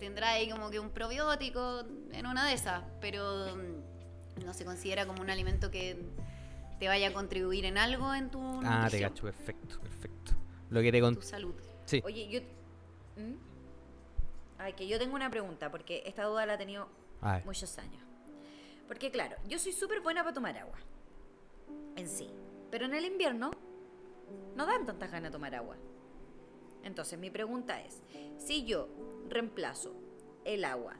tendrá 0.00 0.30
ahí 0.30 0.50
como 0.50 0.70
que 0.70 0.80
un 0.80 0.90
probiótico 0.90 1.84
en 2.10 2.26
una 2.26 2.44
de 2.48 2.54
esas, 2.54 2.82
pero 3.00 3.54
mm, 3.56 4.44
no 4.44 4.52
se 4.54 4.64
considera 4.64 5.06
como 5.06 5.22
un 5.22 5.30
alimento 5.30 5.70
que 5.70 5.96
te 6.80 6.88
vaya 6.88 7.08
a 7.08 7.12
contribuir 7.12 7.64
en 7.64 7.78
algo 7.78 8.12
en 8.12 8.28
tu 8.30 8.40
Ah, 8.64 8.88
te 8.90 8.98
nutrición, 9.00 9.10
cacho, 9.10 9.22
perfecto, 9.22 9.80
perfecto. 9.80 10.32
Lo 10.70 10.80
que 10.82 10.92
te 10.92 10.98
tu 10.98 11.04
con... 11.04 11.22
salud. 11.22 11.54
Sí. 11.84 12.02
Oye, 12.04 12.28
yo... 12.28 12.40
¿Mm? 13.20 13.34
Ay, 14.58 14.72
que 14.72 14.86
yo 14.86 14.98
tengo 14.98 15.14
una 15.14 15.30
pregunta 15.30 15.70
porque 15.70 16.02
esta 16.04 16.24
duda 16.24 16.44
la 16.46 16.54
he 16.54 16.58
tenido 16.58 16.88
muchos 17.44 17.78
años. 17.78 18.02
Porque 18.86 19.10
claro, 19.10 19.36
yo 19.46 19.58
soy 19.58 19.72
súper 19.72 20.00
buena 20.00 20.22
para 20.22 20.34
tomar 20.34 20.56
agua. 20.56 20.78
En 21.96 22.08
sí. 22.08 22.28
Pero 22.70 22.86
en 22.86 22.94
el 22.94 23.04
invierno 23.04 23.50
no 24.56 24.66
dan 24.66 24.86
tantas 24.86 25.10
ganas 25.10 25.30
de 25.30 25.32
tomar 25.32 25.54
agua. 25.54 25.76
Entonces 26.82 27.18
mi 27.18 27.30
pregunta 27.30 27.80
es, 27.82 28.02
si 28.38 28.64
yo 28.64 28.88
reemplazo 29.28 29.94
el 30.44 30.64
agua 30.64 30.96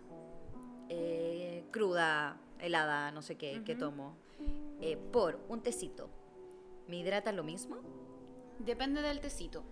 eh, 0.89 1.65
cruda, 1.71 2.39
helada, 2.59 3.11
no 3.11 3.23
sé 3.23 3.37
qué, 3.37 3.63
que 3.65 3.75
tomo, 3.75 4.17
eh, 4.81 4.97
por 4.97 5.39
un 5.49 5.61
tecito, 5.63 6.09
¿me 6.87 6.99
hidrata 6.99 7.33
lo 7.33 7.45
mismo? 7.45 7.79
Depende 8.59 9.03
del 9.03 9.21
tecito. 9.21 9.63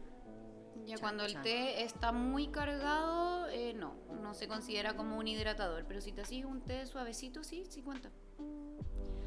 Ya 0.86 0.94
Chan, 0.96 1.00
cuando 1.00 1.24
el 1.24 1.32
chan. 1.32 1.42
té 1.42 1.82
está 1.82 2.12
muy 2.12 2.48
cargado, 2.48 3.48
eh, 3.48 3.74
no, 3.74 3.94
no 4.22 4.34
se 4.34 4.46
considera 4.46 4.94
como 4.96 5.18
un 5.18 5.26
hidratador. 5.26 5.84
Pero 5.88 6.00
si 6.00 6.12
te 6.12 6.20
haces 6.20 6.44
un 6.44 6.60
té 6.60 6.86
suavecito, 6.86 7.42
sí, 7.42 7.64
sí 7.68 7.82
cuenta. 7.82 8.10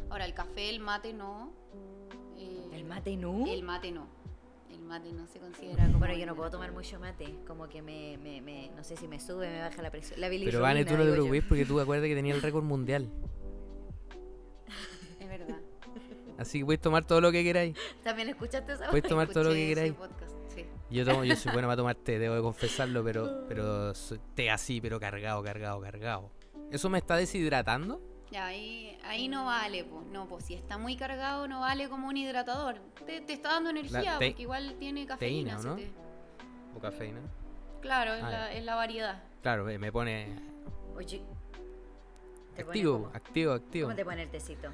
Ahora, 0.10 0.26
el 0.26 0.34
café, 0.34 0.70
el 0.70 0.80
mate 0.80 1.14
no. 1.14 1.54
eh, 2.38 2.70
¿El 2.72 2.86
mate 2.86 3.16
no? 3.18 3.46
El 3.46 3.64
mate 3.64 3.92
no. 3.92 4.08
El 4.72 4.80
mate 4.82 5.12
no 5.12 5.28
se 5.28 5.40
considera 5.40 5.86
como. 5.88 6.00
Bueno, 6.00 6.14
yo 6.16 6.26
no 6.26 6.36
puedo 6.36 6.50
tomar 6.50 6.72
mucho 6.72 7.00
mate, 7.00 7.36
como 7.46 7.68
que 7.68 7.82
me, 7.82 8.18
me, 8.18 8.40
me- 8.42 8.70
no 8.76 8.84
sé 8.84 8.96
si 8.96 9.08
me 9.08 9.20
sube, 9.20 9.50
me 9.50 9.60
baja 9.62 9.82
la 9.82 9.92
presión. 9.92 10.22
La 10.22 10.30
Pero 10.30 10.62
Vane, 10.62 10.86
tú 10.86 10.96
no 10.96 11.04
te 11.04 11.12
preocupes 11.12 11.44
porque 11.44 11.66
tú 11.66 11.80
acuerdas 11.80 12.08
que 12.08 12.16
tenía 12.16 12.34
el 12.34 12.42
récord 12.42 12.64
mundial. 12.64 13.10
Así 16.40 16.60
que 16.60 16.66
puedes 16.66 16.82
tomar 16.82 17.04
todo 17.06 17.20
lo 17.22 17.32
que 17.32 17.44
queráis. 17.44 17.76
¿También 18.04 18.30
escuchaste 18.30 18.74
esa 18.74 18.90
Puedes 18.90 19.08
tomar 19.10 19.28
todo 19.28 19.44
lo 19.46 19.50
que 19.52 19.68
queráis. 19.68 19.94
podcast, 19.94 20.32
sí. 20.54 20.66
Yo 20.90 21.06
tomo, 21.06 21.24
yo 21.26 21.36
soy 21.36 21.52
bueno 21.54 21.68
para 21.68 21.76
tomar 21.78 21.96
té, 21.96 22.18
debo 22.18 22.36
de 22.36 22.42
confesarlo, 22.42 23.04
pero, 23.04 23.46
pero 23.48 23.94
soy 23.94 24.20
té 24.36 24.50
así, 24.50 24.80
pero 24.82 25.00
cargado, 25.00 25.44
cargado, 25.44 25.82
cargado. 25.82 26.32
¿Eso 26.72 26.90
me 26.90 26.98
está 26.98 27.16
deshidratando? 27.18 28.02
Ya, 28.32 28.46
ahí, 28.46 28.96
ahí 29.04 29.28
no 29.28 29.46
vale, 29.46 29.84
pues. 29.86 30.06
No, 30.08 30.28
pues 30.28 30.46
si 30.46 30.54
está 30.54 30.78
muy 30.78 30.96
cargado, 30.96 31.48
no 31.48 31.60
vale 31.62 31.90
como 31.90 32.08
un 32.08 32.16
hidratador. 32.16 32.76
Te, 33.06 33.22
te 33.22 33.34
está 33.34 33.50
dando 33.54 33.72
energía, 33.72 34.18
te- 34.20 34.28
porque 34.30 34.42
igual 34.44 34.76
tiene 34.80 35.06
cafeína. 35.08 35.52
teína, 35.52 35.56
¿o 35.58 35.60
ese 35.60 35.68
no? 35.68 35.76
té. 35.76 35.92
¿O 36.76 36.80
cafeína? 36.80 37.20
Claro, 37.82 38.14
es, 38.14 38.24
Ah, 38.24 38.30
la, 38.30 38.54
es 38.54 38.64
la 38.64 38.76
variedad. 38.76 39.24
Claro, 39.42 39.66
me 39.66 39.80
me 39.80 39.92
pone 39.92 40.36
Oye, 40.96 41.22
¿te 42.56 42.62
activo, 42.62 43.10
activo, 43.14 43.54
activo. 43.54 43.88
¿Cómo 43.88 43.96
te 43.96 44.06
pone 44.06 44.24
el 44.24 44.30
tecito? 44.30 44.70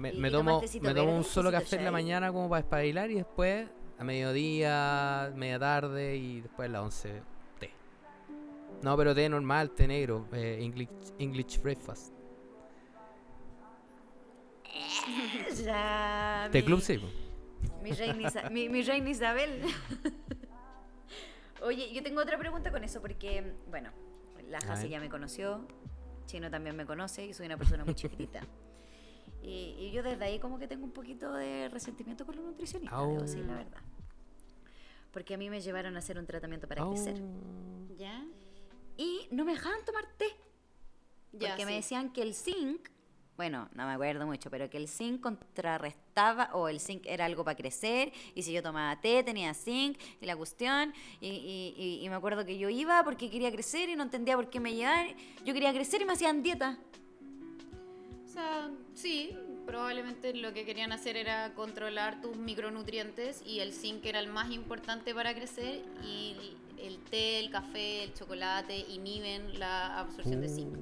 Me, 0.00 0.14
¿Y- 0.14 0.18
me 0.18 0.28
y 0.28 0.30
tomo, 0.30 0.62
me 0.80 0.94
tomo 0.94 1.14
un 1.14 1.24
solo 1.24 1.50
café 1.52 1.76
en 1.76 1.84
la 1.84 1.90
mañana 1.90 2.32
como 2.32 2.48
para 2.48 2.60
espabilar 2.60 3.10
y 3.10 3.16
después 3.16 3.68
a 3.98 4.04
mediodía, 4.04 5.30
media 5.36 5.58
tarde 5.58 6.16
y 6.16 6.40
después 6.40 6.70
a 6.70 6.72
las 6.72 6.82
11 6.82 7.22
té. 7.58 7.70
No, 8.82 8.96
pero 8.96 9.14
té 9.14 9.28
normal, 9.28 9.72
té 9.72 9.86
negro, 9.86 10.26
eh, 10.32 10.58
English, 10.62 10.88
English 11.18 11.60
breakfast. 11.60 12.14
Ya, 15.64 16.48
Té 16.50 16.60
mi- 16.60 16.64
club 16.64 16.80
sí. 16.80 16.98
Mi 17.82 17.92
reina, 17.92 18.28
Isa- 18.28 18.50
mi, 18.50 18.68
mi 18.68 18.82
reina 18.82 19.10
Isabel. 19.10 19.60
Oye, 21.62 21.92
yo 21.92 22.02
tengo 22.02 22.22
otra 22.22 22.38
pregunta 22.38 22.70
con 22.70 22.82
eso 22.84 23.02
porque, 23.02 23.52
bueno, 23.68 23.90
la 24.48 24.60
Jasi 24.60 24.88
ya 24.88 24.98
me 24.98 25.10
conoció, 25.10 25.66
Chino 26.26 26.50
también 26.50 26.74
me 26.74 26.86
conoce 26.86 27.26
y 27.26 27.34
soy 27.34 27.46
una 27.46 27.58
persona 27.58 27.84
muy 27.84 27.94
chiquitita. 27.94 28.40
Y, 29.42 29.74
y 29.78 29.90
yo 29.92 30.02
desde 30.02 30.24
ahí 30.24 30.38
como 30.38 30.58
que 30.58 30.68
tengo 30.68 30.84
un 30.84 30.92
poquito 30.92 31.32
de 31.32 31.68
resentimiento 31.70 32.26
con 32.26 32.36
los 32.36 32.44
nutricionistas, 32.44 33.00
debo 33.00 33.20
decir 33.22 33.44
la 33.46 33.54
verdad. 33.56 33.80
Porque 35.12 35.34
a 35.34 35.38
mí 35.38 35.50
me 35.50 35.60
llevaron 35.60 35.96
a 35.96 35.98
hacer 36.00 36.18
un 36.18 36.26
tratamiento 36.26 36.68
para 36.68 36.84
Oh. 36.86 36.90
crecer. 36.90 37.20
¿Ya? 37.98 38.24
Y 38.96 39.26
no 39.30 39.44
me 39.44 39.52
dejaban 39.52 39.84
tomar 39.84 40.04
té. 40.16 40.26
Ya, 41.32 41.48
Porque 41.50 41.64
me 41.64 41.72
sí. 41.72 41.76
decían 41.78 42.12
que 42.12 42.22
el 42.22 42.34
zinc, 42.34 42.88
bueno, 43.36 43.68
no 43.74 43.86
me 43.86 43.92
acuerdo 43.92 44.26
mucho, 44.26 44.50
pero 44.50 44.68
que 44.68 44.76
el 44.76 44.88
zinc 44.88 45.20
contrarrestaba, 45.20 46.50
o 46.54 46.68
el 46.68 46.80
zinc 46.80 47.06
era 47.06 47.24
algo 47.24 47.42
para 47.44 47.56
crecer, 47.56 48.12
y 48.34 48.42
si 48.42 48.52
yo 48.52 48.62
tomaba 48.62 49.00
té 49.00 49.22
tenía 49.22 49.54
zinc, 49.54 49.98
y 50.20 50.26
la 50.26 50.36
cuestión, 50.36 50.92
y, 51.20 51.28
y- 51.28 51.74
y- 51.76 52.04
y 52.04 52.08
me 52.08 52.16
acuerdo 52.16 52.44
que 52.44 52.58
yo 52.58 52.68
iba 52.68 53.02
porque 53.04 53.30
quería 53.30 53.50
crecer 53.50 53.88
y 53.88 53.96
no 53.96 54.02
entendía 54.02 54.36
por 54.36 54.50
qué 54.50 54.60
me 54.60 54.74
llevaban, 54.74 55.08
yo 55.44 55.54
quería 55.54 55.72
crecer 55.72 56.02
y 56.02 56.04
me 56.04 56.12
hacían 56.12 56.42
dieta. 56.42 56.78
Sea, 58.40 58.70
sí, 58.94 59.36
probablemente 59.66 60.32
lo 60.34 60.54
que 60.54 60.64
querían 60.64 60.92
hacer 60.92 61.16
era 61.16 61.52
controlar 61.54 62.22
tus 62.22 62.36
micronutrientes 62.36 63.42
y 63.44 63.60
el 63.60 63.72
zinc 63.74 64.04
era 64.06 64.18
el 64.18 64.28
más 64.28 64.50
importante 64.50 65.14
para 65.14 65.34
crecer 65.34 65.82
y 66.02 66.56
el 66.78 66.98
té, 66.98 67.38
el 67.40 67.50
café, 67.50 68.04
el 68.04 68.14
chocolate 68.14 68.78
inhiben 68.78 69.58
la 69.58 69.98
absorción 69.98 70.40
de 70.40 70.48
zinc. 70.48 70.74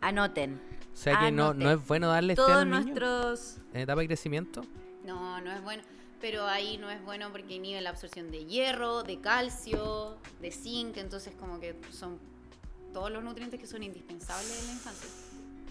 Anoten. 0.00 0.60
O 0.92 0.96
sea 0.96 1.20
que 1.20 1.30
no, 1.30 1.54
no 1.54 1.70
es 1.70 1.86
bueno 1.86 2.08
darle 2.08 2.34
Todos 2.34 2.66
niños 2.66 2.86
nuestros... 2.86 3.58
en 3.72 3.82
etapa 3.82 4.00
de 4.00 4.08
crecimiento. 4.08 4.62
No, 5.04 5.40
no 5.40 5.52
es 5.52 5.62
bueno. 5.62 5.84
Pero 6.20 6.46
ahí 6.46 6.78
no 6.78 6.90
es 6.90 7.02
bueno 7.04 7.30
porque 7.30 7.54
inhibe 7.54 7.80
la 7.80 7.90
absorción 7.90 8.30
de 8.30 8.44
hierro, 8.44 9.04
de 9.04 9.20
calcio, 9.20 10.18
de 10.40 10.50
zinc, 10.50 10.96
entonces 10.96 11.32
como 11.38 11.60
que 11.60 11.80
son 11.92 12.18
todos 12.92 13.10
los 13.10 13.22
nutrientes 13.22 13.60
que 13.60 13.66
son 13.66 13.84
indispensables 13.84 14.60
en 14.60 14.66
la 14.66 14.72
infancia. 14.72 15.29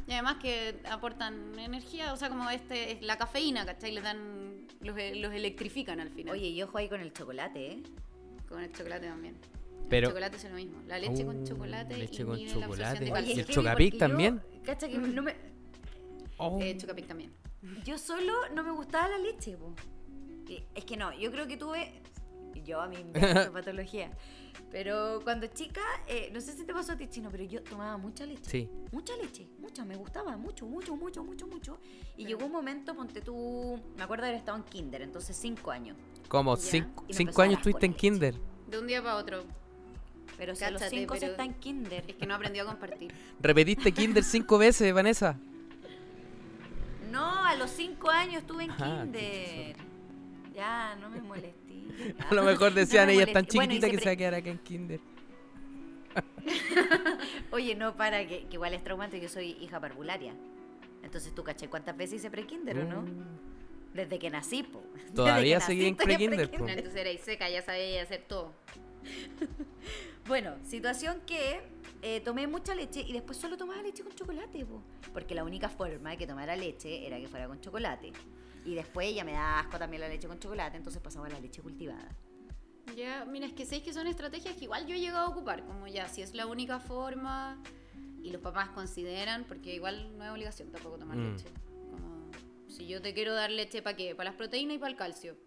Y 0.09 0.13
además 0.13 0.37
que 0.41 0.79
aportan 0.89 1.57
energía, 1.59 2.11
o 2.13 2.17
sea, 2.17 2.29
como 2.29 2.49
este, 2.49 2.93
es 2.93 3.01
la 3.03 3.17
cafeína, 3.19 3.63
¿cachai? 3.65 3.91
Le 3.91 4.01
dan, 4.01 4.65
los, 4.81 4.97
e- 4.97 5.13
los 5.15 5.31
electrifican 5.31 5.99
al 5.99 6.09
final. 6.09 6.33
Oye, 6.33 6.47
y 6.47 6.63
ojo 6.63 6.79
ahí 6.79 6.89
con 6.89 6.99
el 6.99 7.13
chocolate, 7.13 7.73
¿eh? 7.73 7.83
Con 8.47 8.63
el 8.63 8.71
chocolate 8.73 9.05
también. 9.07 9.35
Pero- 9.87 10.07
el 10.07 10.13
chocolate 10.13 10.37
es 10.37 10.43
lo 10.45 10.55
mismo. 10.55 10.81
La 10.87 10.97
leche 10.97 11.23
con 11.25 11.37
Uh, 11.41 11.45
chocolate 11.45 11.95
leche 11.97 12.25
con 12.25 12.37
la 12.37 12.41
absorción 12.43 12.61
chocolate. 12.63 13.05
de 13.05 13.11
Oye. 13.11 13.33
¿y 13.33 13.39
el 13.39 13.45
Chocapic 13.47 13.93
yo- 13.93 13.99
también? 13.99 14.41
Cacha 14.65 14.87
que 14.87 14.97
no 14.97 15.21
me, 15.21 15.35
Oh. 16.37 16.57
Eh, 16.61 16.75
Chocapic 16.77 17.05
también. 17.05 17.31
yo 17.85 17.97
solo 17.99 18.33
no 18.55 18.63
me 18.63 18.71
gustaba 18.71 19.09
la 19.09 19.17
leche, 19.19 19.57
po. 19.57 19.75
Y 20.47 20.63
Es 20.73 20.85
que 20.85 20.97
no, 20.97 21.13
yo 21.19 21.31
creo 21.31 21.45
que 21.47 21.55
tuve. 21.57 22.01
Yo 22.65 22.81
a 22.81 22.87
mí 22.87 22.97
me 23.03 23.11
patología. 23.53 24.09
Pero 24.71 25.19
cuando 25.23 25.47
chica, 25.47 25.81
eh, 26.07 26.29
no 26.31 26.39
sé 26.41 26.53
si 26.53 26.63
te 26.63 26.73
pasó 26.73 26.91
a 26.91 26.95
ti, 26.97 27.07
chino, 27.07 27.29
pero 27.31 27.43
yo 27.43 27.63
tomaba 27.63 27.97
mucha 27.97 28.25
leche. 28.25 28.41
Sí. 28.49 28.69
Mucha 28.91 29.15
leche, 29.17 29.47
mucha, 29.59 29.83
me 29.83 29.95
gustaba 29.95 30.37
mucho, 30.37 30.65
mucho, 30.67 30.95
mucho, 30.95 31.23
mucho, 31.23 31.47
mucho. 31.47 31.77
Y 32.17 32.25
llegó 32.25 32.45
un 32.45 32.51
momento, 32.51 32.95
ponte 32.95 33.21
tú, 33.21 33.79
me 33.97 34.03
acuerdo 34.03 34.23
de 34.25 34.29
haber 34.29 34.39
estado 34.39 34.57
en 34.57 34.63
kinder, 34.63 35.01
entonces 35.01 35.35
cinco 35.35 35.71
años. 35.71 35.97
Como 36.27 36.55
Ya. 36.55 36.61
cinco, 36.61 37.03
cinco 37.09 37.41
años 37.41 37.57
estuviste 37.57 37.85
en 37.87 37.91
leche. 37.93 38.01
kinder. 38.01 38.35
De 38.69 38.77
un 38.79 38.85
día 38.87 39.01
para 39.01 39.15
otro. 39.15 39.43
Pero 40.37 40.55
si 40.55 40.63
a 40.63 40.71
los 40.71 40.81
cinco 40.83 41.15
se 41.15 41.21
pero- 41.21 41.31
está 41.31 41.43
en 41.43 41.53
kinder. 41.55 42.05
Es 42.07 42.15
que 42.15 42.25
no 42.27 42.35
aprendió 42.35 42.63
a 42.63 42.67
compartir. 42.67 43.11
¿Repetiste 43.41 43.91
kinder 43.91 44.23
cinco 44.23 44.57
veces, 44.59 44.93
Vanessa? 44.93 45.37
No, 47.11 47.25
a 47.43 47.55
los 47.55 47.71
cinco 47.71 48.09
años 48.11 48.41
estuve 48.43 48.65
en 48.65 48.71
Ah, 48.71 49.01
kinder. 49.03 49.75
Ya, 50.53 50.95
no 51.01 51.09
me 51.09 51.21
molesté. 51.21 51.68
A 52.29 52.33
lo 52.33 52.43
mejor 52.43 52.73
decían, 52.73 53.07
me 53.07 53.13
ella 53.13 53.23
es 53.23 53.33
tan. 53.33 53.45
Bueno, 53.53 53.71
chiquitita 53.73 53.87
que 53.87 53.93
pre- 53.93 54.03
se 54.03 54.09
va 54.09 54.13
a 54.13 54.15
quedar 54.15 54.35
acá 54.35 54.49
en 54.49 54.57
kinder. 54.59 54.99
Oye, 57.51 57.75
no, 57.75 57.95
para, 57.95 58.25
que, 58.27 58.47
que 58.47 58.53
igual 58.55 58.73
es 58.73 58.83
traumante, 58.83 59.19
yo 59.19 59.29
soy 59.29 59.51
hija 59.61 59.79
parvularia. 59.79 60.33
Entonces, 61.03 61.33
¿tú 61.33 61.43
caché 61.43 61.67
cuántas 61.69 61.95
veces 61.95 62.15
hice 62.19 62.29
pre-kinder 62.31 62.79
o 62.79 62.83
no? 62.85 62.99
Uh, 63.01 63.93
Desde 63.93 64.19
que 64.19 64.29
nací, 64.29 64.63
po. 64.63 64.81
Todavía 65.15 65.59
seguí 65.59 65.85
en 65.85 65.95
pre-kinder, 65.95 66.49
po. 66.51 66.67
Entonces 66.67 66.95
era 66.95 67.11
y 67.11 67.17
seca, 67.17 67.49
ya 67.49 67.61
sabía 67.61 68.01
hacer 68.03 68.23
todo. 68.27 68.53
Bueno, 70.27 70.55
situación 70.63 71.21
que 71.25 71.61
eh, 72.01 72.19
tomé 72.21 72.47
mucha 72.47 72.75
leche 72.75 73.01
y 73.07 73.13
después 73.13 73.37
solo 73.37 73.57
tomaba 73.57 73.81
leche 73.81 74.03
con 74.03 74.13
chocolate, 74.13 74.65
po. 74.65 74.83
Porque 75.13 75.33
la 75.33 75.43
única 75.43 75.69
forma 75.69 76.11
de 76.11 76.17
que 76.17 76.27
tomara 76.27 76.55
leche 76.55 77.07
era 77.07 77.17
que 77.19 77.27
fuera 77.27 77.47
con 77.47 77.59
chocolate. 77.61 78.11
Y 78.65 78.75
después 78.75 79.13
ya 79.15 79.23
me 79.23 79.31
da 79.33 79.59
asco 79.59 79.77
también 79.77 80.01
la 80.01 80.09
leche 80.09 80.27
con 80.27 80.39
chocolate, 80.39 80.77
entonces 80.77 81.01
pasaba 81.01 81.27
a 81.27 81.29
la 81.29 81.39
leche 81.39 81.61
cultivada. 81.61 82.09
Ya, 82.95 83.23
mira, 83.25 83.45
es 83.45 83.53
que 83.53 83.65
sé 83.65 83.81
que 83.83 83.93
son 83.93 84.07
estrategias 84.07 84.55
que 84.55 84.65
igual 84.65 84.85
yo 84.87 84.95
he 84.95 84.99
llegado 84.99 85.27
a 85.27 85.29
ocupar, 85.29 85.63
como 85.65 85.87
ya, 85.87 86.07
si 86.07 86.21
es 86.21 86.33
la 86.33 86.45
única 86.47 86.79
forma 86.79 87.61
y 88.23 88.31
los 88.31 88.41
papás 88.41 88.69
consideran, 88.69 89.43
porque 89.45 89.75
igual 89.75 90.17
no 90.17 90.25
es 90.25 90.31
obligación 90.31 90.71
tampoco 90.71 90.97
tomar 90.97 91.15
Mm. 91.17 91.31
leche. 91.31 91.45
Como, 91.91 92.29
si 92.67 92.87
yo 92.87 93.01
te 93.01 93.13
quiero 93.13 93.33
dar 93.33 93.51
leche, 93.51 93.81
¿para 93.81 93.95
qué? 93.95 94.15
Para 94.15 94.29
las 94.31 94.37
proteínas 94.37 94.75
y 94.75 94.79
para 94.79 94.91
el 94.91 94.97
calcio. 94.97 95.37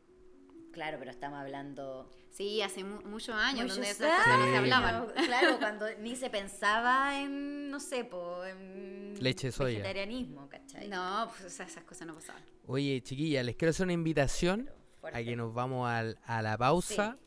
Claro, 0.73 0.97
pero 0.99 1.11
estamos 1.11 1.39
hablando 1.39 2.09
Sí, 2.31 2.63
hace 2.63 2.83
mu- 2.83 3.03
muchos 3.03 3.35
años 3.35 3.69
donde 3.69 3.91
esas 3.91 4.19
cosas 4.23 4.39
no 4.39 4.45
se 4.47 4.57
hablaban. 4.57 5.07
Claro, 5.27 5.59
cuando 5.59 5.87
ni 6.01 6.17
se 6.17 6.31
pensaba 6.31 7.21
en, 7.21 7.71
no 7.71 7.79
sé, 7.79 8.05
po, 8.05 8.43
en 8.45 9.15
Leche 9.21 9.53
soya. 9.53 9.79
vegetarianismo, 9.79 10.49
¿cachai? 10.49 10.89
No, 10.89 11.29
pues 11.31 11.53
esas 11.53 11.71
esas 11.71 11.85
cosas 11.85 12.07
no 12.07 12.15
pasaban. 12.15 12.43
Oye, 12.67 13.03
chiquilla, 13.03 13.43
les 13.43 13.55
quiero 13.57 13.71
hacer 13.71 13.85
una 13.85 13.93
invitación 13.93 14.71
Fuerte. 15.01 15.19
a 15.19 15.23
que 15.25 15.37
nos 15.37 15.53
vamos 15.53 15.89
al- 15.91 16.19
a 16.25 16.41
la 16.41 16.57
pausa. 16.57 17.19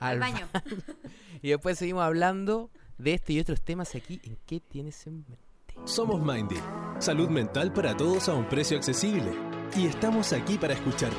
Al 0.00 0.18
baño. 0.18 0.48
Y 1.42 1.50
después 1.50 1.78
seguimos 1.78 2.02
hablando 2.02 2.70
de 2.96 3.12
este 3.14 3.34
y 3.34 3.40
otros 3.40 3.60
temas 3.60 3.94
aquí 3.94 4.18
en 4.24 4.38
¿Qué 4.46 4.58
tienes 4.58 5.06
en 5.06 5.18
mente? 5.28 5.38
Somos 5.84 6.20
Mindy, 6.20 6.56
salud 6.98 7.28
mental 7.28 7.72
para 7.74 7.94
todos 7.94 8.28
a 8.30 8.34
un 8.34 8.48
precio 8.48 8.78
accesible. 8.78 9.30
Y 9.76 9.86
estamos 9.86 10.32
aquí 10.32 10.56
para 10.56 10.72
escucharte. 10.72 11.18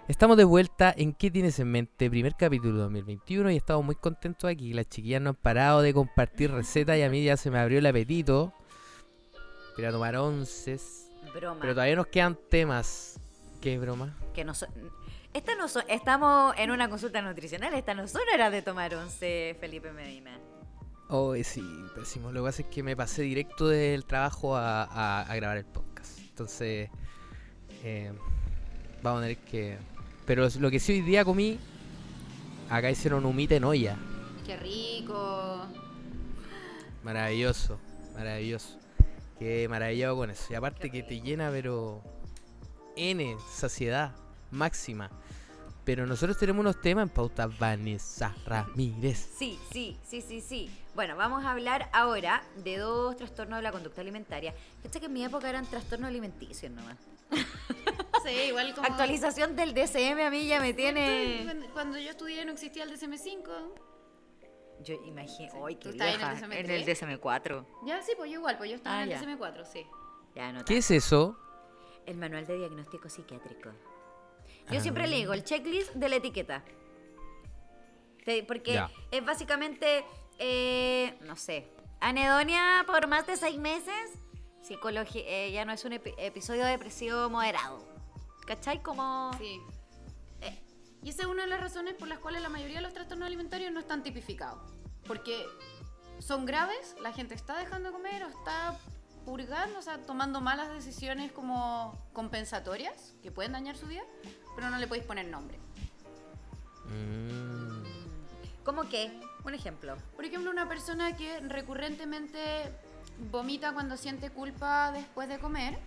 Estamos 0.11 0.35
de 0.35 0.43
vuelta 0.43 0.93
en 0.97 1.13
¿Qué 1.13 1.31
tienes 1.31 1.57
en 1.59 1.71
mente? 1.71 2.09
Primer 2.09 2.35
capítulo 2.35 2.79
2021 2.81 3.49
y 3.51 3.55
estamos 3.55 3.85
muy 3.85 3.95
contentos 3.95 4.49
aquí. 4.49 4.73
Las 4.73 4.89
chiquillas 4.89 5.21
no 5.21 5.29
han 5.29 5.35
parado 5.37 5.81
de 5.81 5.93
compartir 5.93 6.51
recetas 6.51 6.97
y 6.97 7.03
a 7.03 7.09
mí 7.09 7.23
ya 7.23 7.37
se 7.37 7.49
me 7.49 7.57
abrió 7.57 7.79
el 7.79 7.85
apetito. 7.85 8.53
Para 9.77 9.89
tomar 9.91 10.17
onces. 10.17 11.09
Broma. 11.33 11.61
Pero 11.61 11.73
todavía 11.73 11.95
nos 11.95 12.07
quedan 12.07 12.37
temas. 12.49 13.21
¿Qué 13.61 13.79
broma? 13.79 14.13
que 14.33 14.43
no 14.43 14.53
son- 14.53 14.69
esta 15.33 15.55
no 15.55 15.69
son- 15.69 15.83
estamos 15.87 16.53
en 16.57 16.71
una 16.71 16.89
consulta 16.89 17.21
nutricional, 17.21 17.73
esta 17.73 17.93
no 17.93 18.05
son 18.07 18.21
horas 18.33 18.51
de 18.51 18.61
tomar 18.61 18.93
once, 18.95 19.55
Felipe 19.61 19.93
Medina. 19.93 20.37
Oh, 21.07 21.35
sí, 21.41 21.63
pésimo. 21.95 22.31
Lo 22.33 22.41
que 22.41 22.47
pasa 22.47 22.61
es 22.63 22.67
que 22.67 22.83
me 22.83 22.97
pasé 22.97 23.21
directo 23.21 23.67
del 23.69 24.03
trabajo 24.05 24.57
a, 24.57 24.83
a- 24.83 25.21
a 25.21 25.35
grabar 25.37 25.55
el 25.57 25.65
podcast. 25.65 26.19
Entonces, 26.19 26.89
eh, 27.83 28.11
vamos 29.01 29.19
a 29.19 29.21
tener 29.23 29.37
que... 29.37 29.77
Pero 30.25 30.47
lo 30.59 30.71
que 30.71 30.79
sí 30.79 30.93
hoy 30.93 31.01
día 31.01 31.25
comí, 31.25 31.59
acá 32.69 32.89
hicieron 32.91 33.25
humita 33.25 33.55
en 33.55 33.63
olla. 33.63 33.97
Qué 34.45 34.57
rico. 34.57 35.65
Maravilloso, 37.03 37.79
maravilloso. 38.15 38.77
Qué 39.39 39.67
maravillado 39.67 40.15
con 40.15 40.29
eso. 40.29 40.45
Y 40.51 40.55
aparte 40.55 40.91
que 40.91 41.03
te 41.03 41.21
llena, 41.21 41.49
pero... 41.51 42.01
N, 42.95 43.37
saciedad 43.51 44.13
máxima. 44.51 45.09
Pero 45.83 46.05
nosotros 46.05 46.37
tenemos 46.37 46.61
unos 46.61 46.79
temas 46.79 47.03
en 47.03 47.09
pauta. 47.09 47.47
Vanessa 47.47 48.35
Ramírez. 48.45 49.29
Sí, 49.37 49.57
sí, 49.71 49.97
sí, 50.07 50.21
sí, 50.21 50.41
sí. 50.41 50.69
Bueno, 50.93 51.15
vamos 51.15 51.43
a 51.43 51.51
hablar 51.51 51.89
ahora 51.91 52.43
de 52.63 52.77
dos 52.77 53.17
trastornos 53.17 53.57
de 53.57 53.63
la 53.63 53.71
conducta 53.71 54.01
alimentaria. 54.01 54.53
Que 54.83 55.05
en 55.05 55.13
mi 55.13 55.23
época 55.23 55.49
eran 55.49 55.65
trastornos 55.65 56.09
alimenticios 56.09 56.71
nomás. 56.71 56.97
Sí, 58.23 58.29
igual 58.47 58.73
como... 58.75 58.87
Actualización 58.87 59.55
del 59.55 59.73
DSM 59.73 60.19
a 60.25 60.29
mí 60.29 60.47
ya 60.47 60.59
me 60.59 60.67
Sí, 60.69 60.73
tiene... 60.73 61.69
cuando- 61.73 61.97
yo 61.97 62.09
estudié 62.11 62.45
no 62.45 62.51
existía 62.53 62.83
el 62.83 62.91
DSM-5. 62.91 63.73
Yo 64.83 64.95
imagino... 65.05 65.65
¡Ay, 65.65 65.75
qué 65.75 65.81
¿Tú 65.83 65.89
estabas 65.89 66.15
en 66.15 66.21
el 66.21 66.27
vieja! 66.29 66.47
DSM-3? 66.47 66.59
En 66.59 66.71
el 66.71 66.85
DSM-4. 66.85 67.65
Ya, 67.85 68.01
sí, 68.01 68.13
pues 68.17 68.31
yo 68.31 68.39
igual, 68.39 68.57
pues 68.57 68.69
yo 68.69 68.75
estaba 68.77 68.97
Ah, 68.99 69.03
en 69.03 69.09
ya. 69.09 69.19
el 69.19 69.25
DSM-4, 69.25 69.65
sí. 69.65 69.85
Ya 70.35 70.51
no 70.51 70.63
¿Qué 70.65 70.77
es 70.77 70.89
eso? 70.91 71.37
El 72.05 72.17
manual 72.17 72.45
de 72.47 72.57
diagnóstico 72.57 73.09
psiquiátrico. 73.09 73.69
Yo 74.69 74.77
Ah. 74.79 74.81
siempre 74.81 75.07
le 75.07 75.17
digo 75.17 75.33
el 75.33 75.43
checklist 75.43 75.93
de 75.93 76.09
la 76.09 76.15
etiqueta. 76.15 76.63
Porque 78.47 78.73
Ya. 78.73 78.91
es 79.11 79.25
básicamente, 79.25 80.05
eh, 80.37 81.17
no 81.21 81.35
sé, 81.35 81.67
anedonia 81.99 82.83
por 82.85 83.07
más 83.07 83.25
de 83.27 83.35
seis 83.35 83.57
meses, 83.57 84.11
psicología, 84.61 85.23
eh, 85.25 85.51
ya 85.51 85.65
no 85.65 85.73
es 85.73 85.83
un 85.85 85.93
epi- 85.93 86.13
episodio 86.17 86.65
depresivo 86.65 87.29
moderado. 87.29 87.83
¿Cachai? 88.51 88.83
Como... 88.83 89.31
Sí. 89.37 89.61
Eh, 90.41 90.61
y 91.03 91.09
esa 91.09 91.21
es 91.21 91.29
una 91.29 91.43
de 91.43 91.47
las 91.47 91.61
razones 91.61 91.93
por 91.93 92.09
las 92.09 92.19
cuales 92.19 92.41
la 92.41 92.49
mayoría 92.49 92.75
de 92.75 92.81
los 92.81 92.93
trastornos 92.93 93.25
alimentarios 93.25 93.71
no 93.71 93.79
están 93.79 94.03
tipificados. 94.03 94.73
Porque 95.07 95.45
son 96.19 96.45
graves, 96.45 96.97
la 97.01 97.13
gente 97.13 97.33
está 97.33 97.57
dejando 97.57 97.87
de 97.87 97.93
comer 97.93 98.25
o 98.25 98.27
está 98.27 98.77
purgando, 99.23 99.79
o 99.79 99.81
sea, 99.81 99.99
tomando 99.99 100.41
malas 100.41 100.69
decisiones 100.69 101.31
como 101.31 101.97
compensatorias 102.11 103.13
que 103.23 103.31
pueden 103.31 103.53
dañar 103.53 103.77
su 103.77 103.87
vida, 103.87 104.03
pero 104.53 104.69
no 104.69 104.77
le 104.79 104.87
podéis 104.87 105.05
poner 105.05 105.27
nombre. 105.27 105.57
Mm, 106.89 107.85
¿Cómo 108.65 108.89
qué? 108.89 109.17
Un 109.45 109.53
ejemplo. 109.53 109.95
Por 110.17 110.25
ejemplo, 110.25 110.51
una 110.51 110.67
persona 110.67 111.15
que 111.15 111.39
recurrentemente 111.39 112.69
vomita 113.31 113.71
cuando 113.71 113.95
siente 113.95 114.29
culpa 114.29 114.91
después 114.91 115.29
de 115.29 115.39
comer, 115.39 115.79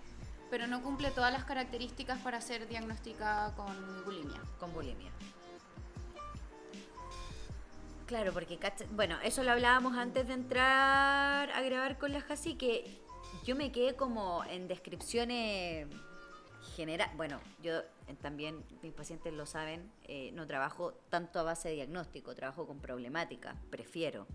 pero 0.55 0.69
no 0.69 0.85
cumple 0.85 1.11
todas 1.11 1.33
las 1.33 1.43
características 1.43 2.21
para 2.21 2.41
ser 2.41 2.69
diagnosticada 2.69 3.57
con 3.57 3.75
bulimia. 4.05 4.41
Con 4.61 4.73
bulimia. 4.73 5.11
Claro, 8.07 8.33
porque, 8.33 8.57
bueno, 8.93 9.19
eso 9.25 9.43
lo 9.43 9.51
hablábamos 9.51 9.99
antes 9.99 10.29
de 10.29 10.35
entrar 10.35 11.51
a 11.51 11.61
grabar 11.63 11.99
con 11.99 12.13
la 12.13 12.21
Jasi, 12.21 12.55
que 12.55 12.85
yo 13.45 13.57
me 13.57 13.73
quedé 13.73 13.97
como 13.97 14.45
en 14.45 14.69
descripciones 14.69 15.89
general. 16.77 17.11
Bueno, 17.17 17.41
yo 17.61 17.79
eh, 17.81 18.15
también, 18.23 18.63
mis 18.81 18.93
pacientes 18.93 19.33
lo 19.33 19.47
saben, 19.47 19.91
eh, 20.05 20.31
no 20.35 20.47
trabajo 20.47 20.93
tanto 21.11 21.41
a 21.41 21.43
base 21.43 21.71
de 21.71 21.75
diagnóstico, 21.75 22.33
trabajo 22.33 22.65
con 22.65 22.79
problemática, 22.79 23.57
prefiero. 23.71 24.29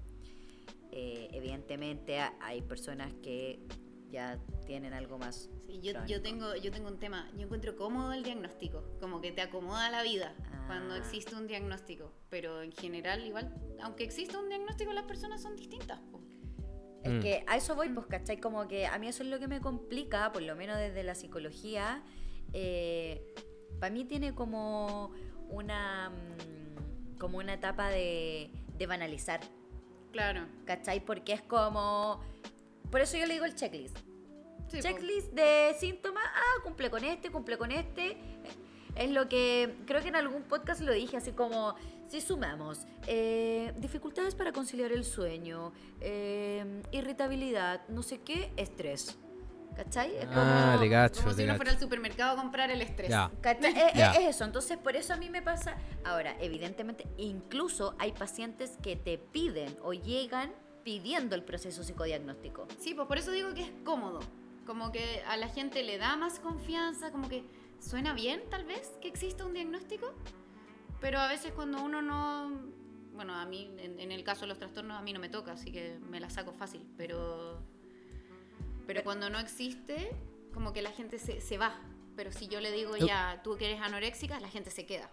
Eh, 0.92 1.30
evidentemente 1.32 2.20
hay 2.42 2.62
personas 2.62 3.14
que 3.24 3.66
ya 4.10 4.40
tienen 4.66 4.94
algo 4.94 5.18
más. 5.18 5.50
Sí, 5.68 5.80
yo, 5.82 5.94
yo, 6.06 6.22
tengo, 6.22 6.56
yo 6.56 6.72
tengo 6.72 6.88
un 6.88 7.00
tema. 7.00 7.30
Yo 7.36 7.44
encuentro 7.44 7.76
cómodo 7.76 8.14
el 8.14 8.24
diagnóstico. 8.24 8.84
Como 9.00 9.22
que 9.22 9.32
te 9.32 9.42
acomoda 9.42 9.90
la 9.90 10.04
vida 10.04 10.34
cuando 10.68 10.96
Ah. 10.96 10.98
existe 10.98 11.36
un 11.36 11.48
diagnóstico. 11.48 12.12
Pero 12.30 12.62
en 12.62 12.72
general, 12.72 13.26
igual, 13.26 13.54
aunque 13.82 14.04
exista 14.04 14.40
un 14.40 14.50
diagnóstico, 14.50 14.92
las 14.94 15.06
personas 15.06 15.42
son 15.42 15.56
distintas. 15.56 16.00
Es 17.04 17.14
Mm. 17.14 17.20
que 17.22 17.44
a 17.48 17.56
eso 17.56 17.76
voy, 17.76 17.90
pues, 17.90 18.08
¿cachai? 18.08 18.40
Como 18.40 18.68
que 18.68 18.86
a 18.86 18.98
mí 19.00 19.08
eso 19.08 19.24
es 19.24 19.30
lo 19.30 19.40
que 19.40 19.48
me 19.48 19.62
complica, 19.62 20.32
por 20.34 20.42
lo 20.42 20.56
menos 20.56 20.78
desde 20.78 21.04
la 21.04 21.16
psicología. 21.16 22.04
para 23.80 23.94
mí 23.94 24.04
tiene 24.06 24.34
como 24.36 25.12
una, 25.50 26.10
mm, 26.10 27.18
como 27.18 27.38
una 27.38 27.54
etapa 27.54 27.90
de, 27.90 28.52
de 28.78 28.88
banalizar, 28.88 29.40
Claro. 30.12 30.48
¿cachai? 30.66 31.00
Porque 31.06 31.34
es 31.34 31.42
como... 31.44 32.22
Por 32.92 33.02
eso 33.02 33.18
yo 33.18 33.26
le 33.26 33.34
digo 33.34 33.46
el 33.46 33.56
checklist. 33.56 33.98
Sí, 34.68 34.78
po. 34.78 34.82
checklist 34.84 35.32
de 35.34 35.76
síntomas, 35.80 36.24
ah, 36.26 36.62
cumple 36.64 36.90
con 36.90 37.04
este, 37.04 37.32
cumple 37.32 37.58
con 37.58 37.72
este. 37.72 38.18
Es 38.96 39.10
lo 39.12 39.30
que 39.30 39.78
creo 39.86 40.02
que 40.02 40.10
en 40.10 40.16
algún 40.16 40.44
podcast 40.44 40.82
lo 40.82 40.92
dije, 40.92 41.18
así 41.18 41.32
como, 41.32 41.76
si 42.08 42.22
sumamos 42.22 42.86
eh, 43.08 43.72
dificultades 43.78 44.36
para 44.36 44.52
conciliar 44.52 44.92
el 44.92 45.06
sueño, 45.06 45.72
eh, 46.02 46.82
irritabilidad, 46.92 47.88
no 47.88 48.04
sé 48.04 48.20
qué, 48.22 48.52
estrés. 48.58 49.18
¿Cachai? 49.76 50.18
Es 50.18 50.26
Ah, 50.32 50.72
como- 50.74 50.82
te 50.84 50.90
cacho, 50.90 51.22
Como 51.22 51.32
te 51.32 51.38
si 51.38 51.44
uno 51.44 51.54
cacho. 51.54 51.58
fuera 51.58 51.72
al 51.72 51.80
supermercado 51.80 52.38
a 52.38 52.42
comprar 52.42 52.70
el 52.72 52.82
estrés. 52.82 53.10
Ya. 53.10 53.32
¿Cachai? 53.40 53.72
Es, 53.78 53.94
Ya. 53.94 54.12
es 54.14 54.36
eso, 54.36 54.44
entonces 54.44 54.78
por 54.78 54.96
eso 54.98 55.14
a 55.14 55.18
mí 55.18 55.30
me 55.30 55.42
pasa. 55.42 55.78
Ahora, 56.04 56.36
evidentemente, 56.42 57.06
incluso 57.18 57.96
hay 57.98 58.12
pacientes 58.12 58.78
que 58.84 58.96
te 58.98 59.18
piden 59.18 59.78
o 59.82 59.94
llegan 59.94 60.52
pidiendo 60.90 61.36
el 61.36 61.44
proceso 61.44 61.84
psicodiagnóstico. 61.84 62.68
Sí, 62.80 62.96
pues 62.96 63.08
por 63.08 63.20
eso 63.20 63.32
digo 63.32 63.54
que 63.54 63.62
es 63.62 63.72
cómodo. 63.84 64.22
Como 64.66 64.92
que 64.92 65.22
a 65.28 65.38
la 65.38 65.48
gente 65.48 65.84
le 65.84 66.00
da 66.00 66.16
más 66.16 66.40
confianza, 66.40 67.12
como 67.12 67.30
que 67.30 67.44
suena 67.80 68.14
bien 68.16 68.42
tal 68.50 68.66
vez 68.66 68.98
que 69.00 69.08
exista 69.08 69.46
un 69.46 69.54
diagnóstico, 69.54 70.12
pero 71.00 71.20
a 71.20 71.28
veces 71.28 71.52
cuando 71.52 71.84
uno 71.84 72.02
no... 72.02 72.50
Bueno, 73.14 73.36
a 73.36 73.46
mí, 73.46 73.70
en, 73.78 74.00
en 74.00 74.12
el 74.12 74.24
caso 74.24 74.42
de 74.42 74.48
los 74.48 74.58
trastornos, 74.58 74.98
a 74.98 75.02
mí 75.04 75.14
no 75.14 75.20
me 75.20 75.30
toca, 75.30 75.52
así 75.52 75.72
que 75.72 76.00
me 76.10 76.20
la 76.20 76.32
saco 76.32 76.54
fácil, 76.54 76.82
pero... 76.98 77.62
Pero 78.88 79.04
cuando 79.04 79.30
no 79.30 79.38
existe, 79.38 80.10
como 80.56 80.74
que 80.74 80.82
la 80.82 80.92
gente 80.92 81.20
se, 81.20 81.40
se 81.40 81.60
va. 81.60 81.80
Pero 82.16 82.32
si 82.32 82.48
yo 82.48 82.62
le 82.62 82.72
digo 82.72 82.98
ya, 82.98 83.42
tú 83.44 83.58
que 83.58 83.66
eres 83.68 83.82
anoréxica, 83.82 84.40
la 84.40 84.50
gente 84.50 84.72
se 84.72 84.88
queda. 84.88 85.12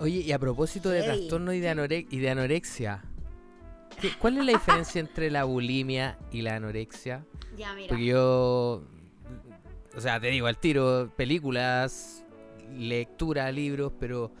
Oye, 0.00 0.20
y 0.20 0.32
a 0.32 0.38
propósito 0.38 0.88
de 0.88 1.02
Heavy. 1.02 1.18
trastorno 1.18 1.52
y 1.52 1.60
de, 1.60 1.68
anore- 1.70 2.06
y 2.08 2.18
de 2.20 2.30
anorexia, 2.30 3.04
¿qué- 4.00 4.12
¿cuál 4.18 4.38
es 4.38 4.44
la 4.44 4.52
diferencia 4.52 5.00
entre 5.00 5.30
la 5.30 5.44
bulimia 5.44 6.18
y 6.30 6.42
la 6.42 6.56
anorexia? 6.56 7.24
Ya, 7.56 7.72
mira. 7.74 7.88
Porque 7.88 8.04
yo, 8.06 8.84
o 9.96 10.00
sea, 10.00 10.20
te 10.20 10.28
digo 10.28 10.46
al 10.46 10.58
tiro, 10.58 11.10
películas, 11.16 12.24
lectura, 12.76 13.50
libros, 13.50 13.92
pero 13.98 14.32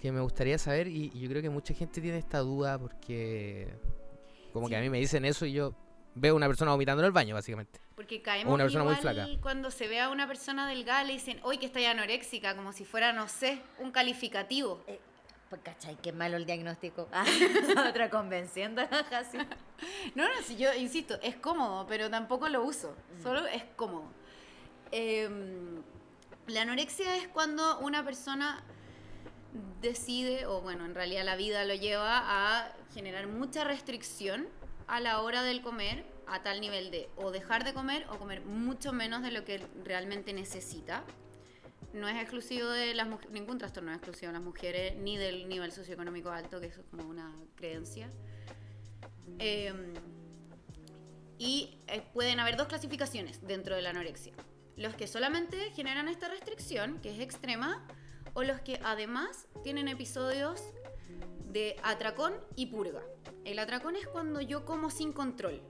que 0.00 0.12
me 0.12 0.20
gustaría 0.20 0.58
saber 0.58 0.88
y, 0.88 1.10
y 1.14 1.20
yo 1.20 1.28
creo 1.28 1.42
que 1.42 1.50
mucha 1.50 1.74
gente 1.74 2.00
tiene 2.00 2.18
esta 2.18 2.38
duda 2.38 2.78
porque 2.78 3.74
como 4.52 4.68
que 4.68 4.76
a 4.76 4.80
mí 4.80 4.88
me 4.90 4.98
dicen 4.98 5.24
eso 5.24 5.46
y 5.46 5.52
yo 5.52 5.74
veo 6.14 6.34
una 6.36 6.46
persona 6.46 6.70
vomitando 6.70 7.02
en 7.02 7.06
el 7.06 7.12
baño, 7.12 7.34
básicamente. 7.34 7.80
Porque 7.94 8.20
caemos 8.22 8.52
una 8.54 8.64
persona 8.64 8.84
muy 8.84 8.94
igual 8.94 9.14
flaca. 9.14 9.40
cuando 9.40 9.70
se 9.70 9.88
ve 9.88 10.00
a 10.00 10.10
una 10.10 10.26
persona 10.26 10.68
delgada 10.68 11.02
le 11.04 11.14
dicen, 11.14 11.40
hoy 11.42 11.58
que 11.58 11.66
está 11.66 11.90
anoréxica, 11.90 12.54
como 12.54 12.72
si 12.72 12.84
fuera, 12.84 13.12
no 13.12 13.26
sé, 13.28 13.58
un 13.78 13.90
calificativo. 13.90 14.82
Eh, 14.86 15.00
pues, 15.48 15.62
¿cachai? 15.62 15.96
Qué 15.96 16.12
malo 16.12 16.36
el 16.36 16.46
diagnóstico. 16.46 17.08
Ah, 17.12 17.24
otra 17.88 18.10
convención 18.10 18.74
de 18.74 18.82
así. 18.82 19.38
No, 20.14 20.24
no, 20.24 20.42
si 20.42 20.56
yo 20.56 20.72
insisto, 20.74 21.18
es 21.22 21.36
cómodo, 21.36 21.86
pero 21.86 22.10
tampoco 22.10 22.48
lo 22.48 22.64
uso. 22.64 22.94
Solo 23.22 23.46
es 23.46 23.64
cómodo. 23.76 24.04
Em, 24.90 25.82
la 26.46 26.62
anorexia 26.62 27.16
es 27.16 27.28
cuando 27.28 27.78
una 27.80 28.04
persona 28.04 28.62
decide, 29.80 30.46
o 30.46 30.60
bueno, 30.60 30.84
en 30.84 30.94
realidad 30.94 31.24
la 31.24 31.36
vida 31.36 31.64
lo 31.64 31.74
lleva 31.74 32.22
a 32.24 32.72
generar 32.94 33.26
mucha 33.26 33.64
restricción 33.64 34.48
a 34.86 35.00
la 35.00 35.20
hora 35.20 35.42
del 35.42 35.62
comer 35.62 36.04
a 36.26 36.42
tal 36.42 36.60
nivel 36.60 36.90
de 36.90 37.08
o 37.16 37.30
dejar 37.30 37.64
de 37.64 37.72
comer 37.72 38.06
o 38.10 38.18
comer 38.18 38.42
mucho 38.44 38.92
menos 38.92 39.22
de 39.22 39.30
lo 39.30 39.44
que 39.44 39.64
realmente 39.84 40.32
necesita. 40.32 41.04
No 41.96 42.08
es 42.08 42.16
exclusivo 42.16 42.68
de 42.68 42.92
las 42.92 43.08
mujeres, 43.08 43.32
ningún 43.32 43.56
trastorno 43.56 43.90
es 43.90 43.96
exclusivo 43.96 44.26
de 44.28 44.34
las 44.34 44.42
mujeres, 44.42 44.96
ni 44.96 45.16
del 45.16 45.48
nivel 45.48 45.72
socioeconómico 45.72 46.28
alto, 46.28 46.60
que 46.60 46.66
es 46.66 46.78
como 46.90 47.08
una 47.08 47.34
creencia. 47.54 48.10
Eh, 49.38 49.72
y 51.38 51.78
eh, 51.86 52.02
pueden 52.12 52.38
haber 52.38 52.58
dos 52.58 52.68
clasificaciones 52.68 53.46
dentro 53.46 53.74
de 53.76 53.80
la 53.80 53.90
anorexia. 53.90 54.34
Los 54.76 54.94
que 54.94 55.06
solamente 55.06 55.70
generan 55.70 56.08
esta 56.08 56.28
restricción, 56.28 57.00
que 57.00 57.14
es 57.14 57.20
extrema, 57.20 57.86
o 58.34 58.42
los 58.42 58.60
que 58.60 58.78
además 58.84 59.46
tienen 59.64 59.88
episodios 59.88 60.62
de 61.50 61.76
atracón 61.82 62.34
y 62.56 62.66
purga. 62.66 63.02
El 63.46 63.58
atracón 63.58 63.96
es 63.96 64.06
cuando 64.06 64.42
yo 64.42 64.66
como 64.66 64.90
sin 64.90 65.14
control, 65.14 65.62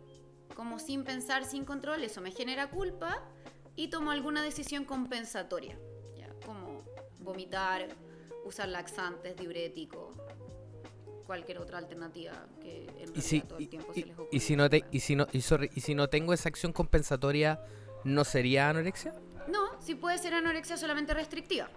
como 0.56 0.80
sin 0.80 1.04
pensar, 1.04 1.44
sin 1.44 1.64
control, 1.64 2.02
eso 2.02 2.20
me 2.20 2.32
genera 2.32 2.68
culpa 2.68 3.22
y 3.76 3.88
tomo 3.88 4.10
alguna 4.10 4.42
decisión 4.42 4.84
compensatoria, 4.84 5.78
vomitar, 7.26 7.86
usar 8.44 8.68
laxantes, 8.68 9.36
diuréticos, 9.36 10.16
cualquier 11.26 11.58
otra 11.58 11.78
alternativa 11.78 12.46
que 12.62 12.82
en 12.84 12.88
realidad 12.88 13.12
Y 13.16 13.20
si, 13.20 13.40
todo 13.40 13.58
el 13.58 13.64
y, 13.64 13.66
tiempo 13.66 13.92
y- 13.94 14.00
se 14.00 14.06
les 14.06 14.14
ocurre. 14.14 14.28
y 14.32 14.40
si 14.40 14.56
no 14.56 14.70
te, 14.70 14.84
y 14.92 15.00
si 15.00 15.16
no 15.16 15.26
y, 15.32 15.40
sorry, 15.42 15.70
y 15.74 15.80
si 15.80 15.94
no 15.94 16.08
tengo 16.08 16.32
esa 16.32 16.48
acción 16.48 16.72
compensatoria, 16.72 17.60
¿no 18.04 18.24
sería 18.24 18.70
anorexia? 18.70 19.12
No, 19.48 19.80
sí 19.82 19.94
puede 19.94 20.16
ser 20.18 20.34
anorexia 20.34 20.76
solamente 20.76 21.12
restrictiva. 21.12 21.68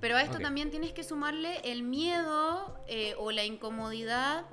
Pero 0.00 0.16
a 0.16 0.22
esto 0.22 0.38
también 0.38 0.70
tienes 0.70 0.92
que 0.92 1.02
sumarle 1.02 1.56
el 1.64 1.82
miedo 1.82 2.78
eh, 2.86 3.14
o 3.18 3.32
la 3.32 3.44
incomodidad 3.44 4.46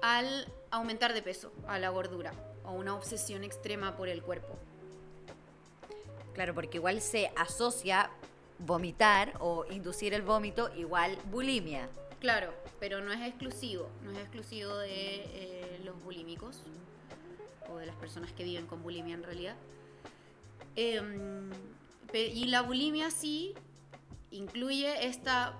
al 0.00 0.52
aumentar 0.72 1.12
de 1.12 1.22
peso, 1.22 1.52
a 1.68 1.78
la 1.78 1.90
gordura, 1.90 2.32
o 2.64 2.72
una 2.72 2.94
obsesión 2.96 3.44
extrema 3.44 3.96
por 3.96 4.08
el 4.08 4.22
cuerpo. 4.24 4.58
Claro, 6.34 6.52
porque 6.54 6.78
igual 6.78 7.00
se 7.00 7.30
asocia 7.36 8.10
vomitar 8.64 9.34
o 9.40 9.64
inducir 9.70 10.14
el 10.14 10.22
vómito 10.22 10.70
igual 10.76 11.18
bulimia. 11.30 11.88
Claro, 12.20 12.54
pero 12.78 13.00
no 13.00 13.12
es 13.12 13.20
exclusivo, 13.20 13.88
no 14.02 14.12
es 14.12 14.18
exclusivo 14.18 14.76
de 14.76 15.24
eh, 15.24 15.80
los 15.84 16.00
bulímicos 16.02 16.62
o 17.68 17.78
de 17.78 17.86
las 17.86 17.96
personas 17.96 18.32
que 18.32 18.44
viven 18.44 18.66
con 18.66 18.82
bulimia 18.82 19.14
en 19.14 19.22
realidad. 19.22 19.56
Em, 20.76 21.50
y 22.14 22.44
la 22.44 22.62
bulimia 22.62 23.10
sí 23.10 23.54
incluye 24.30 25.06
esta, 25.06 25.58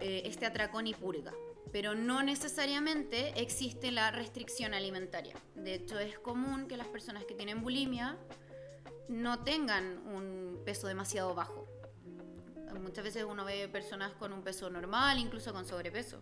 eh, 0.00 0.22
este 0.24 0.46
atracón 0.46 0.86
y 0.86 0.94
purga, 0.94 1.32
pero 1.72 1.94
no 1.94 2.22
necesariamente 2.22 3.40
existe 3.40 3.92
la 3.92 4.10
restricción 4.10 4.74
alimentaria. 4.74 5.36
De 5.54 5.74
hecho, 5.74 5.98
es 5.98 6.18
común 6.18 6.66
que 6.66 6.76
las 6.76 6.88
personas 6.88 7.24
que 7.24 7.34
tienen 7.34 7.62
bulimia 7.62 8.18
no 9.08 9.44
tengan 9.44 9.98
un 10.08 10.62
peso 10.64 10.86
demasiado 10.86 11.34
bajo. 11.34 11.69
Muchas 12.78 13.04
veces 13.04 13.24
uno 13.24 13.44
ve 13.44 13.68
personas 13.68 14.12
con 14.12 14.32
un 14.32 14.42
peso 14.42 14.70
normal, 14.70 15.18
incluso 15.18 15.52
con 15.52 15.64
sobrepeso. 15.64 16.20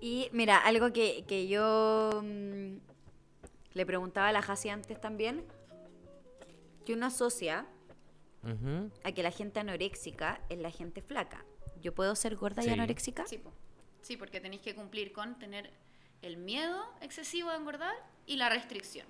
Y 0.00 0.28
mira, 0.32 0.58
algo 0.58 0.92
que, 0.92 1.24
que 1.26 1.48
yo 1.48 2.22
mm, 2.22 2.76
le 3.72 3.86
preguntaba 3.86 4.28
a 4.28 4.32
la 4.32 4.42
Jasi 4.42 4.68
antes 4.68 5.00
también, 5.00 5.44
que 6.84 6.92
uno 6.92 7.06
asocia 7.06 7.66
a 9.04 9.12
que 9.12 9.22
la 9.22 9.30
gente 9.30 9.60
anoréxica 9.60 10.42
es 10.50 10.58
la 10.58 10.70
gente 10.70 11.00
flaca. 11.00 11.44
¿Yo 11.80 11.94
puedo 11.94 12.14
ser 12.14 12.36
gorda 12.36 12.62
y 12.62 12.68
anoréxica? 12.68 13.26
Sí, 13.26 13.38
po. 13.38 13.52
sí, 14.02 14.18
porque 14.18 14.40
tenéis 14.40 14.60
que 14.60 14.74
cumplir 14.74 15.12
con 15.12 15.38
tener 15.38 15.70
el 16.20 16.36
miedo 16.36 16.82
excesivo 17.00 17.50
a 17.50 17.56
engordar 17.56 17.94
y 18.26 18.36
la 18.36 18.48
restricción 18.50 19.06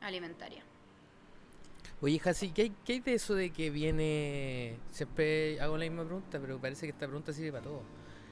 alimentaria. 0.00 0.62
Oye, 2.00 2.18
Jasi, 2.20 2.50
¿qué 2.52 2.62
hay, 2.62 2.72
qué 2.84 2.92
hay 2.94 3.00
de 3.00 3.14
eso 3.14 3.34
de 3.34 3.50
que 3.50 3.70
viene... 3.70 4.78
Siempre 4.90 5.60
hago 5.60 5.76
la 5.76 5.84
misma 5.84 6.04
pregunta, 6.04 6.38
pero 6.40 6.60
parece 6.60 6.86
que 6.86 6.90
esta 6.90 7.06
pregunta 7.06 7.32
sirve 7.32 7.52
para 7.52 7.64
todo. 7.64 7.82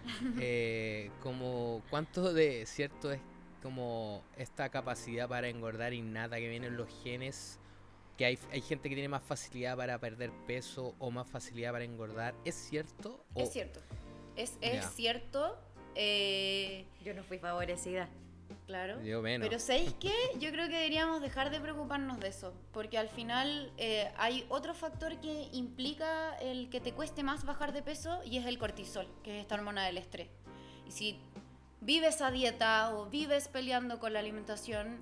Eh, 0.40 1.10
como, 1.20 1.82
¿cuánto 1.90 2.32
de 2.32 2.64
cierto 2.66 3.10
es 3.10 3.20
como 3.60 4.22
esta 4.36 4.68
capacidad 4.68 5.28
para 5.28 5.48
engordar 5.48 5.92
innata 5.94 6.36
que 6.36 6.48
viene 6.48 6.68
en 6.68 6.76
los 6.76 6.88
genes? 7.02 7.58
Que 8.16 8.24
hay, 8.26 8.38
hay 8.52 8.60
gente 8.60 8.88
que 8.88 8.94
tiene 8.94 9.08
más 9.08 9.24
facilidad 9.24 9.76
para 9.76 9.98
perder 9.98 10.30
peso 10.46 10.94
o 11.00 11.10
más 11.10 11.28
facilidad 11.28 11.72
para 11.72 11.84
engordar. 11.84 12.34
¿Es 12.44 12.54
cierto? 12.54 13.24
O- 13.34 13.40
Es 13.42 13.52
cierto. 13.52 13.80
Es, 14.36 14.56
es 14.60 14.84
cierto. 14.94 15.58
eh, 15.96 16.84
Yo 17.04 17.12
no 17.12 17.24
fui 17.24 17.38
favorecida. 17.38 18.08
Claro. 18.66 19.02
Yo 19.02 19.22
menos. 19.22 19.48
Pero 19.48 19.60
¿sabéis 19.60 19.94
qué? 20.00 20.14
Yo 20.38 20.50
creo 20.50 20.68
que 20.68 20.74
deberíamos 20.74 21.20
dejar 21.20 21.50
de 21.50 21.60
preocuparnos 21.60 22.20
de 22.20 22.28
eso, 22.28 22.52
porque 22.72 22.98
al 22.98 23.08
final 23.08 23.72
eh, 23.76 24.10
hay 24.16 24.46
otro 24.48 24.74
factor 24.74 25.20
que 25.20 25.48
implica 25.52 26.36
el 26.38 26.68
que 26.70 26.80
te 26.80 26.92
cueste 26.92 27.22
más 27.22 27.44
bajar 27.44 27.72
de 27.72 27.82
peso 27.82 28.20
y 28.24 28.38
es 28.38 28.46
el 28.46 28.58
cortisol, 28.58 29.06
que 29.22 29.36
es 29.36 29.42
esta 29.42 29.54
hormona 29.54 29.84
del 29.84 29.98
estrés. 29.98 30.28
Y 30.86 30.90
si 30.92 31.20
vives 31.80 32.20
a 32.20 32.30
dieta 32.30 32.94
o 32.94 33.06
vives 33.06 33.48
peleando 33.48 33.98
con 33.98 34.12
la 34.12 34.20
alimentación, 34.20 35.00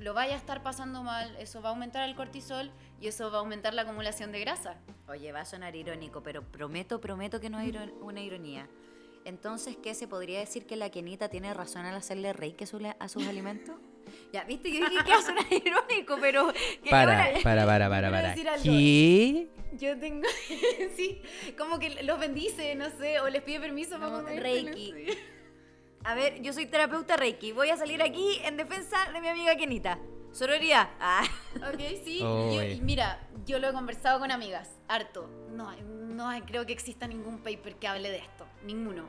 lo 0.00 0.14
vaya 0.14 0.34
a 0.34 0.38
estar 0.38 0.62
pasando 0.62 1.02
mal, 1.02 1.36
eso 1.36 1.60
va 1.60 1.68
a 1.68 1.72
aumentar 1.72 2.08
el 2.08 2.14
cortisol 2.14 2.70
y 3.00 3.08
eso 3.08 3.30
va 3.30 3.38
a 3.38 3.40
aumentar 3.40 3.74
la 3.74 3.82
acumulación 3.82 4.32
de 4.32 4.40
grasa. 4.40 4.78
Oye, 5.08 5.30
va 5.32 5.40
a 5.40 5.44
sonar 5.44 5.76
irónico, 5.76 6.22
pero 6.22 6.42
prometo, 6.42 7.00
prometo 7.00 7.40
que 7.40 7.50
no 7.50 7.60
es 7.60 7.74
una 8.00 8.20
ironía. 8.20 8.66
Entonces, 9.24 9.76
¿qué 9.82 9.94
se 9.94 10.08
podría 10.08 10.40
decir 10.40 10.66
que 10.66 10.76
la 10.76 10.90
Kenita 10.90 11.28
tiene 11.28 11.52
razón 11.54 11.84
al 11.86 11.94
hacerle 11.94 12.32
reiki 12.32 12.64
a, 12.64 12.66
su- 12.66 12.94
a 12.98 13.08
sus 13.08 13.26
alimentos? 13.26 13.76
Ya, 14.32 14.42
viste, 14.42 14.72
yo 14.72 14.88
dije 14.88 15.04
que 15.04 15.22
sonar 15.22 15.44
irónico, 15.52 16.16
pero... 16.20 16.52
que 16.82 16.90
Para, 16.90 17.26
ahora- 17.26 17.40
para, 17.44 17.64
para, 17.66 17.88
para, 17.88 18.10
para. 18.10 18.34
¿Qué? 18.62 19.46
Yo 19.74 19.96
tengo, 20.00 20.26
sí, 20.96 21.22
como 21.56 21.78
que 21.78 22.02
los 22.02 22.18
bendice, 22.18 22.74
no 22.74 22.90
sé, 22.98 23.20
o 23.20 23.28
les 23.28 23.40
pide 23.42 23.60
permiso 23.60 24.00
para 24.00 24.08
No, 24.10 24.16
comer. 24.24 24.42
Reiki. 24.42 24.92
no 24.92 24.98
sé. 25.12 25.18
A 26.02 26.14
ver, 26.16 26.42
yo 26.42 26.52
soy 26.52 26.66
terapeuta 26.66 27.16
reiki. 27.16 27.52
Voy 27.52 27.70
a 27.70 27.76
salir 27.76 28.02
aquí 28.02 28.40
en 28.44 28.56
defensa 28.56 28.96
de 29.12 29.20
mi 29.20 29.28
amiga 29.28 29.54
Kenita. 29.56 29.98
Sororidad. 30.32 30.88
Ah. 31.00 31.22
Ok, 31.56 31.80
sí. 32.04 32.20
Oh, 32.22 32.52
yo- 32.52 32.62
y 32.62 32.80
mira, 32.80 33.18
yo 33.46 33.58
lo 33.58 33.68
he 33.68 33.72
conversado 33.72 34.20
con 34.20 34.30
amigas, 34.30 34.70
harto. 34.88 35.28
No, 35.50 35.74
no 35.82 36.30
creo 36.46 36.66
que 36.66 36.72
exista 36.72 37.06
ningún 37.06 37.38
paper 37.38 37.76
que 37.76 37.88
hable 37.88 38.10
de 38.10 38.18
esto, 38.18 38.46
ninguno. 38.64 39.04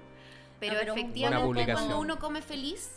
Pero, 0.60 0.74
No, 0.74 0.80
pero 0.80 0.94
efectivamente 0.94 1.64
cuando 1.74 2.00
uno 2.00 2.20
come 2.20 2.42
feliz, 2.42 2.92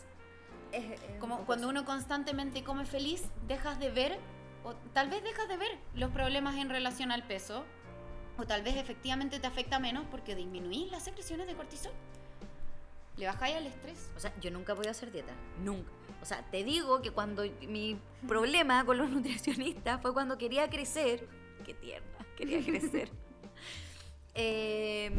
Es- 0.73 1.01
es 1.01 1.01
un 1.13 1.19
como 1.21 1.45
cuando 1.47 1.69
uno 1.69 1.85
constantemente 1.85 2.65
come 2.65 2.85
feliz, 2.85 3.23
dejas 3.47 3.79
de 3.79 3.91
ver, 3.91 4.19
o 4.65 4.75
tal 4.93 5.09
vez 5.09 5.23
dejas 5.23 5.47
de 5.49 5.57
ver 5.57 5.79
los 5.95 6.11
problemas 6.11 6.57
en 6.57 6.69
relación 6.69 7.13
al 7.13 7.23
peso, 7.23 7.65
o 8.39 8.45
tal 8.45 8.63
vez 8.63 8.77
efectivamente 8.77 9.39
te 9.39 9.47
afecta 9.47 9.79
menos 9.79 10.05
porque 10.11 10.35
disminuís 10.35 10.91
las 10.91 11.05
secreciones 11.05 11.47
de 11.47 11.55
cortisol. 11.55 11.93
Le 13.17 13.27
bajáis 13.27 13.57
el 13.57 13.67
estrés. 13.67 14.11
O 14.17 14.21
sea, 14.21 14.33
yo 14.41 14.51
nunca 14.51 14.75
voy 14.75 14.87
a 14.87 14.91
hacer 14.91 15.13
dieta. 15.13 15.33
Nunca. 15.63 15.91
O 16.21 16.25
sea, 16.27 16.43
te 16.51 16.65
digo 16.65 17.03
que 17.03 17.11
cuando 17.11 17.45
mi 17.69 17.99
problema 18.27 18.85
con 18.85 18.99
los 18.99 19.11
nutricionistas 19.11 20.01
fue 20.01 20.13
cuando 20.13 20.39
quería 20.39 20.69
crecer. 20.69 21.29
Qué 21.65 21.75
tierna, 21.75 22.27
quería 22.37 22.63
crecer. 22.65 23.11
Eh, 24.37 25.13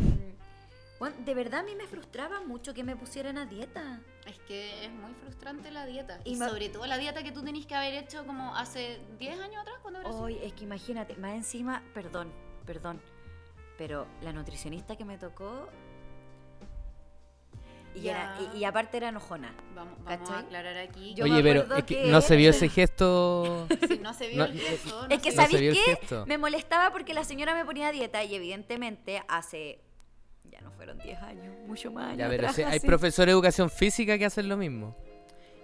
bueno, 0.99 1.15
de 1.25 1.33
verdad 1.33 1.61
a 1.61 1.63
mí 1.63 1.75
me 1.75 1.87
frustraba 1.87 2.41
mucho 2.41 2.73
que 2.73 2.83
me 2.83 2.95
pusieran 2.95 3.37
a 3.37 3.45
dieta. 3.45 4.01
Es 4.25 4.39
que 4.39 4.85
es 4.85 4.91
muy 4.91 5.13
frustrante 5.13 5.71
la 5.71 5.85
dieta. 5.85 6.19
Y 6.23 6.33
Y, 6.33 6.35
sobre 6.35 6.69
todo 6.69 6.85
la 6.85 6.97
dieta 6.97 7.23
que 7.23 7.31
tú 7.31 7.43
tenés 7.43 7.65
que 7.65 7.75
haber 7.75 7.93
hecho 7.93 8.25
como 8.25 8.55
hace 8.55 8.99
10 9.19 9.39
años 9.39 9.61
atrás, 9.61 9.77
cuando 9.81 10.01
eras 10.01 10.15
Hoy, 10.15 10.37
es 10.41 10.53
que 10.53 10.63
imagínate, 10.63 11.15
más 11.15 11.33
encima, 11.35 11.83
perdón, 11.93 12.31
perdón, 12.65 13.01
pero 13.77 14.07
la 14.21 14.31
nutricionista 14.31 14.95
que 14.95 15.05
me 15.05 15.17
tocó. 15.17 15.69
Y, 17.95 18.01
Ya. 18.01 18.11
era- 18.11 18.37
y, 18.53 18.57
y 18.59 18.63
aparte 18.65 18.97
era 18.97 19.09
enojona. 19.09 19.53
Vamos, 19.73 19.93
vamos 20.03 20.29
a 20.29 20.39
aclarar 20.39 20.77
aquí. 20.77 21.13
Yo 21.15 21.23
Oye, 21.25 21.41
pero 21.41 21.61
es 21.75 21.83
que 21.85 22.03
que- 22.03 22.07
no 22.11 22.21
se 22.21 22.35
vio 22.35 22.49
ese 22.51 22.69
gesto. 22.69 23.67
Si 23.87 23.97
no 23.99 24.13
se 24.13 24.27
vio 24.27 24.37
No, 24.39 24.45
el 24.45 24.59
gesto, 24.59 25.07
es 25.09 25.21
que 25.21 25.31
¿sabéis 25.31 25.77
qué? 25.85 25.97
Me 26.27 26.37
molestaba 26.37 26.91
porque 26.91 27.13
la 27.13 27.23
señora 27.23 27.55
me 27.55 27.63
ponía 27.65 27.87
a 27.87 27.91
dieta 27.91 28.23
y 28.23 28.35
evidentemente 28.35 29.23
hace. 29.27 29.79
Ya 30.51 30.61
no 30.61 30.71
fueron 30.71 30.97
10 30.99 31.21
años, 31.23 31.55
mucho 31.67 31.91
más. 31.91 32.05
años 32.07 32.17
Ya, 32.19 32.29
pero 32.29 32.43
atrás, 32.43 32.55
sí, 32.55 32.63
hay 32.63 32.79
profesores 32.79 33.27
de 33.27 33.31
educación 33.31 33.69
física 33.69 34.17
que 34.17 34.25
hacen 34.25 34.47
lo 34.49 34.57
mismo. 34.57 34.95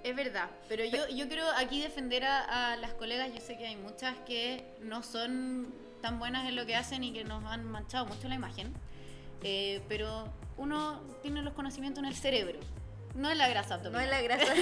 Es 0.04 0.16
verdad, 0.16 0.50
pero 0.68 0.84
yo, 0.86 1.08
yo 1.10 1.28
quiero 1.28 1.44
aquí 1.58 1.82
defender 1.82 2.24
a, 2.26 2.74
a 2.74 2.76
las 2.78 2.94
colegas. 2.94 3.32
Yo 3.34 3.40
sé 3.40 3.58
que 3.58 3.68
hay 3.68 3.76
muchas 3.76 4.16
que 4.26 4.66
no 4.82 5.04
son 5.04 5.72
tan 6.02 6.18
buenas 6.18 6.48
en 6.50 6.56
lo 6.56 6.66
que 6.66 6.76
hacen 6.76 7.04
y 7.04 7.14
que 7.14 7.24
nos 7.24 7.44
han 7.46 7.64
manchado 7.66 8.08
mucho 8.08 8.28
la 8.28 8.34
imagen. 8.36 8.74
Eh, 9.44 9.82
pero 9.88 10.26
uno 10.58 11.02
tiene 11.22 11.42
los 11.42 11.54
conocimientos 11.54 12.04
en 12.04 12.10
el 12.10 12.16
cerebro, 12.16 12.60
no 13.16 13.30
en 13.32 13.38
la 13.38 13.50
grasa 13.50 13.78
No 13.78 13.88
abdominal. 13.88 14.04
es 14.04 14.10
la 14.10 14.22
grasa. 14.22 14.54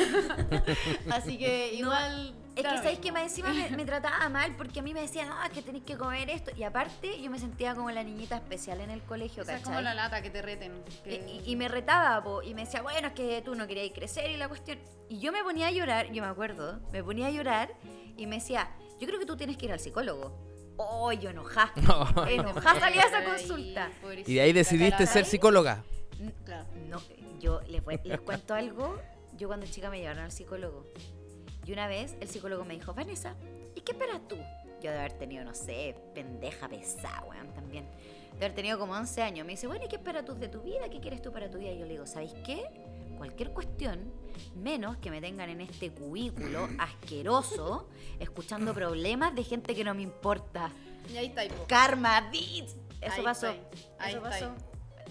Así 1.11 1.37
que 1.37 1.73
igual. 1.73 2.35
Es 2.55 2.63
da 2.63 2.71
que 2.71 2.77
sabéis 2.79 2.99
que 2.99 3.11
más 3.13 3.21
encima 3.23 3.53
me, 3.53 3.69
me 3.69 3.85
trataba 3.85 4.27
mal 4.27 4.55
porque 4.57 4.79
a 4.79 4.83
mí 4.83 4.93
me 4.93 5.01
decían, 5.01 5.29
no, 5.29 5.41
es 5.43 5.49
que 5.51 5.61
tenéis 5.61 5.85
que 5.85 5.95
comer 5.95 6.29
esto. 6.29 6.51
Y 6.57 6.63
aparte, 6.63 7.21
yo 7.21 7.29
me 7.31 7.39
sentía 7.39 7.73
como 7.75 7.89
la 7.91 8.03
niñita 8.03 8.35
especial 8.35 8.81
en 8.81 8.89
el 8.89 9.01
colegio, 9.03 9.43
Esa 9.43 9.53
es 9.53 9.59
¿cachai? 9.59 9.75
como 9.75 9.81
la 9.81 9.93
lata 9.93 10.21
que 10.21 10.29
te 10.29 10.41
reten. 10.41 10.73
Y, 11.05 11.09
que- 11.09 11.41
y- 11.45 11.51
y 11.51 11.55
me 11.55 11.67
retaba, 11.69 12.21
po, 12.23 12.41
y 12.41 12.53
me 12.53 12.65
decía, 12.65 12.81
bueno, 12.81 13.07
es 13.09 13.13
que 13.13 13.41
tú 13.43 13.55
no 13.55 13.65
querías 13.67 13.91
crecer 13.93 14.29
y 14.31 14.35
la 14.37 14.49
cuestión. 14.49 14.77
Y 15.09 15.19
yo 15.19 15.31
me 15.31 15.41
ponía 15.43 15.67
a 15.67 15.71
llorar, 15.71 16.11
yo 16.11 16.21
me 16.23 16.27
acuerdo, 16.29 16.79
me 16.91 17.01
ponía 17.03 17.27
a 17.27 17.31
llorar 17.31 17.73
y 18.17 18.27
me 18.27 18.37
decía, 18.37 18.69
yo 18.99 19.07
creo 19.07 19.19
que 19.19 19.25
tú 19.25 19.37
tienes 19.37 19.55
que 19.55 19.67
ir 19.67 19.71
al 19.71 19.79
psicólogo. 19.79 20.35
Oh, 20.81 21.11
yo 21.11 21.29
enojá. 21.29 21.73
enojá 22.29 22.79
salí 22.79 22.99
a 22.99 23.03
esa 23.03 23.17
Ay, 23.19 23.25
consulta. 23.25 23.91
Y 24.25 24.35
de 24.35 24.41
ahí 24.41 24.53
decidiste 24.53 25.05
ser 25.05 25.25
psicóloga. 25.25 25.83
Claro. 26.45 26.65
No, 26.87 27.01
yo 27.39 27.59
les, 27.67 27.83
voy- 27.83 27.99
les 28.05 28.19
cuento 28.21 28.53
algo. 28.53 28.97
Yo 29.37 29.47
cuando 29.47 29.65
chica 29.65 29.89
me 29.89 29.99
llevaron 29.99 30.23
al 30.23 30.31
psicólogo. 30.31 30.85
Y 31.65 31.73
una 31.73 31.87
vez 31.87 32.15
el 32.21 32.29
psicólogo 32.29 32.63
me 32.63 32.75
dijo, 32.75 32.93
Vanessa, 32.93 33.35
¿y 33.75 33.81
qué 33.81 33.91
esperas 33.91 34.25
tú? 34.27 34.37
Yo 34.81 34.91
de 34.91 34.97
haber 34.99 35.11
tenido, 35.13 35.43
no 35.43 35.53
sé, 35.53 35.95
pendeja 36.15 36.69
pesada, 36.69 37.23
weón, 37.29 37.53
también. 37.53 37.85
De 38.39 38.45
haber 38.45 38.55
tenido 38.55 38.79
como 38.79 38.93
11 38.93 39.21
años. 39.21 39.45
Me 39.45 39.51
dice, 39.53 39.67
bueno, 39.67 39.83
¿y 39.83 39.89
qué 39.89 39.97
esperas 39.97 40.23
tú 40.23 40.33
de 40.35 40.47
tu 40.47 40.61
vida? 40.61 40.87
¿Qué 40.89 41.01
quieres 41.01 41.21
tú 41.21 41.33
para 41.33 41.49
tu 41.49 41.57
vida? 41.57 41.71
Y 41.71 41.79
yo 41.79 41.85
le 41.85 41.91
digo, 41.91 42.05
¿sabéis 42.05 42.33
qué? 42.45 42.63
Cualquier 43.19 43.51
cuestión, 43.51 44.11
menos 44.55 44.97
que 44.97 45.11
me 45.11 45.21
tengan 45.21 45.49
en 45.51 45.61
este 45.61 45.91
cubículo 45.91 46.67
asqueroso, 46.79 47.87
escuchando 48.19 48.73
problemas 48.73 49.35
de 49.35 49.43
gente 49.43 49.75
que 49.75 49.83
no 49.83 49.93
me 49.93 50.01
importa. 50.01 50.71
Y 51.13 51.17
ahí 51.17 51.27
está. 51.27 51.43
Karma, 51.67 52.29
bitch. 52.31 52.69
Eso 53.01 53.13
Ahí 53.13 53.23
pasó. 53.23 53.47
ahí 53.99 54.13
Eso 54.13 54.21
pasó. 54.23 54.55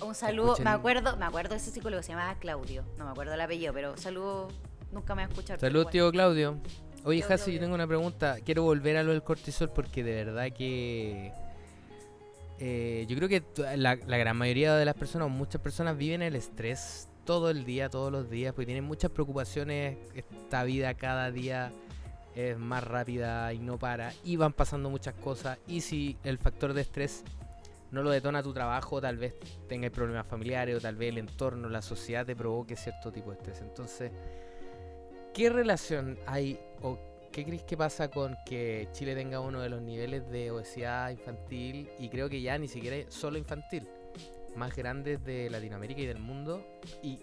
Un 0.05 0.15
saludo, 0.15 0.55
Escuchen- 0.57 0.65
me 0.65 0.71
acuerdo, 0.71 1.17
me 1.17 1.25
acuerdo 1.25 1.51
de 1.51 1.57
ese 1.57 1.71
psicólogo, 1.71 2.03
se 2.03 2.11
llamaba 2.13 2.35
Claudio. 2.39 2.85
No 2.97 3.05
me 3.05 3.11
acuerdo 3.13 3.35
el 3.35 3.41
apellido, 3.41 3.73
pero 3.73 3.97
saludo, 3.97 4.49
nunca 4.91 5.15
me 5.15 5.23
va 5.23 5.27
a 5.27 5.31
escuchar. 5.31 5.61
Salud, 5.61 5.85
bueno. 5.85 5.91
tío 5.91 6.11
Claudio. 6.11 6.59
Oye, 7.05 7.23
Hasi, 7.29 7.53
yo 7.53 7.61
tengo 7.61 7.75
una 7.75 7.87
pregunta. 7.87 8.37
Quiero 8.45 8.63
volver 8.65 8.97
a 8.97 9.03
lo 9.03 9.13
del 9.13 9.23
cortisol 9.23 9.71
porque 9.71 10.03
de 10.03 10.25
verdad 10.25 10.49
que. 10.57 11.33
eh, 12.59 13.07
yo 13.09 13.17
creo 13.17 13.29
que 13.29 13.43
la, 13.77 13.97
la 13.97 14.17
gran 14.19 14.37
mayoría 14.37 14.75
de 14.77 14.85
las 14.85 14.95
personas, 14.95 15.27
o 15.27 15.29
muchas 15.29 15.61
personas, 15.61 15.97
viven 15.97 16.23
el 16.23 16.35
estrés 16.37 17.08
todo 17.29 17.51
el 17.51 17.67
día, 17.67 17.91
todos 17.91 18.11
los 18.11 18.31
días, 18.31 18.55
porque 18.55 18.65
tienen 18.65 18.85
muchas 18.85 19.11
preocupaciones. 19.11 19.99
Esta 20.15 20.65
vida 20.65 20.95
cada 20.95 21.31
día 21.31 21.71
es 22.35 22.57
más 22.57 22.83
rápida 22.83 23.53
y 23.53 23.59
no 23.59 23.79
para. 23.79 24.15
Y 24.25 24.37
van 24.37 24.55
pasando 24.55 24.89
muchas 24.89 25.13
cosas. 25.13 25.59
Y 25.67 25.83
si 25.83 26.17
el 26.25 26.39
factor 26.39 26.73
de 26.73 26.81
estrés 26.81 27.25
no 27.91 28.03
lo 28.03 28.09
detona 28.09 28.43
tu 28.43 28.55
trabajo, 28.55 28.99
tal 29.03 29.19
vez 29.19 29.35
tengas 29.69 29.91
problemas 29.91 30.27
familiares 30.27 30.75
o 30.75 30.81
tal 30.81 30.97
vez 30.97 31.11
el 31.11 31.19
entorno, 31.19 31.69
la 31.69 31.83
sociedad 31.83 32.25
te 32.25 32.35
provoque 32.35 32.77
cierto 32.77 33.13
tipo 33.13 33.31
de 33.31 33.37
estrés. 33.37 33.61
Entonces, 33.61 34.11
¿qué 35.35 35.51
relación 35.51 36.19
hay 36.25 36.59
o 36.81 36.99
qué 37.31 37.45
crees 37.45 37.63
que 37.65 37.77
pasa 37.77 38.11
con 38.11 38.39
que 38.47 38.89
Chile 38.93 39.15
tenga 39.15 39.41
uno 39.41 39.61
de 39.61 39.69
los 39.69 39.83
niveles 39.83 40.31
de 40.31 40.51
obesidad 40.51 41.11
infantil 41.11 41.91
y 41.99 42.09
creo 42.09 42.31
que 42.31 42.41
ya 42.41 42.57
ni 42.57 42.69
siquiera 42.69 42.97
solo 43.11 43.37
infantil, 43.37 43.87
más 44.59 44.77
grandes 44.77 45.25
de 45.25 45.49
Latinoamérica 45.49 46.03
y 46.03 46.07
del 46.07 46.19
mundo? 46.19 46.67
¿Y 47.03 47.21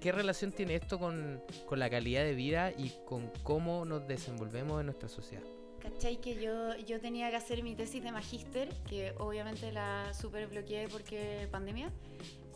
qué 0.00 0.10
relación 0.10 0.50
tiene 0.52 0.74
esto 0.74 0.98
con, 0.98 1.40
con 1.66 1.78
la 1.78 1.88
calidad 1.88 2.24
de 2.24 2.34
vida 2.34 2.72
y 2.76 2.92
con 3.04 3.30
cómo 3.42 3.84
nos 3.84 4.06
desenvolvemos 4.08 4.80
en 4.80 4.86
nuestra 4.86 5.08
sociedad? 5.08 5.44
¿Cachai? 5.80 6.20
Que 6.20 6.34
yo, 6.34 6.76
yo 6.78 7.00
tenía 7.00 7.30
que 7.30 7.36
hacer 7.36 7.62
mi 7.62 7.76
tesis 7.76 8.02
de 8.02 8.10
magíster, 8.10 8.68
que 8.88 9.14
obviamente 9.18 9.70
la 9.70 10.12
super 10.12 10.48
bloqueé 10.48 10.88
porque 10.88 11.46
pandemia, 11.52 11.92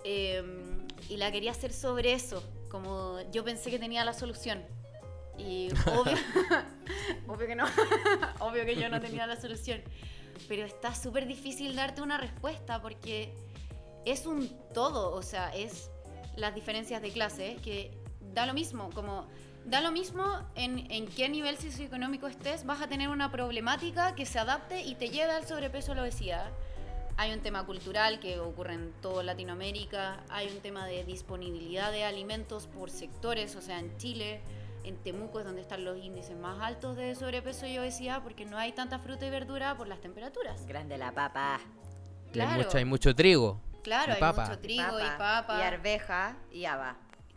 eh, 0.05 0.43
y 1.09 1.17
la 1.17 1.31
quería 1.31 1.53
hacer 1.53 1.73
sobre 1.73 2.13
eso, 2.13 2.43
como 2.69 3.19
yo 3.31 3.45
pensé 3.45 3.71
que 3.71 3.79
tenía 3.79 4.05
la 4.05 4.15
solución. 4.15 4.63
Y 5.39 5.69
obvio, 5.87 6.17
obvio 7.29 7.47
que 7.47 7.55
no, 7.55 7.67
obvio 8.41 8.65
que 8.65 8.77
yo 8.77 8.89
no 8.89 9.01
tenía 9.01 9.27
la 9.27 9.41
solución. 9.41 9.83
Pero 10.49 10.65
está 10.65 10.95
súper 10.95 11.27
difícil 11.27 11.77
darte 11.77 12.03
una 12.03 12.19
respuesta 12.19 12.81
porque 12.81 13.33
es 14.05 14.27
un 14.27 14.49
todo, 14.73 15.13
o 15.13 15.23
sea, 15.23 15.55
es 15.55 15.91
las 16.37 16.55
diferencias 16.55 17.03
de 17.03 17.11
clase, 17.11 17.57
que 17.63 17.91
da 18.35 18.47
lo 18.47 18.55
mismo, 18.55 18.91
como 18.95 19.27
da 19.65 19.81
lo 19.81 19.93
mismo 19.93 20.25
en, 20.55 20.91
en 20.91 21.07
qué 21.07 21.29
nivel 21.29 21.57
socioeconómico 21.59 22.27
estés, 22.27 22.65
vas 22.65 22.81
a 22.81 22.89
tener 22.89 23.09
una 23.09 23.31
problemática 23.31 24.15
que 24.15 24.27
se 24.27 24.39
adapte 24.39 24.83
y 24.83 24.95
te 24.95 25.11
lleve 25.11 25.33
al 25.33 25.47
sobrepeso 25.47 25.93
o 25.93 25.95
la 25.95 26.03
obesidad. 26.03 26.51
Hay 27.17 27.33
un 27.33 27.41
tema 27.41 27.67
cultural 27.67 28.19
que 28.19 28.41
ocurre 28.41 28.75
en 28.75 28.93
toda 29.03 29.23
Latinoamérica, 29.23 30.25
hay 30.31 30.49
un 30.49 30.61
tema 30.61 30.87
de 30.87 31.05
disponibilidad 31.05 31.93
de 31.93 32.05
alimentos 32.05 32.67
por 32.67 32.91
sectores, 32.91 33.57
o 33.57 33.61
sea, 33.61 33.79
en 33.79 33.95
Chile, 33.99 34.41
en 34.85 34.97
Temuco 34.97 35.41
es 35.41 35.45
donde 35.45 35.61
están 35.61 35.85
los 35.85 35.99
índices 35.99 36.37
más 36.39 36.63
altos 36.63 36.97
de 36.97 37.15
sobrepeso 37.15 37.67
y 37.67 37.77
obesidad 37.77 38.23
porque 38.23 38.47
no 38.47 38.57
hay 38.57 38.73
tanta 38.73 38.99
fruta 38.99 39.27
y 39.27 39.31
verdura 39.31 39.77
por 39.77 39.89
las 39.89 40.01
temperaturas. 40.01 40.67
Grande 40.67 40.97
la 40.97 41.13
papa. 41.13 41.61
Claro. 42.33 42.53
Hay 42.53 42.65
mucho, 42.65 42.79
hay 42.79 42.85
mucho 42.87 43.15
trigo. 43.15 43.61
Claro, 43.83 44.13
Y 44.13 44.15
hay 44.15 44.21
papa. 44.21 44.47
mucho 44.47 44.59
trigo 44.59 44.99
y 45.01 45.19
papa. 45.19 45.59
Y 45.59 45.63
arveja 45.63 46.37
y 46.51 46.65
haba. 46.65 46.97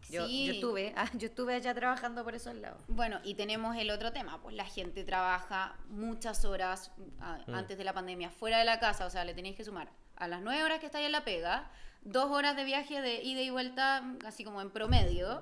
Yo, 0.10 0.28
Sí. 0.28 0.46
yo 0.48 0.54
estuve, 0.54 0.94
ah, 0.98 1.10
yo 1.14 1.28
estuve 1.28 1.56
allá 1.56 1.74
trabajando 1.74 2.24
por 2.24 2.36
esos 2.36 2.54
lados. 2.56 2.82
Bueno, 2.88 3.20
y 3.24 3.36
tenemos 3.36 3.76
el 3.78 3.90
otro 3.90 4.12
tema, 4.12 4.42
pues 4.42 4.56
la 4.56 4.66
gente 4.66 5.04
trabaja 5.04 5.76
muchas 5.90 6.44
horas 6.46 6.92
a- 7.22 7.40
Mm. 7.48 7.56
antes 7.56 7.78
de 7.78 7.84
la 7.84 7.94
pandemia 7.94 8.30
fuera 8.30 8.58
de 8.60 8.66
la 8.66 8.80
casa, 8.80 9.06
o 9.06 9.10
sea, 9.10 9.24
le 9.26 9.34
tenéis 9.34 9.56
que 9.56 9.64
sumar 9.64 9.90
a 10.18 10.28
las 10.28 10.42
nueve 10.42 10.64
horas 10.64 10.80
que 10.80 10.86
estáis 10.88 11.06
en 11.06 11.14
la 11.14 11.24
pega, 11.24 11.72
dos 12.02 12.30
horas 12.32 12.56
de 12.58 12.66
viaje 12.66 13.02
de 13.02 13.24
ida 13.24 13.42
y 13.42 13.50
vuelta, 13.50 14.04
así 14.26 14.44
como 14.44 14.62
en 14.62 14.70
promedio, 14.72 15.42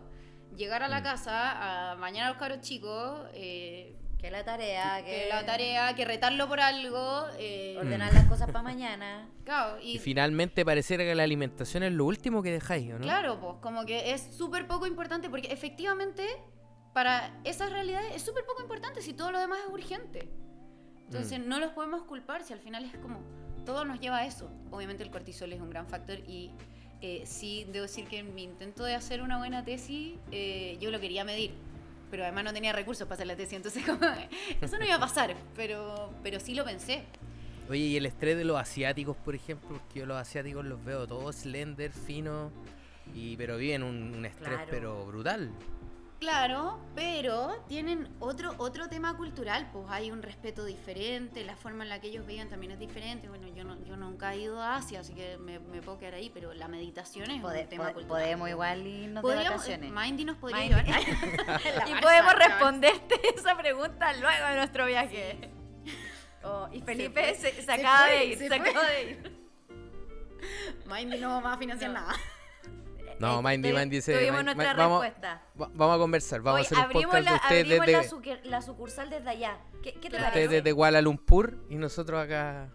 llegar 0.56 0.84
a 0.84 0.88
la 0.88 0.99
Mm. 0.99 1.04
casa 1.04 1.91
a 1.91 1.95
bañar 1.95 2.28
a 2.28 2.30
los 2.30 2.38
cabros 2.38 2.62
chicos, 2.62 3.20
eh, 3.34 3.97
Que 4.22 4.30
la 4.30 4.43
tarea, 4.45 5.03
que, 5.03 5.24
que 5.24 5.30
la 5.30 5.45
tarea, 5.45 5.95
que 5.95 6.05
retarlo 6.05 6.47
por 6.47 6.59
algo. 6.59 7.26
eh, 7.39 7.76
Ordenar 7.80 8.13
las 8.13 8.26
cosas 8.28 8.47
para 8.51 8.61
mañana. 8.61 9.28
claro, 9.43 9.80
y, 9.82 9.95
Y 9.95 9.99
finalmente 9.99 10.63
pareciera 10.63 11.03
que 11.03 11.15
la 11.15 11.24
alimentación 11.24 11.82
es 11.84 11.91
lo 11.91 12.05
último 12.05 12.43
que 12.43 12.51
dejáis, 12.51 12.91
¿o 12.93 12.99
¿no? 12.99 13.01
claro, 13.01 13.39
pues 13.39 13.55
como 13.61 13.84
que 13.86 14.11
es 14.13 14.22
súper 14.36 14.67
poco 14.67 14.86
importante 14.86 15.30
porque 15.30 15.47
efectivamente 15.51 16.24
para 16.93 17.39
esas 17.45 17.72
realidades 17.72 18.15
es 18.15 18.22
súper 18.22 18.45
poco 18.45 18.61
importante 18.61 19.01
si 19.01 19.13
todo 19.13 19.32
lo 19.32 19.39
demás 19.39 19.59
es 19.65 19.74
urgente. 19.74 20.30
Entonces 21.05 21.39
Mm. 21.39 21.47
no 21.49 21.59
los 21.59 21.72
podemos 21.72 22.03
culpar 22.03 22.43
si 22.43 22.53
al 22.53 22.59
final 22.59 22.86
es 22.86 22.95
como 22.99 23.19
todo 23.65 23.86
nos 23.86 23.99
lleva 23.99 24.17
a 24.17 24.26
eso. 24.26 24.51
Obviamente 24.72 25.01
el 25.03 25.09
cortisol 25.11 25.51
es 25.53 25.61
un 25.61 25.69
gran 25.69 25.88
factor 25.88 26.19
y 26.28 26.51
eh, 27.01 27.24
sí 27.26 27.65
debo 27.72 27.84
decir 27.84 28.05
que 28.07 28.19
en 28.19 28.36
mi 28.36 28.43
intento 28.43 28.84
de 28.84 28.93
hacer 28.93 29.22
una 29.22 29.38
buena 29.39 29.63
tesis 29.65 30.17
eh, 30.32 30.78
yo 30.80 30.91
lo 30.91 30.99
quería 30.99 31.24
medir. 31.24 31.53
Pero 32.12 32.24
además 32.24 32.43
no 32.43 32.53
tenía 32.53 32.74
recursos 32.74 33.07
para 33.07 33.16
hacer 33.16 33.28
la 33.28 33.36
tesis, 33.36 33.53
entonces 33.53 33.84
como, 33.86 33.99
eso 34.62 34.78
no 34.78 34.86
iba 34.86 34.95
a 34.95 34.99
pasar, 34.99 35.34
pero, 35.55 36.14
pero 36.22 36.39
sí 36.39 36.53
lo 36.53 36.64
pensé. 36.66 37.03
Oye, 37.70 37.80
y 37.80 37.97
el 37.97 38.05
estrés 38.05 38.38
de 38.38 38.43
los 38.43 38.59
asiáticos, 38.59 39.16
por 39.18 39.34
ejemplo, 39.34 39.70
porque 39.70 39.99
yo 39.99 40.05
los 40.05 40.18
asiáticos 40.18 40.66
los 40.66 40.84
veo 40.84 41.07
todos 41.07 41.38
slender, 41.38 41.91
finos, 41.93 42.51
y, 43.16 43.38
pero 43.38 43.57
viven 43.57 43.82
un, 43.84 44.14
un 44.14 44.26
estrés 44.26 44.49
Claro. 44.49 44.68
pero 44.70 45.05
brutal. 45.05 45.51
Claro, 46.22 46.80
pero 46.93 47.65
tienen 47.67 48.07
otro, 48.19 48.53
otro 48.59 48.88
tema 48.88 49.17
cultural, 49.17 49.67
pues 49.74 49.86
hay 49.89 50.11
un 50.11 50.22
respeto 50.22 50.63
diferente, 50.65 51.43
la 51.43 51.55
forma 51.55 51.82
en 51.82 51.89
la 51.89 51.99
que 51.99 52.09
ellos 52.09 52.28
veían 52.28 52.47
también 52.47 52.72
es 52.74 52.78
diferente. 52.78 53.28
Bueno, 53.28 53.47
yo, 53.47 53.63
no, 53.63 53.84
yo 53.84 53.97
nunca 53.97 54.36
he 54.36 54.41
ido 54.41 54.61
a 54.61 54.76
Asia, 54.76 54.99
así 54.99 55.15
que 55.15 55.39
me, 55.39 55.57
me 55.57 55.82
puedo 55.82 55.97
quedar 55.97 56.13
ahí, 56.13 56.30
pero 56.32 56.53
la 56.53 56.67
meditación 56.67 57.32
es 57.32 57.43
un 57.43 57.51
tema 57.67 57.86
cultural. 57.86 58.07
podemos 58.07 58.49
igual 58.51 58.86
irnos 58.86 59.24
de 59.24 59.36
vacaciones. 59.36 59.91
Mindy 59.91 60.26
nos 60.26 60.38
podría 60.38 60.59
Mindy. 60.59 60.91
llevar. 60.91 61.88
y 61.89 62.01
podemos 62.01 62.34
responderte 62.36 63.19
esa 63.36 63.57
pregunta 63.57 64.13
luego 64.13 64.47
de 64.47 64.55
nuestro 64.57 64.86
viaje. 64.86 65.49
Oh, 66.43 66.67
y 66.72 66.82
Felipe 66.82 67.36
se, 67.36 67.51
se 67.51 67.61
se 67.61 67.72
acaba 67.72 68.07
fue, 68.07 68.17
de 68.17 68.26
ir, 68.26 68.38
se 68.39 68.47
se, 68.47 68.57
fue. 68.57 68.69
acaba 68.69 68.88
de 68.88 69.03
ir. 69.11 69.47
Mindy 70.88 71.19
no 71.19 71.39
va 71.39 71.53
a 71.53 71.57
financiar 71.57 71.91
nada. 71.91 72.15
No, 73.22 73.41
Mindy, 73.41 73.69
tuvi- 73.69 73.80
Mindy 73.80 73.95
dice, 73.97 74.13
Tuvimos 74.13 74.43
"Ma- 74.43 74.53
nuestra 74.53 74.74
vamos- 74.74 75.01
respuesta. 75.01 75.41
Va- 75.61 75.69
vamos 75.74 75.95
a 75.95 75.99
conversar, 75.99 76.41
vamos 76.41 76.59
a 76.59 76.63
hacer 76.63 76.78
un 76.78 76.84
podcast 76.93 77.24
la, 77.24 77.32
de 77.32 77.36
ustedes 77.38 77.61
abrimos 77.65 77.88
la, 77.88 77.97
desde, 77.99 78.09
sucur- 78.15 78.43
la 78.43 78.61
sucursal 78.61 79.09
desde 79.09 79.30
allá. 79.30 79.57
¿Qué, 79.84 79.93
qué 79.93 80.09
te 80.09 80.17
parece? 80.17 80.28
ustedes 80.28 80.49
desde 80.51 80.74
Kuala 80.76 81.01
Lumpur 81.01 81.57
y 81.69 81.76
nosotros 81.76 82.19
acá 82.24 82.69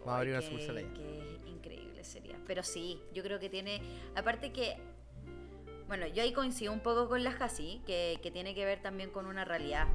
vamos 0.00 0.14
a 0.14 0.16
abrir 0.18 0.34
una 0.34 0.42
sucursal 0.42 0.76
allá. 0.78 0.88
qué 0.94 1.40
increíble 1.46 2.04
sería. 2.04 2.36
Pero 2.46 2.62
sí, 2.62 3.00
yo 3.12 3.22
creo 3.22 3.38
que 3.40 3.48
tiene. 3.48 3.80
Aparte 4.14 4.52
que. 4.52 4.76
Bueno, 5.88 6.06
yo 6.06 6.22
ahí 6.22 6.32
coincido 6.32 6.72
un 6.72 6.80
poco 6.80 7.08
con 7.08 7.22
la 7.22 7.30
Hasi, 7.30 7.82
que, 7.86 8.18
que 8.22 8.30
tiene 8.30 8.54
que 8.54 8.64
ver 8.64 8.80
también 8.80 9.10
con 9.10 9.26
una 9.26 9.44
realidad, 9.44 9.88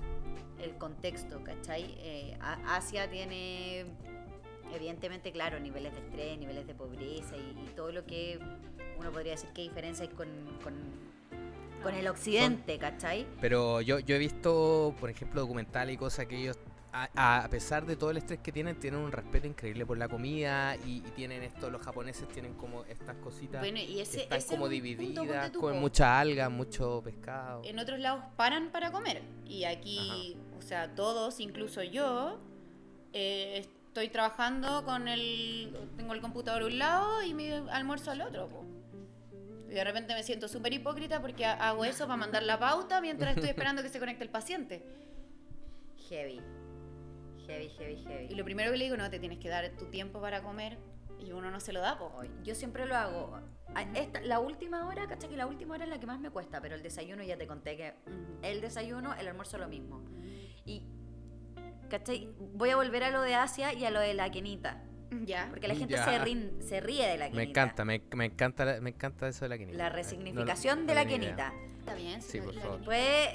el 0.62 0.78
contexto, 0.78 1.44
¿cachai? 1.44 1.96
Eh, 2.00 2.38
Asia 2.68 3.10
tiene, 3.10 3.86
evidentemente, 4.74 5.32
claro, 5.32 5.60
niveles 5.60 5.94
de 5.94 6.00
estrés, 6.00 6.38
niveles 6.38 6.68
de 6.68 6.74
pobreza 6.76 7.36
y, 7.36 7.66
y 7.66 7.72
todo 7.76 7.92
lo 7.92 8.06
que 8.06 8.40
uno 9.00 9.12
podría 9.12 9.34
decir 9.34 9.50
que 9.50 9.62
diferencia 9.62 10.06
hay 10.06 10.12
con, 10.12 10.28
con, 10.64 10.74
con 11.84 11.94
el 11.94 12.08
occidente, 12.08 12.78
¿cachai? 12.78 13.26
Pero 13.40 13.82
yo, 13.82 14.00
yo 14.00 14.16
he 14.16 14.20
visto, 14.20 14.96
por 15.00 15.10
ejemplo, 15.10 15.42
documentales 15.42 15.96
y 15.96 15.98
cosas 15.98 16.26
que 16.26 16.38
ellos, 16.38 16.58
a, 16.92 17.44
a 17.44 17.50
pesar 17.50 17.86
de 17.86 17.96
todo 17.96 18.10
el 18.10 18.18
estrés 18.18 18.40
que 18.40 18.52
tienen, 18.52 18.80
tienen 18.80 19.00
un 19.00 19.12
respeto 19.12 19.46
increíble 19.46 19.86
por 19.86 20.00
la 20.00 20.08
comida 20.10 20.76
y, 20.78 20.98
y 20.98 21.12
tienen 21.16 21.44
esto, 21.44 21.70
los 21.70 21.82
japoneses 21.82 22.28
tienen 22.30 22.56
como 22.56 22.86
estas 22.86 23.18
cositas 23.18 23.62
Bueno, 23.62 23.78
y 23.78 23.96
que 23.96 24.02
ese, 24.02 24.22
están 24.24 24.40
ese 24.40 24.48
como 24.48 24.66
es 24.66 24.72
divididas, 24.72 25.52
comen 25.52 25.80
mucha 25.80 26.20
alga, 26.20 26.50
mucho 26.50 27.02
pescado. 27.04 27.62
En 27.66 27.78
otros 27.78 28.00
lados 28.00 28.24
paran 28.36 28.72
para 28.72 28.92
comer. 28.92 29.22
Y 29.46 29.66
aquí, 29.66 30.36
o 30.58 30.62
sea, 30.64 30.96
todos, 30.96 31.40
incluso 31.40 31.84
yo, 31.84 32.40
eh, 33.14 33.68
estoy 34.00 34.10
trabajando 34.10 34.84
con 34.86 35.08
el. 35.08 35.76
Tengo 35.98 36.14
el 36.14 36.22
computador 36.22 36.62
a 36.62 36.66
un 36.68 36.78
lado 36.78 37.24
y 37.24 37.34
mi 37.34 37.50
almuerzo 37.50 38.12
al 38.12 38.22
otro. 38.22 38.48
po. 38.48 38.64
Y 39.70 39.74
de 39.74 39.84
repente 39.84 40.14
me 40.14 40.22
siento 40.24 40.48
súper 40.48 40.72
hipócrita 40.74 41.20
porque 41.20 41.46
ha- 41.46 41.68
hago 41.70 41.84
eso 41.84 42.06
para 42.06 42.16
mandar 42.18 42.44
la 42.44 42.60
pauta 42.60 43.02
mientras 43.02 43.36
estoy 43.36 43.50
esperando 43.50 43.82
que 43.82 43.90
se 43.90 44.00
conecte 44.00 44.24
el 44.24 44.30
paciente. 44.30 44.86
Heavy. 46.10 46.40
Heavy, 47.48 47.70
heavy, 47.70 47.94
Y 47.94 48.04
heavy. 48.06 48.36
lo 48.36 48.44
primero 48.46 48.72
que 48.72 48.78
le 48.78 48.84
digo, 48.86 48.98
no, 48.98 49.10
te 49.10 49.20
tienes 49.20 49.40
que 49.40 49.50
dar 49.50 49.70
tu 49.78 49.86
tiempo 49.86 50.22
para 50.22 50.42
comer 50.44 50.78
y 51.20 51.32
uno 51.32 51.50
no 51.50 51.60
se 51.60 51.74
lo 51.74 51.80
da, 51.82 51.98
po. 51.98 52.12
Yo 52.44 52.54
siempre 52.56 52.86
lo 52.86 52.96
hago. 52.96 53.40
Esta, 53.96 54.22
la 54.22 54.40
última 54.40 54.88
hora, 54.88 55.08
¿cachai? 55.08 55.30
Que 55.30 55.38
la 55.38 55.48
última 55.48 55.74
hora 55.76 55.84
es 55.86 55.90
la 55.90 56.00
que 56.00 56.06
más 56.06 56.20
me 56.20 56.30
cuesta, 56.30 56.62
pero 56.62 56.76
el 56.76 56.84
desayuno 56.84 57.24
ya 57.24 57.38
te 57.38 57.48
conté 57.48 57.76
que 57.76 57.94
Ujú. 58.06 58.40
el 58.44 58.62
desayuno, 58.62 59.14
el 59.16 59.28
almuerzo 59.28 59.58
lo 59.58 59.68
mismo. 59.68 60.04
Y, 60.66 60.84
¿cachai? 61.90 62.30
Voy 62.54 62.70
a 62.70 62.76
volver 62.76 63.04
a 63.04 63.12
lo 63.12 63.22
de 63.22 63.36
Asia 63.36 63.74
y 63.74 63.86
a 63.86 63.92
lo 63.92 64.00
de 64.00 64.14
la 64.14 64.30
quenita. 64.32 64.84
Ya. 65.24 65.48
Porque 65.50 65.68
la 65.68 65.76
gente 65.76 65.94
Ya. 65.96 66.04
se, 66.06 66.20
rin- 66.20 66.58
se 66.62 66.82
ríe 66.82 67.08
de 67.08 67.18
la 67.18 67.26
quenita. 67.26 67.38
Me 67.38 67.44
encanta, 67.50 67.86
me, 67.86 68.02
me 68.16 68.26
encanta, 68.26 68.78
me 68.82 68.90
encanta 68.90 69.28
eso 69.28 69.46
de 69.46 69.50
la 69.50 69.58
quenita. 69.58 69.78
La 69.78 69.90
resignificación 69.90 70.82
no 70.82 70.86
de 70.88 70.96
la 70.96 71.06
quenita. 71.06 71.54
Está 71.80 71.94
bien. 71.96 72.22
Sí, 72.22 72.42
por 72.42 72.54
favor. 72.56 72.82
Pues 72.84 73.30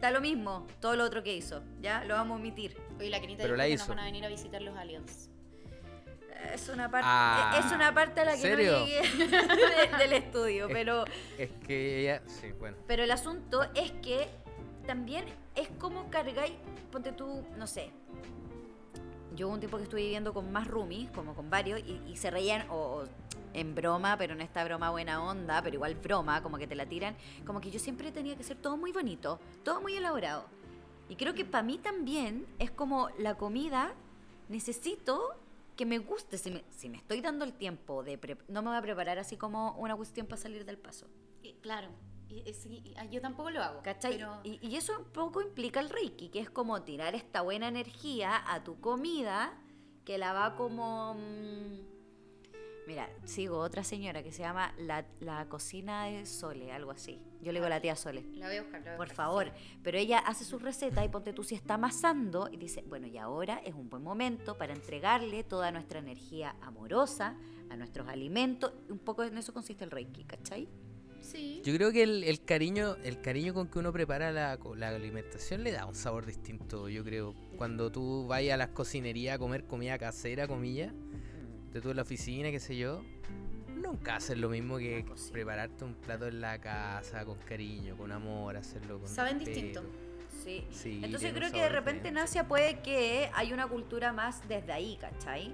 da 0.00 0.10
lo 0.10 0.20
mismo 0.20 0.66
todo 0.80 0.96
lo 0.96 1.04
otro 1.04 1.22
que 1.22 1.34
hizo. 1.36 1.62
¿Ya? 1.80 2.04
Lo 2.04 2.14
vamos 2.14 2.36
a 2.36 2.40
omitir. 2.40 2.76
Oye, 2.98 3.10
la 3.10 3.20
quenita 3.20 3.42
Pero 3.42 3.54
dijo 3.54 3.58
la 3.58 3.64
que 3.64 3.70
hizo. 3.72 3.82
nos 3.82 3.88
van 3.88 3.98
a 3.98 4.04
venir 4.04 4.24
a 4.24 4.28
visitar 4.28 4.62
los 4.62 4.76
aliens. 4.76 5.30
Es 6.54 6.68
una 6.68 6.88
parte, 6.88 7.06
Ah, 7.10 7.60
es 7.64 7.72
una 7.72 7.92
parte 7.92 8.20
a 8.20 8.24
la 8.24 8.32
que 8.32 8.38
¿serio? 8.38 8.78
no 8.78 8.86
llegué 8.86 9.02
de- 9.26 9.98
del 9.98 10.12
estudio, 10.12 10.68
Es- 10.68 10.72
pero... 10.72 11.04
Es 11.36 11.50
que 11.66 12.00
ella, 12.00 12.22
sí, 12.26 12.52
bueno. 12.52 12.76
Pero 12.86 13.02
el 13.02 13.10
asunto 13.10 13.64
es 13.74 13.90
que 13.90 14.28
también 14.88 15.26
es 15.54 15.68
como 15.78 16.08
cargáis, 16.08 16.54
ponte 16.90 17.12
tú, 17.12 17.44
no 17.58 17.66
sé. 17.66 17.90
Yo 19.36 19.50
un 19.50 19.60
tiempo 19.60 19.76
que 19.76 19.82
estuve 19.82 20.00
viviendo 20.00 20.32
con 20.32 20.50
más 20.50 20.66
roomies, 20.66 21.10
como 21.10 21.34
con 21.34 21.50
varios, 21.50 21.78
y, 21.80 22.00
y 22.06 22.16
se 22.16 22.30
reían, 22.30 22.64
o, 22.70 23.04
en 23.52 23.74
broma, 23.74 24.16
pero 24.16 24.32
en 24.32 24.40
esta 24.40 24.64
broma 24.64 24.88
buena 24.88 25.22
onda, 25.22 25.60
pero 25.60 25.74
igual 25.74 25.94
broma, 25.94 26.42
como 26.42 26.56
que 26.56 26.66
te 26.66 26.74
la 26.74 26.86
tiran. 26.86 27.14
Como 27.44 27.60
que 27.60 27.70
yo 27.70 27.78
siempre 27.78 28.12
tenía 28.12 28.34
que 28.34 28.42
ser 28.42 28.56
todo 28.56 28.78
muy 28.78 28.90
bonito, 28.90 29.38
todo 29.62 29.82
muy 29.82 29.94
elaborado. 29.94 30.46
Y 31.10 31.16
creo 31.16 31.34
que 31.34 31.44
para 31.44 31.62
mí 31.62 31.76
también 31.76 32.46
es 32.58 32.70
como 32.70 33.10
la 33.18 33.34
comida, 33.34 33.92
necesito 34.48 35.34
que 35.76 35.84
me 35.84 35.98
guste. 35.98 36.38
Si 36.38 36.50
me, 36.50 36.64
si 36.70 36.88
me 36.88 36.96
estoy 36.96 37.20
dando 37.20 37.44
el 37.44 37.52
tiempo 37.52 38.02
de... 38.02 38.18
no 38.48 38.62
me 38.62 38.70
voy 38.70 38.78
a 38.78 38.82
preparar 38.82 39.18
así 39.18 39.36
como 39.36 39.72
una 39.72 39.94
cuestión 39.96 40.26
para 40.26 40.40
salir 40.40 40.64
del 40.64 40.78
paso. 40.78 41.08
Eh, 41.42 41.56
claro. 41.60 41.90
Y- 42.28 42.48
y 42.48 42.54
sí, 42.54 42.82
y- 42.84 42.94
ah, 42.96 43.04
yo 43.06 43.20
tampoco 43.20 43.50
lo 43.50 43.62
hago. 43.62 43.82
¿Cachai? 43.82 44.14
Pero... 44.16 44.40
Y, 44.44 44.58
y 44.66 44.76
eso 44.76 44.98
un 44.98 45.06
poco 45.06 45.40
implica 45.40 45.80
el 45.80 45.88
Reiki, 45.90 46.28
que 46.28 46.40
es 46.40 46.50
como 46.50 46.82
tirar 46.82 47.14
esta 47.14 47.42
buena 47.42 47.68
energía 47.68 48.42
a 48.52 48.62
tu 48.64 48.80
comida, 48.80 49.58
que 50.04 50.18
la 50.18 50.32
va 50.32 50.54
como... 50.56 51.14
mm, 51.14 51.98
Mira, 52.86 53.06
sigo 53.24 53.58
otra 53.58 53.84
señora 53.84 54.22
que 54.22 54.32
se 54.32 54.38
llama 54.40 54.72
la, 54.78 55.04
la 55.20 55.46
cocina 55.50 56.04
de 56.06 56.24
Sole, 56.24 56.72
algo 56.72 56.90
así. 56.90 57.20
Yo 57.42 57.52
le 57.52 57.58
digo 57.58 57.68
la 57.68 57.82
tía 57.82 57.94
Sole. 57.94 58.22
La 58.32 58.46
voy 58.48 58.56
a 58.56 58.62
buscar, 58.62 58.80
la 58.80 58.86
voy 58.86 58.94
a 58.94 58.96
Por 58.96 59.06
buscar, 59.08 59.16
favor, 59.16 59.52
sí. 59.54 59.78
pero 59.82 59.98
ella 59.98 60.18
hace 60.20 60.44
su 60.46 60.58
receta 60.58 61.04
y 61.04 61.10
ponte 61.10 61.34
tú 61.34 61.44
si 61.44 61.54
está 61.54 61.74
amasando 61.74 62.48
y 62.50 62.56
dice, 62.56 62.82
bueno, 62.88 63.06
y 63.06 63.18
ahora 63.18 63.58
es 63.62 63.74
un 63.74 63.90
buen 63.90 64.02
momento 64.02 64.56
para 64.56 64.72
entregarle 64.72 65.44
toda 65.44 65.70
nuestra 65.70 65.98
energía 65.98 66.56
amorosa 66.62 67.36
a 67.68 67.76
nuestros 67.76 68.08
alimentos. 68.08 68.72
Un 68.88 69.00
poco 69.00 69.22
en 69.22 69.36
eso 69.36 69.52
consiste 69.52 69.84
el 69.84 69.90
Reiki, 69.90 70.24
¿cachai? 70.24 70.66
Sí. 71.30 71.60
Yo 71.64 71.74
creo 71.74 71.92
que 71.92 72.02
el, 72.04 72.24
el 72.24 72.42
cariño, 72.42 72.96
el 73.04 73.20
cariño 73.20 73.52
con 73.52 73.68
que 73.68 73.78
uno 73.78 73.92
prepara 73.92 74.32
la, 74.32 74.56
co- 74.56 74.74
la 74.74 74.88
alimentación 74.88 75.62
le 75.62 75.72
da 75.72 75.84
un 75.86 75.94
sabor 75.94 76.24
distinto, 76.24 76.88
yo 76.88 77.04
creo. 77.04 77.34
Cuando 77.56 77.90
tú 77.92 78.26
vayas 78.26 78.54
a 78.54 78.56
las 78.56 78.68
cocinerías 78.70 79.34
a 79.34 79.38
comer 79.38 79.64
comida 79.64 79.98
casera, 79.98 80.46
comillas, 80.48 80.92
de 81.72 81.80
tú 81.82 81.90
en 81.90 81.96
la 81.96 82.02
oficina, 82.02 82.50
qué 82.50 82.60
sé 82.60 82.76
yo, 82.78 83.02
nunca 83.76 84.16
haces 84.16 84.38
lo 84.38 84.48
mismo 84.48 84.78
que 84.78 85.00
Imposible. 85.00 85.32
prepararte 85.32 85.84
un 85.84 85.94
plato 85.94 86.26
en 86.26 86.40
la 86.40 86.58
casa 86.60 87.24
con 87.26 87.36
cariño, 87.40 87.96
con 87.96 88.10
amor, 88.10 88.56
hacerlo 88.56 88.98
con 88.98 89.08
Saben 89.08 89.38
respeto. 89.38 89.82
distinto. 89.82 89.82
Sí. 90.42 90.64
Sí, 90.70 91.00
Entonces 91.04 91.32
creo 91.34 91.52
que 91.52 91.60
de 91.60 91.68
repente 91.68 92.08
en 92.08 92.14
diferente. 92.14 92.20
Asia 92.20 92.48
puede 92.48 92.80
que 92.80 93.28
hay 93.34 93.52
una 93.52 93.66
cultura 93.66 94.12
más 94.14 94.40
desde 94.48 94.72
ahí, 94.72 94.96
¿cachai? 94.98 95.52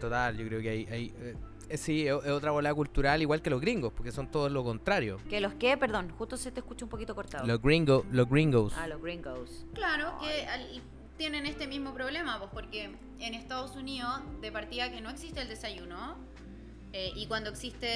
Total, 0.00 0.36
yo 0.36 0.46
creo 0.46 0.60
que 0.60 0.68
hay, 0.68 0.86
hay 0.90 1.14
eh, 1.20 1.34
sí, 1.74 2.06
es, 2.06 2.12
otra 2.14 2.50
bola 2.50 2.72
cultural 2.74 3.20
igual 3.22 3.42
que 3.42 3.50
los 3.50 3.60
gringos, 3.60 3.92
porque 3.92 4.12
son 4.12 4.30
todos 4.30 4.50
lo 4.52 4.62
contrario. 4.64 5.18
Que 5.28 5.40
los 5.40 5.54
que, 5.54 5.76
perdón, 5.76 6.10
justo 6.10 6.36
se 6.36 6.50
te 6.52 6.60
escucha 6.60 6.84
un 6.84 6.88
poquito 6.90 7.14
cortado. 7.14 7.46
Los 7.46 7.60
gringos, 7.60 8.04
los 8.10 8.28
gringos. 8.28 8.72
Ah, 8.76 8.86
los 8.86 9.00
gringos. 9.02 9.66
Claro 9.74 10.18
que 10.20 10.46
al- 10.46 10.82
tienen 11.16 11.46
este 11.46 11.66
mismo 11.66 11.94
problema, 11.94 12.38
pues 12.38 12.50
porque 12.52 12.90
en 13.20 13.34
Estados 13.34 13.74
Unidos, 13.74 14.20
de 14.42 14.52
partida 14.52 14.90
que 14.92 15.00
no 15.00 15.08
existe 15.10 15.40
el 15.40 15.48
desayuno, 15.48 16.16
eh, 16.92 17.10
y 17.16 17.26
cuando 17.26 17.50
existe 17.50 17.86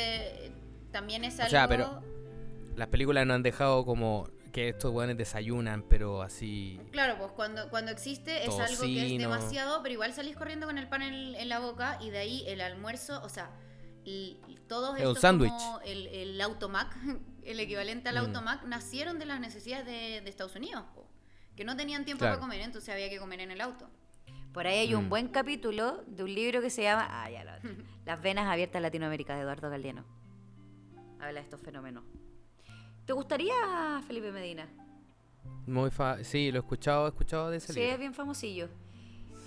eh, 0.46 0.52
también 0.90 1.24
es 1.24 1.38
O 1.38 1.42
algo... 1.42 1.50
sea, 1.50 1.68
pero- 1.68 2.02
Las 2.76 2.88
películas 2.88 3.26
nos 3.26 3.34
han 3.34 3.42
dejado 3.42 3.84
como 3.84 4.28
que 4.52 4.68
estos 4.70 4.92
weones 4.92 5.16
desayunan, 5.16 5.82
pero 5.88 6.22
así. 6.22 6.80
Claro, 6.92 7.16
pues 7.18 7.32
cuando, 7.32 7.68
cuando 7.70 7.90
existe 7.92 8.44
es 8.44 8.58
algo 8.58 8.82
que 8.82 9.14
es 9.14 9.18
demasiado, 9.18 9.82
pero 9.82 9.92
igual 9.94 10.12
salís 10.12 10.36
corriendo 10.36 10.66
con 10.66 10.78
el 10.78 10.88
pan 10.88 11.02
en, 11.02 11.34
en 11.34 11.48
la 11.48 11.58
boca 11.60 11.98
y 12.00 12.10
de 12.10 12.18
ahí 12.18 12.44
el 12.46 12.60
almuerzo, 12.60 13.20
o 13.22 13.28
sea, 13.28 13.50
y, 14.04 14.38
y 14.48 14.56
todos 14.66 14.96
estos 14.98 15.20
como 15.20 15.80
el, 15.84 16.06
el 16.08 16.40
Automac, 16.40 16.96
el 17.44 17.60
equivalente 17.60 18.08
al 18.08 18.16
Mm. 18.16 18.26
Automac, 18.26 18.64
nacieron 18.64 19.18
de 19.18 19.26
las 19.26 19.40
necesidades 19.40 19.86
de, 19.86 20.20
de 20.20 20.30
Estados 20.30 20.56
Unidos, 20.56 20.84
po, 20.94 21.06
que 21.56 21.64
no 21.64 21.76
tenían 21.76 22.04
tiempo 22.04 22.20
Claro. 22.20 22.36
para 22.36 22.40
comer, 22.48 22.60
entonces 22.62 22.88
había 22.92 23.08
que 23.10 23.18
comer 23.18 23.40
en 23.40 23.50
el 23.50 23.60
auto. 23.60 23.88
Por 24.52 24.66
ahí 24.66 24.78
hay 24.78 24.94
un 24.94 25.06
Mm. 25.06 25.08
buen 25.10 25.28
capítulo 25.28 26.02
de 26.08 26.24
un 26.24 26.34
libro 26.34 26.60
que 26.60 26.70
se 26.70 26.82
llama 26.82 27.06
ah, 27.08 27.30
ya 27.30 27.44
lo- 27.44 27.52
Las 28.06 28.20
venas 28.20 28.46
abiertas 28.50 28.82
Latinoamérica 28.82 29.34
de 29.36 29.42
Eduardo 29.42 29.70
Galdiano. 29.70 30.04
Habla 31.20 31.34
de 31.34 31.40
estos 31.40 31.60
fenómenos. 31.60 32.02
¿Te 33.10 33.14
gustaría, 33.14 33.52
Felipe 34.06 34.30
Medina? 34.30 34.68
Muy 35.66 35.90
fa 35.90 36.22
sí, 36.22 36.52
lo 36.52 36.58
he 36.58 36.60
escuchado, 36.60 37.06
he 37.06 37.08
escuchado 37.08 37.50
de 37.50 37.56
ese 37.56 37.72
Sí, 37.72 37.80
libro. 37.80 37.94
es 37.94 37.98
bien 37.98 38.14
famosillo. 38.14 38.68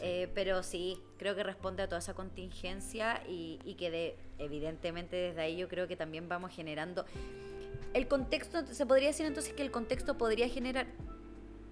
Eh, 0.01 0.30
pero 0.36 0.64
sí, 0.64 0.99
creo 1.18 1.34
que 1.34 1.43
responde 1.43 1.82
a 1.82 1.88
toda 1.88 1.99
esa 1.99 2.14
contingencia 2.14 3.24
y, 3.26 3.59
y 3.64 3.76
que 3.76 3.89
de, 3.89 4.18
evidentemente 4.38 5.16
desde 5.16 5.39
ahí 5.43 5.55
yo 5.55 5.70
creo 5.70 5.88
que 5.88 5.95
también 5.95 6.28
vamos 6.28 6.53
generando... 6.53 7.05
El 7.93 8.09
contexto, 8.09 8.68
se 8.68 8.86
podría 8.86 9.07
decir 9.07 9.26
entonces 9.26 9.53
que 9.53 9.61
el 9.64 9.72
contexto 9.72 10.18
podría 10.18 10.49
generar, 10.49 10.88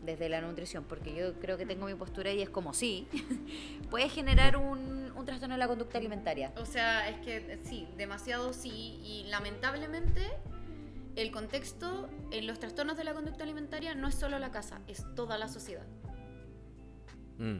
desde 0.01 0.29
la 0.29 0.39
nutrición, 0.39 0.85
porque 0.85 1.13
yo 1.13 1.33
creo 1.41 1.57
que 1.57 1.65
tengo 1.65 1.87
mi 1.87 1.95
postura 1.95 2.31
y 2.31 2.41
es 2.41 2.49
como 2.49 2.73
sí, 2.73 3.05
puede 3.89 4.07
generar 4.07 4.55
un, 4.55 5.11
un 5.13 5.25
trastorno 5.25 5.55
de 5.55 5.59
la 5.59 5.67
conducta 5.67 5.97
alimentaria. 5.97 6.53
O 6.55 6.65
sea, 6.65 7.09
es 7.09 7.19
que 7.19 7.35
eh, 7.35 7.59
sí, 7.65 7.85
demasiado 7.97 8.53
sí, 8.53 8.97
y 9.03 9.25
lamentablemente 9.29 10.21
el 11.15 11.31
contexto 11.31 12.09
en 12.31 12.47
los 12.47 12.59
trastornos 12.59 12.97
de 12.97 13.03
la 13.03 13.13
conducta 13.13 13.43
alimentaria 13.43 13.95
no 13.95 14.07
es 14.07 14.15
solo 14.15 14.39
la 14.39 14.51
casa, 14.51 14.81
es 14.87 15.05
toda 15.15 15.37
la 15.37 15.47
sociedad. 15.47 15.85
Mm. 17.37 17.57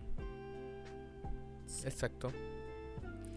Exacto. 1.85 2.31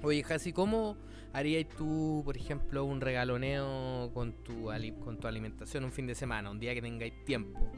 Oye, 0.03 0.23
Jasi, 0.23 0.53
¿cómo 0.53 0.97
harías 1.33 1.67
tú, 1.77 2.23
por 2.25 2.37
ejemplo, 2.37 2.85
un 2.85 3.01
regaloneo 3.01 4.11
con 4.13 4.33
tu, 4.45 4.69
con 5.03 5.19
tu 5.19 5.27
alimentación 5.27 5.85
un 5.85 5.93
fin 5.93 6.07
de 6.07 6.15
semana, 6.15 6.51
un 6.51 6.61
día 6.61 6.75
que 6.75 6.83
tengáis 6.83 7.25
tiempo? 7.25 7.73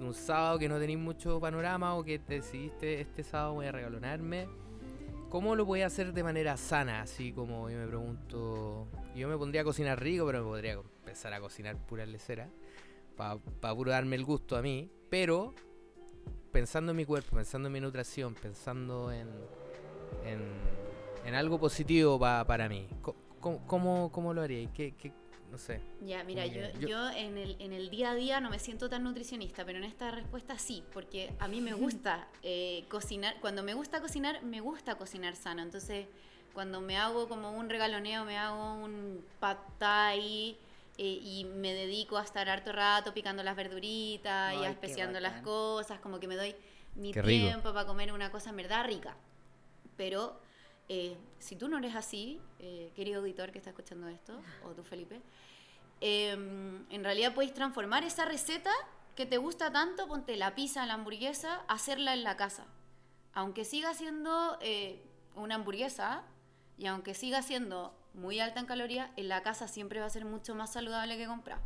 Un 0.00 0.14
sábado 0.14 0.58
que 0.58 0.68
no 0.68 0.78
tenéis 0.78 0.98
mucho 0.98 1.40
panorama 1.40 1.94
o 1.94 2.04
que 2.04 2.18
te 2.18 2.34
decidiste 2.34 3.00
este 3.00 3.22
sábado 3.22 3.54
voy 3.54 3.66
a 3.66 3.72
regalonarme. 3.72 4.48
¿Cómo 5.30 5.56
lo 5.56 5.64
voy 5.64 5.82
a 5.82 5.86
hacer 5.86 6.12
de 6.12 6.22
manera 6.22 6.56
sana? 6.56 7.02
Así 7.02 7.32
como 7.32 7.68
yo 7.68 7.78
me 7.78 7.86
pregunto. 7.86 8.86
Yo 9.16 9.28
me 9.28 9.36
pondría 9.36 9.62
a 9.62 9.64
cocinar 9.64 10.00
rico, 10.00 10.26
pero 10.26 10.44
me 10.44 10.48
podría 10.48 10.76
empezar 11.14 11.32
a 11.32 11.40
cocinar 11.40 11.76
pura 11.76 12.04
lecera. 12.04 12.48
Para 13.16 13.38
puro 13.76 13.92
darme 13.92 14.16
el 14.16 14.24
gusto 14.24 14.56
a 14.56 14.62
mí. 14.62 14.90
Pero 15.08 15.54
pensando 16.50 16.90
en 16.90 16.96
mi 16.96 17.04
cuerpo, 17.04 17.36
pensando 17.36 17.68
en 17.68 17.72
mi 17.72 17.80
nutrición, 17.80 18.34
pensando 18.34 19.12
en, 19.12 19.28
en, 20.26 20.42
en 21.24 21.34
algo 21.36 21.58
positivo 21.60 22.18
pa- 22.18 22.44
para 22.44 22.68
mí. 22.68 22.88
¿Cómo, 23.40 23.64
cómo, 23.66 24.10
cómo 24.10 24.34
lo 24.34 24.42
haríais? 24.42 24.70
¿Qué, 24.74 24.94
qué, 24.96 25.12
no 25.52 25.56
sé. 25.58 25.80
Ya, 26.04 26.24
mira, 26.24 26.46
yo, 26.46 26.62
yo- 26.80 26.88
yo 26.88 27.10
en, 27.10 27.38
el, 27.38 27.54
en 27.60 27.72
el 27.72 27.90
día 27.90 28.10
a 28.10 28.14
día 28.16 28.40
no 28.40 28.50
me 28.50 28.58
siento 28.58 28.88
tan 28.88 29.04
nutricionista, 29.04 29.64
pero 29.64 29.78
en 29.78 29.84
esta 29.84 30.10
respuesta 30.10 30.58
sí, 30.58 30.82
porque 30.92 31.32
a 31.38 31.46
mí 31.46 31.60
me 31.60 31.74
gusta 31.84 32.26
eh, 32.42 32.84
cocinar. 32.88 33.36
Cuando 33.40 33.62
me 33.62 33.74
gusta 33.74 34.00
cocinar, 34.00 34.42
me 34.42 34.60
gusta 34.60 34.96
cocinar 34.96 35.36
sano. 35.36 35.62
Entonces, 35.62 36.06
cuando 36.52 36.80
me 36.80 36.96
hago 36.96 37.28
como 37.28 37.52
un 37.52 37.70
regaloneo, 37.70 38.24
me 38.24 38.36
hago 38.36 38.74
un 38.82 39.24
pad 39.38 39.58
thai 39.78 40.56
eh, 40.98 41.18
y 41.22 41.44
me 41.44 41.72
dedico 41.74 42.16
a 42.16 42.22
estar 42.22 42.48
harto 42.48 42.72
rato 42.72 43.12
picando 43.12 43.42
las 43.42 43.56
verduritas 43.56 44.54
y 44.54 44.56
Ay, 44.58 44.62
qué 44.62 44.70
especiando 44.70 45.20
las 45.20 45.42
cosas, 45.42 46.00
como 46.00 46.20
que 46.20 46.28
me 46.28 46.36
doy 46.36 46.54
mi 46.94 47.12
Qué 47.12 47.22
rico. 47.22 47.46
tiempo 47.48 47.72
para 47.72 47.86
comer 47.86 48.12
una 48.12 48.30
cosa 48.30 48.50
en 48.50 48.56
verdad 48.56 48.84
rica. 48.86 49.16
Pero 49.96 50.40
eh, 50.88 51.16
si 51.38 51.56
tú 51.56 51.68
no 51.68 51.78
eres 51.78 51.94
así, 51.96 52.40
eh, 52.58 52.92
querido 52.94 53.20
auditor 53.20 53.50
que 53.52 53.58
está 53.58 53.70
escuchando 53.70 54.08
esto, 54.08 54.40
o 54.64 54.70
tú 54.70 54.82
Felipe, 54.84 55.20
eh, 56.00 56.32
en 56.32 57.04
realidad 57.04 57.34
puedes 57.34 57.54
transformar 57.54 58.04
esa 58.04 58.24
receta 58.24 58.70
que 59.16 59.26
te 59.26 59.38
gusta 59.38 59.72
tanto, 59.72 60.08
ponte 60.08 60.36
la 60.36 60.54
pizza, 60.54 60.84
la 60.86 60.94
hamburguesa, 60.94 61.62
hacerla 61.68 62.14
en 62.14 62.24
la 62.24 62.36
casa. 62.36 62.66
Aunque 63.32 63.64
siga 63.64 63.94
siendo 63.94 64.58
eh, 64.60 65.02
una 65.36 65.56
hamburguesa 65.56 66.22
y 66.78 66.86
aunque 66.86 67.14
siga 67.14 67.42
siendo 67.42 67.94
muy 68.14 68.40
alta 68.40 68.60
en 68.60 68.66
calorías, 68.66 69.10
en 69.16 69.28
la 69.28 69.42
casa 69.42 69.68
siempre 69.68 70.00
va 70.00 70.06
a 70.06 70.10
ser 70.10 70.24
mucho 70.24 70.54
más 70.54 70.72
saludable 70.72 71.16
que 71.16 71.26
comprar. 71.26 71.60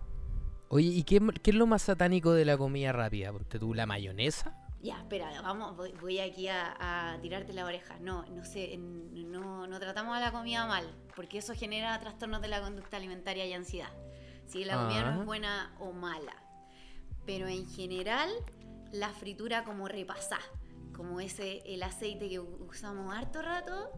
Oye, 0.70 0.88
¿y 0.88 1.02
qué, 1.04 1.20
qué 1.42 1.50
es 1.50 1.56
lo 1.56 1.66
más 1.66 1.82
satánico 1.82 2.32
de 2.32 2.44
la 2.44 2.56
comida 2.58 2.92
rápida? 2.92 3.32
Ponte 3.32 3.58
tú, 3.58 3.72
la 3.74 3.86
mayonesa. 3.86 4.54
Ya, 4.80 4.98
espera, 4.98 5.40
vamos, 5.42 5.76
voy, 5.76 5.92
voy 6.00 6.20
aquí 6.20 6.46
a, 6.48 7.12
a 7.14 7.20
tirarte 7.20 7.52
la 7.52 7.64
oreja. 7.64 7.96
No, 8.00 8.24
no 8.26 8.44
sé, 8.44 8.76
no, 8.78 9.66
no 9.66 9.80
tratamos 9.80 10.16
a 10.16 10.20
la 10.20 10.30
comida 10.30 10.66
mal, 10.66 10.84
porque 11.16 11.38
eso 11.38 11.54
genera 11.54 11.98
trastornos 11.98 12.40
de 12.42 12.48
la 12.48 12.60
conducta 12.60 12.96
alimentaria 12.96 13.44
y 13.46 13.52
ansiedad. 13.54 13.90
Si 14.46 14.64
la 14.64 14.76
comida 14.76 15.02
no 15.02 15.08
Ah. 15.08 15.20
es 15.20 15.26
buena 15.26 15.74
o 15.80 15.92
mala. 15.92 16.34
Pero 17.26 17.48
en 17.48 17.66
general, 17.68 18.30
la 18.92 19.08
fritura 19.10 19.64
como 19.64 19.88
repasá, 19.88 20.38
como 20.94 21.20
ese, 21.20 21.62
el 21.66 21.82
aceite 21.82 22.28
que 22.28 22.38
usamos 22.40 23.14
harto 23.14 23.42
rato, 23.42 23.90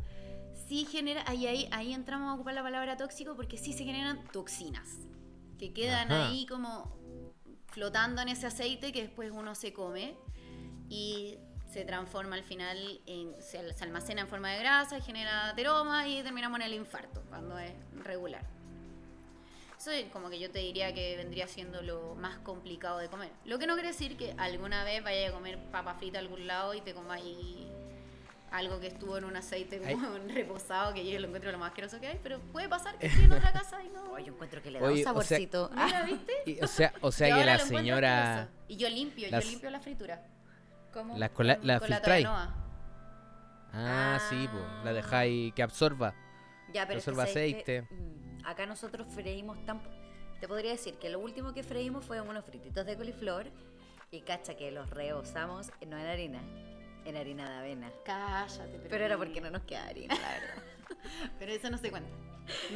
sí 0.70 0.84
genera, 0.84 1.24
ahí, 1.26 1.48
ahí, 1.48 1.68
ahí 1.72 1.92
entramos 1.92 2.30
a 2.30 2.34
ocupar 2.34 2.54
la 2.54 2.62
palabra 2.62 2.96
tóxico 2.96 3.34
porque 3.34 3.58
sí 3.58 3.72
se 3.72 3.82
generan 3.84 4.22
toxinas, 4.28 4.86
que 5.58 5.72
quedan 5.72 6.12
Ajá. 6.12 6.28
ahí 6.28 6.46
como 6.46 6.96
flotando 7.66 8.22
en 8.22 8.28
ese 8.28 8.46
aceite 8.46 8.92
que 8.92 9.02
después 9.02 9.32
uno 9.32 9.56
se 9.56 9.72
come 9.72 10.14
y 10.88 11.38
se 11.68 11.84
transforma 11.84 12.36
al 12.36 12.44
final 12.44 13.00
en, 13.06 13.34
se, 13.42 13.72
se 13.72 13.82
almacena 13.82 14.20
en 14.20 14.28
forma 14.28 14.52
de 14.52 14.60
grasa, 14.60 15.00
genera 15.00 15.48
ateroma 15.48 16.06
y 16.06 16.22
terminamos 16.22 16.60
en 16.60 16.66
el 16.66 16.74
infarto 16.74 17.20
cuando 17.28 17.58
es 17.58 17.72
regular. 18.04 18.46
Eso 19.76 19.90
es 19.90 20.08
como 20.12 20.30
que 20.30 20.38
yo 20.38 20.52
te 20.52 20.60
diría 20.60 20.94
que 20.94 21.16
vendría 21.16 21.48
siendo 21.48 21.82
lo 21.82 22.14
más 22.14 22.38
complicado 22.38 22.98
de 22.98 23.08
comer. 23.08 23.32
Lo 23.44 23.58
que 23.58 23.66
no 23.66 23.74
quiere 23.74 23.88
decir 23.88 24.16
que 24.16 24.36
alguna 24.38 24.84
vez 24.84 25.02
vayas 25.02 25.30
a 25.30 25.34
comer 25.34 25.58
papa 25.72 25.94
frita 25.94 26.18
a 26.18 26.20
algún 26.20 26.46
lado 26.46 26.74
y 26.74 26.80
te 26.80 26.94
comas 26.94 27.20
ahí 27.22 27.66
algo 28.52 28.80
que 28.80 28.88
estuvo 28.88 29.16
en 29.16 29.24
un 29.24 29.36
aceite 29.36 29.80
como 29.80 30.08
reposado, 30.28 30.92
que 30.92 31.08
yo 31.08 31.18
lo 31.20 31.26
encuentro 31.28 31.52
lo 31.52 31.58
más 31.58 31.68
asqueroso 31.68 32.00
que 32.00 32.08
hay, 32.08 32.20
pero 32.22 32.40
puede 32.40 32.68
pasar 32.68 32.98
que 32.98 33.06
esté 33.08 33.24
en 33.24 33.32
otra 33.32 33.52
casa 33.52 33.82
y 33.82 33.88
no... 33.88 34.18
Yo 34.18 34.32
encuentro 34.32 34.60
que 34.62 34.70
le 34.70 34.80
da 34.80 34.86
Oye, 34.86 34.94
un 34.94 35.00
o 35.00 35.02
sea- 35.02 35.12
saborcito. 35.12 35.70
Ah, 35.76 35.84
Mira, 35.86 36.02
¿viste? 36.04 36.32
Y, 36.46 36.60
o 36.62 36.66
sea, 36.66 36.92
o 37.00 37.12
sea 37.12 37.28
Y 37.28 37.38
que 37.40 37.44
la 37.44 37.58
señora... 37.58 38.48
Y 38.68 38.76
yo 38.76 38.88
limpio, 38.88 39.28
las- 39.30 39.44
yo 39.44 39.50
limpio 39.50 39.70
la 39.70 39.80
fritura. 39.80 40.26
¿Cómo? 40.92 41.16
Las 41.16 41.30
cola- 41.30 41.56
Con- 41.58 41.66
la 41.66 41.78
con. 41.78 41.88
Ah, 43.72 44.18
sí, 44.28 44.48
pues. 44.50 44.64
La 44.84 44.92
dejáis 44.92 45.54
que 45.54 45.62
absorba. 45.62 46.14
Ya, 46.72 46.86
pero 46.86 46.98
es 46.98 47.04
que 47.04 47.12
que, 47.12 47.30
aceite. 47.30 47.82
mm, 47.82 48.46
acá 48.46 48.66
nosotros 48.66 49.06
freímos 49.14 49.64
tan... 49.64 49.80
Te 50.40 50.48
podría 50.48 50.72
decir 50.72 50.94
que 50.98 51.08
lo 51.10 51.20
último 51.20 51.52
que 51.52 51.62
freímos 51.62 52.04
fue 52.04 52.20
unos 52.20 52.44
frititos 52.44 52.86
de 52.86 52.96
coliflor 52.96 53.46
y 54.10 54.22
cacha 54.22 54.56
que 54.56 54.70
los 54.70 54.88
rebosamos 54.90 55.70
no 55.86 55.96
en 55.98 56.06
harina, 56.06 56.40
en 57.04 57.16
harina 57.16 57.48
de 57.50 57.56
avena. 57.58 57.92
Cállate. 58.04 58.80
Pero 58.88 59.04
era 59.04 59.16
porque 59.16 59.40
no 59.40 59.50
nos 59.50 59.62
queda 59.62 59.86
harina, 59.86 60.14
la 60.14 60.28
verdad. 60.28 60.62
Pero 61.38 61.52
eso 61.52 61.70
no 61.70 61.78
se 61.78 61.90
cuenta. 61.90 62.10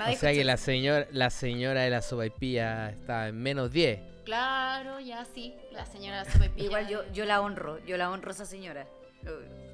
O 0.08 0.12
sea 0.16 0.32
que 0.32 0.44
la, 0.44 0.54
eso. 0.54 0.64
señor, 0.64 1.08
la 1.10 1.30
señora 1.30 1.82
de 1.82 1.90
la 1.90 2.00
sopaipilla 2.02 2.90
está 2.90 3.28
en 3.28 3.36
menos 3.42 3.72
10. 3.72 4.00
Claro, 4.24 5.00
ya 5.00 5.24
sí. 5.24 5.54
La 5.72 5.84
señora 5.86 6.24
sopaipilla. 6.24 6.64
Igual 6.66 6.88
yo, 6.88 7.12
yo 7.12 7.24
la 7.24 7.40
honro, 7.40 7.84
yo 7.84 7.96
la 7.96 8.10
honro 8.10 8.30
a 8.30 8.34
esa 8.34 8.46
señora. 8.46 8.86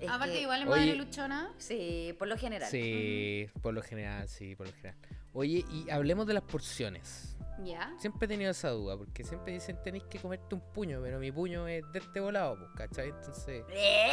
Es 0.01 0.09
Aparte, 0.09 0.35
que- 0.35 0.43
igual 0.43 0.63
es 0.63 0.69
Oye. 0.69 0.81
madre 0.87 0.95
luchona. 0.97 1.53
Sí, 1.59 2.15
por 2.19 2.29
lo 2.29 2.37
general. 2.39 2.71
Sí, 2.71 3.49
por 3.63 3.75
lo 3.75 3.83
general, 3.83 4.29
sí, 4.29 4.55
por 4.57 4.67
lo 4.69 4.73
general. 4.73 4.97
Oye, 5.33 5.65
y 5.71 5.91
hablemos 5.91 6.27
de 6.27 6.35
las 6.35 6.43
porciones. 6.45 7.37
Ya. 7.65 7.93
Siempre 7.99 8.27
he 8.27 8.29
tenido 8.29 8.51
esa 8.51 8.71
duda, 8.71 8.97
porque 8.97 9.25
siempre 9.25 9.53
dicen 9.53 9.79
tenéis 9.83 10.05
que 10.05 10.19
comerte 10.19 10.55
un 10.55 10.61
puño, 10.61 11.01
pero 11.03 11.19
mi 11.19 11.31
puño 11.31 11.67
es 11.69 11.83
de 11.93 11.99
este 11.99 12.21
volado, 12.21 12.57
pues, 12.57 12.71
¿cachai? 12.77 13.09
Entonces, 13.11 13.65
¡Eh! 13.71 14.13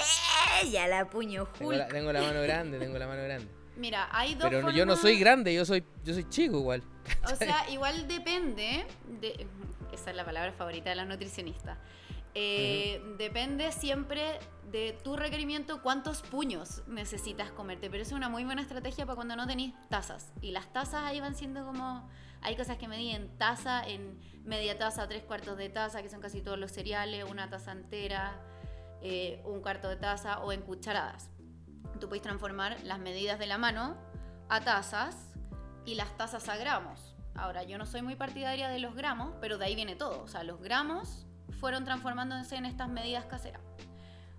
Ya 0.72 0.88
la 0.88 1.10
puño 1.10 1.46
tengo 1.58 1.72
la, 1.72 1.84
Hulk. 1.86 1.94
tengo 1.94 2.12
la 2.12 2.22
mano 2.22 2.42
grande, 2.42 2.80
tengo 2.80 2.98
la 2.98 3.08
mano 3.08 3.24
grande. 3.24 3.48
Mira, 3.78 4.10
hay 4.12 4.36
dos 4.36 4.50
Pero 4.50 4.72
yo 4.72 4.86
no 4.86 4.96
soy 4.96 5.20
grande, 5.20 5.54
yo 5.54 5.64
soy, 5.64 5.84
yo 6.04 6.14
soy 6.14 6.28
chico 6.30 6.58
igual. 6.58 6.82
O 7.32 7.36
sea, 7.36 7.70
igual 7.70 8.08
depende 8.08 8.86
de... 9.22 9.48
Esa 9.94 10.10
es 10.10 10.16
la 10.16 10.26
palabra 10.26 10.52
favorita 10.52 10.90
de 10.90 10.96
la 10.96 11.06
nutricionista. 11.06 11.78
Eh, 12.34 13.02
Depende 13.18 13.72
siempre 13.72 14.40
de 14.72 14.98
tu 15.04 15.16
requerimiento 15.16 15.82
cuántos 15.82 16.22
puños 16.22 16.84
necesitas 16.88 17.52
comerte. 17.52 17.90
Pero 17.90 18.04
es 18.04 18.12
una 18.12 18.30
muy 18.30 18.44
buena 18.44 18.62
estrategia 18.62 19.06
para 19.06 19.16
cuando 19.16 19.36
no 19.36 19.48
tenéis 19.48 19.74
tazas. 19.90 20.32
Y 20.42 20.52
las 20.52 20.72
tazas 20.74 21.04
ahí 21.04 21.20
van 21.20 21.36
siendo 21.36 21.66
como... 21.66 22.10
Hay 22.42 22.56
cosas 22.56 22.78
que 22.78 22.88
medían 22.88 23.30
taza 23.38 23.86
en 23.86 24.20
media 24.44 24.78
taza, 24.78 25.08
tres 25.08 25.24
cuartos 25.24 25.58
de 25.58 25.70
taza, 25.70 26.02
que 26.02 26.10
son 26.10 26.22
casi 26.22 26.42
todos 26.42 26.58
los 26.58 26.72
cereales, 26.72 27.26
una 27.30 27.50
taza 27.50 27.72
entera, 27.72 28.40
eh, 29.02 29.42
un 29.46 29.62
cuarto 29.62 29.90
de 29.90 29.98
taza 29.98 30.40
o 30.40 30.52
en 30.52 30.62
cucharadas. 30.62 31.30
Tú 32.00 32.08
puedes 32.08 32.24
transformar 32.24 32.78
las 32.84 33.00
medidas 33.00 33.40
de 33.40 33.48
la 33.48 33.58
mano 33.58 33.98
a 34.50 34.62
tazas 34.62 35.34
y 35.86 35.96
las 35.96 36.16
tazas 36.18 36.48
a 36.50 36.58
gramos. 36.58 37.16
Ahora, 37.36 37.64
yo 37.64 37.78
no 37.78 37.86
soy 37.86 38.02
muy 38.02 38.16
partidaria 38.16 38.70
de 38.70 38.80
los 38.80 38.96
gramos, 38.96 39.34
pero 39.40 39.58
de 39.58 39.66
ahí 39.66 39.76
viene 39.76 39.96
todo. 39.96 40.24
O 40.24 40.28
sea, 40.28 40.44
los 40.44 40.62
gramos 40.62 41.28
fueron 41.60 41.86
transformándose 41.86 42.56
en 42.56 42.66
estas 42.66 42.90
medidas 42.90 43.26
caseras. 43.26 43.62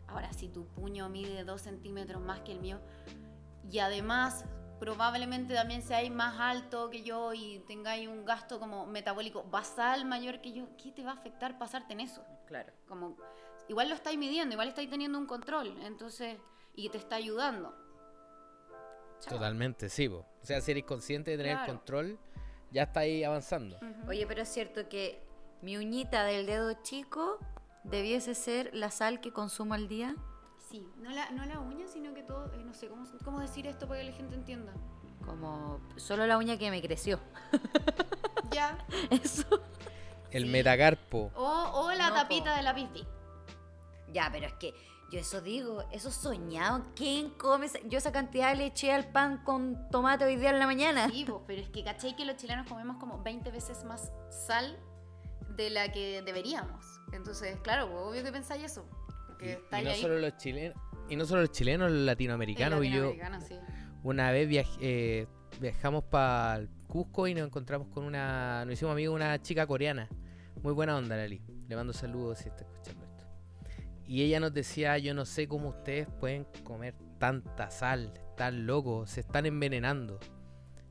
Ahora, 0.09 0.33
si 0.33 0.49
tu 0.49 0.67
puño 0.67 1.09
mide 1.09 1.45
2 1.45 1.61
centímetros 1.61 2.21
más 2.21 2.41
que 2.41 2.53
el 2.53 2.61
mío 2.61 2.81
y 3.71 3.79
además 3.79 4.45
probablemente 4.79 5.55
también 5.55 5.83
seáis 5.83 6.11
más 6.11 6.39
alto 6.39 6.91
que 6.91 7.03
yo 7.03 7.33
y 7.35 7.61
tengáis 7.66 8.09
un 8.09 8.24
gasto 8.24 8.59
como 8.61 8.87
metabólico 8.87 9.43
basal 9.45 10.05
mayor 10.05 10.41
que 10.41 10.53
yo, 10.53 10.68
¿qué 10.83 10.93
te 10.93 11.03
va 11.03 11.11
a 11.12 11.14
afectar 11.14 11.59
pasarte 11.59 11.93
en 11.93 12.01
eso? 12.01 12.24
Claro. 12.47 12.72
Como, 12.87 13.16
igual 13.68 13.89
lo 13.89 13.95
estáis 13.95 14.18
midiendo, 14.18 14.53
igual 14.55 14.68
estáis 14.68 14.89
teniendo 14.89 15.18
un 15.18 15.26
control, 15.26 15.76
entonces, 15.83 16.39
y 16.74 16.89
te 16.91 16.99
está 16.99 17.16
ayudando. 17.16 17.74
Chao. 19.20 19.35
Totalmente, 19.35 19.89
sí, 19.89 20.09
po. 20.09 20.24
O 20.43 20.47
sea, 20.47 20.61
si 20.61 20.70
eres 20.70 20.85
consciente 20.85 21.33
de 21.33 21.39
tener 21.39 21.57
Claro. 21.57 21.72
control, 21.74 22.18
ya 22.70 22.85
estáis 22.85 23.24
avanzando. 23.26 23.76
Ujú. 23.76 24.11
Oye, 24.11 24.26
pero 24.26 24.43
es 24.43 24.49
cierto 24.49 24.89
que 24.89 25.20
mi 25.61 25.76
uñita 25.76 26.22
del 26.24 26.47
dedo 26.47 26.72
chico 26.83 27.39
debiese 27.83 28.35
ser 28.35 28.70
la 28.74 28.91
sal 28.91 29.20
que 29.20 29.33
consumo 29.33 29.74
al 29.74 29.89
día. 29.89 30.14
Sí, 30.71 30.87
no 30.99 31.11
la, 31.11 31.31
no 31.31 31.45
la 31.47 31.61
uña, 31.61 31.87
sino 31.89 32.12
que 32.12 32.23
todo, 32.23 32.53
eh, 32.53 32.62
no 32.64 32.75
sé 32.75 32.89
cómo, 32.89 33.05
cómo 33.25 33.41
decir 33.41 33.66
esto 33.66 33.87
para 33.89 34.01
que 34.01 34.11
la 34.11 34.16
gente 34.16 34.35
entienda. 34.35 34.73
Como 35.25 35.81
solo 35.97 36.27
la 36.27 36.37
uña 36.39 36.59
que 36.59 36.71
me 36.71 36.83
creció. 36.83 37.19
Ya. 38.51 38.79
Eso. 39.11 39.45
El 40.31 40.45
Sí. 40.45 40.49
metacarpo. 40.51 41.31
O, 41.35 41.71
o 41.75 41.93
la 41.93 42.09
No, 42.09 42.14
tapita 42.16 42.51
po. 42.51 42.57
de 42.57 42.62
lápiz 42.62 42.91
Bic. 42.93 43.07
Ya, 44.12 44.31
pero 44.33 44.47
es 44.47 44.55
que 44.55 44.73
yo 45.12 45.19
eso 45.21 45.41
digo, 45.43 45.85
eso 45.93 46.11
soñado. 46.11 46.83
¿Quién 46.97 47.29
come? 47.31 47.66
esa- 47.66 47.79
Yo 47.85 47.99
esa 47.99 48.11
cantidad 48.11 48.55
le 48.57 48.66
eché 48.66 48.91
al 48.93 49.11
pan 49.12 49.45
con 49.45 49.89
tomate 49.91 50.25
hoy 50.25 50.37
día 50.37 50.49
en 50.51 50.59
la 50.59 50.66
mañana. 50.66 51.09
Sí, 51.11 51.25
po, 51.27 51.45
pero 51.47 51.61
es 51.61 51.69
que 51.69 51.85
cachai 51.85 52.16
que 52.16 52.25
los 52.25 52.37
chilenos 52.37 52.66
comemos 52.66 52.97
como 52.97 53.23
20 53.23 53.51
veces 53.51 53.85
más 53.85 54.12
sal 54.31 54.79
de 55.57 55.69
la 55.71 55.93
que 55.93 56.23
deberíamos. 56.23 56.85
Entonces, 57.12 57.59
claro, 57.61 57.91
po, 57.91 58.09
obvio 58.09 58.23
que 58.25 58.33
pensáis 58.33 58.64
eso. 58.64 58.87
Y, 59.41 59.82
no 59.84 59.91
ahí. 59.91 60.01
solo 60.01 60.18
los 60.18 60.36
chilenos, 60.36 60.76
y 61.09 61.16
no 61.16 61.24
solo 61.24 61.43
los 61.43 61.53
chilenos, 61.53 61.91
los 61.91 62.01
latinoamericanos. 62.01 62.84
y 62.84 62.91
yo 62.93 63.12
sí. 63.47 63.55
una 64.03 64.30
vez 64.32 64.49
viaj- 64.49 64.78
eh, 64.80 65.26
viajamos 65.61 66.05
para 66.05 66.66
Cusco 66.86 67.26
y 67.26 67.34
nos 67.34 67.47
encontramos 67.47 67.89
con 67.89 68.05
una, 68.05 68.64
nos 68.64 68.74
hicimos 68.74 68.93
amigos 68.93 69.14
una 69.14 69.41
chica 69.43 69.66
coreana. 69.66 70.09
Muy 70.62 70.72
buena 70.72 70.97
onda, 70.97 71.16
Lali. 71.16 71.41
Le 71.68 71.76
mando 71.76 71.93
saludos 71.93 72.39
si 72.39 72.49
está 72.49 72.64
escuchando 72.64 73.05
esto. 73.05 73.24
Y 74.07 74.22
ella 74.22 74.41
nos 74.41 74.53
decía, 74.55 74.97
yo 74.99 75.12
no 75.14 75.24
sé 75.26 75.47
cómo 75.47 75.68
ustedes 75.68 76.09
pueden 76.18 76.47
comer 76.64 76.95
tanta 77.18 77.70
sal, 77.70 78.12
están 78.30 78.66
locos, 78.66 79.11
se 79.11 79.20
están 79.20 79.45
envenenando. 79.47 80.18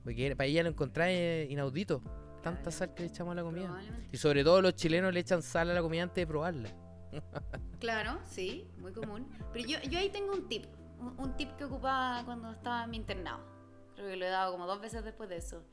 Porque 0.03 0.35
para 0.35 0.47
ella 0.47 0.63
lo 0.63 0.69
encontraba 0.69 1.09
eh, 1.11 1.47
inaudito, 1.49 2.01
tanta 2.43 2.69
sal 2.71 2.93
que 2.93 3.03
le 3.03 3.09
echamos 3.09 3.31
a 3.33 3.35
la 3.35 3.43
comida. 3.43 3.75
Y 4.11 4.17
sobre 4.17 4.43
todo 4.43 4.61
los 4.61 4.75
chilenos 4.75 5.13
le 5.13 5.19
echan 5.19 5.41
sal 5.41 5.69
a 5.71 5.73
la 5.73 5.81
comida 5.81 6.03
antes 6.03 6.15
de 6.15 6.27
probarla. 6.27 6.69
Claro, 7.79 8.19
sí, 8.25 8.67
muy 8.77 8.91
común. 8.91 9.31
Pero 9.53 9.67
yo, 9.67 9.79
yo 9.89 9.99
ahí 9.99 10.09
tengo 10.09 10.33
un 10.33 10.47
tip. 10.47 10.65
Un, 10.99 11.19
un 11.19 11.37
tip 11.37 11.55
que 11.57 11.65
ocupaba 11.65 12.23
cuando 12.25 12.51
estaba 12.51 12.83
en 12.83 12.89
mi 12.89 12.97
internado. 12.97 13.39
Creo 13.95 14.09
que 14.09 14.15
lo 14.15 14.25
he 14.25 14.29
dado 14.29 14.51
como 14.51 14.65
dos 14.65 14.81
veces 14.81 15.03
después 15.03 15.29
de 15.29 15.37
eso. 15.37 15.63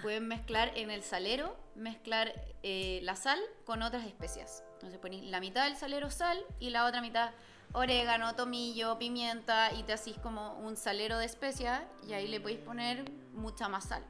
Pueden 0.00 0.26
mezclar 0.28 0.72
en 0.76 0.90
el 0.90 1.02
salero, 1.02 1.56
mezclar 1.74 2.32
eh, 2.62 3.00
la 3.02 3.16
sal 3.16 3.38
con 3.66 3.82
otras 3.82 4.06
especias. 4.06 4.64
Entonces 4.74 4.98
ponéis 4.98 5.24
la 5.24 5.40
mitad 5.40 5.64
del 5.64 5.76
salero 5.76 6.10
sal 6.10 6.38
y 6.58 6.70
la 6.70 6.86
otra 6.86 7.02
mitad 7.02 7.32
orégano, 7.72 8.34
tomillo, 8.34 8.98
pimienta 8.98 9.72
y 9.72 9.82
te 9.82 9.92
hacís 9.92 10.16
como 10.18 10.58
un 10.60 10.76
salero 10.76 11.18
de 11.18 11.26
especias 11.26 11.82
y 12.08 12.14
ahí 12.14 12.28
le 12.28 12.40
podéis 12.40 12.60
poner 12.60 13.10
mucha 13.32 13.68
más 13.68 13.84
sal. 13.84 14.02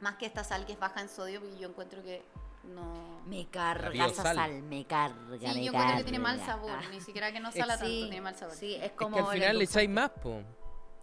Más 0.00 0.16
que 0.16 0.26
esta 0.26 0.42
sal 0.42 0.66
que 0.66 0.72
es 0.72 0.78
baja 0.80 1.00
en 1.00 1.08
sodio 1.08 1.40
porque 1.40 1.58
yo 1.58 1.68
encuentro 1.68 2.02
que 2.02 2.24
no... 2.68 3.22
Me 3.26 3.46
carga 3.48 4.06
esa 4.06 4.34
sal, 4.34 4.62
me 4.62 4.84
carga, 4.86 5.38
Sí, 5.38 5.46
me 5.46 5.64
yo 5.64 5.72
encuentro 5.72 5.96
que 5.96 6.02
tiene 6.04 6.18
mal 6.18 6.38
sabor, 6.40 6.70
Ah. 6.72 6.82
ni 6.90 7.00
siquiera 7.00 7.32
que 7.32 7.40
no 7.40 7.50
sala 7.52 7.78
tanto, 7.78 7.86
Sí, 7.86 8.00
tiene 8.02 8.20
mal 8.20 8.34
sabor. 8.34 8.54
Sí, 8.54 8.74
es 8.74 8.82
Es 8.84 8.92
como 8.92 9.16
que 9.16 9.22
al 9.22 9.32
final 9.32 9.58
le 9.58 9.64
echáis 9.64 9.88
más, 9.90 10.10
po. 10.10 10.42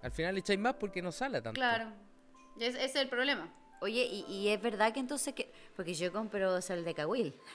Al 0.04 0.12
final 0.12 0.34
le 0.36 0.40
echáis 0.42 0.60
más 0.60 0.76
porque 0.76 1.02
no 1.02 1.12
sala 1.12 1.42
tanto. 1.42 1.58
Claro, 1.60 1.92
es- 2.60 2.76
ese 2.76 2.84
es 2.86 2.96
el 2.96 3.10
problema. 3.10 3.52
Oye, 3.82 4.04
y, 4.06 4.22
y 4.32 4.50
es 4.50 4.62
verdad 4.62 4.94
que 4.94 5.00
entonces 5.00 5.34
que. 5.34 5.52
Porque 5.76 5.94
yo 5.96 6.12
compro 6.14 6.62
sal 6.62 6.84
de 6.86 6.94
Cahuil. 6.94 7.36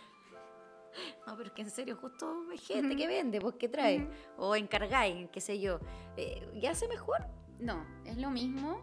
No, 1.27 1.37
pero 1.37 1.49
es 1.49 1.53
que 1.53 1.61
en 1.61 1.71
serio, 1.71 1.95
justo 2.01 2.47
hay 2.51 2.57
gente 2.57 2.97
que 2.97 3.07
vende, 3.07 3.39
pues 3.39 3.57
que 3.57 3.69
trae. 3.69 4.09
O 4.39 4.57
encargáis, 4.57 5.29
qué 5.31 5.43
sé 5.43 5.61
yo. 5.61 5.79
Eh, 6.17 6.49
¿Ya 6.55 6.71
hace 6.71 6.89
mejor? 6.89 7.19
No, 7.59 7.85
es 8.07 8.17
lo 8.17 8.31
mismo. 8.31 8.81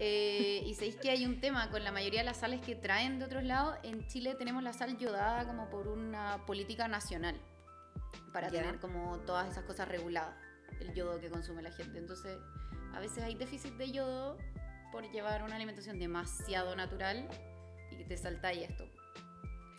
Eh, 0.00 0.62
y 0.66 0.74
sabéis 0.74 0.96
que 0.96 1.10
hay 1.10 1.24
un 1.24 1.40
tema 1.40 1.70
con 1.70 1.84
la 1.84 1.92
mayoría 1.92 2.20
de 2.20 2.24
las 2.26 2.38
sales 2.38 2.60
que 2.60 2.74
traen 2.74 3.18
de 3.18 3.24
otros 3.26 3.44
lados. 3.44 3.78
En 3.84 4.06
Chile 4.08 4.34
tenemos 4.34 4.62
la 4.62 4.72
sal 4.72 4.98
yodada 4.98 5.46
como 5.46 5.68
por 5.70 5.86
una 5.88 6.44
política 6.46 6.88
nacional. 6.88 7.36
Para 8.32 8.48
Ya. 8.48 8.60
tener 8.62 8.80
como 8.80 9.18
todas 9.20 9.50
esas 9.50 9.64
cosas 9.64 9.86
reguladas. 9.88 10.34
El 10.80 10.92
yodo 10.94 11.20
que 11.20 11.30
consume 11.30 11.62
la 11.62 11.70
gente. 11.70 11.98
Entonces, 11.98 12.36
a 12.92 12.98
veces 12.98 13.22
hay 13.22 13.34
déficit 13.36 13.74
de 13.74 13.92
yodo 13.92 14.36
por 14.90 15.08
llevar 15.12 15.42
una 15.44 15.54
alimentación 15.56 15.98
demasiado 16.00 16.74
natural 16.74 17.28
y 17.92 17.96
que 17.96 18.04
te 18.04 18.16
saltáis 18.16 18.68
esto. 18.70 18.84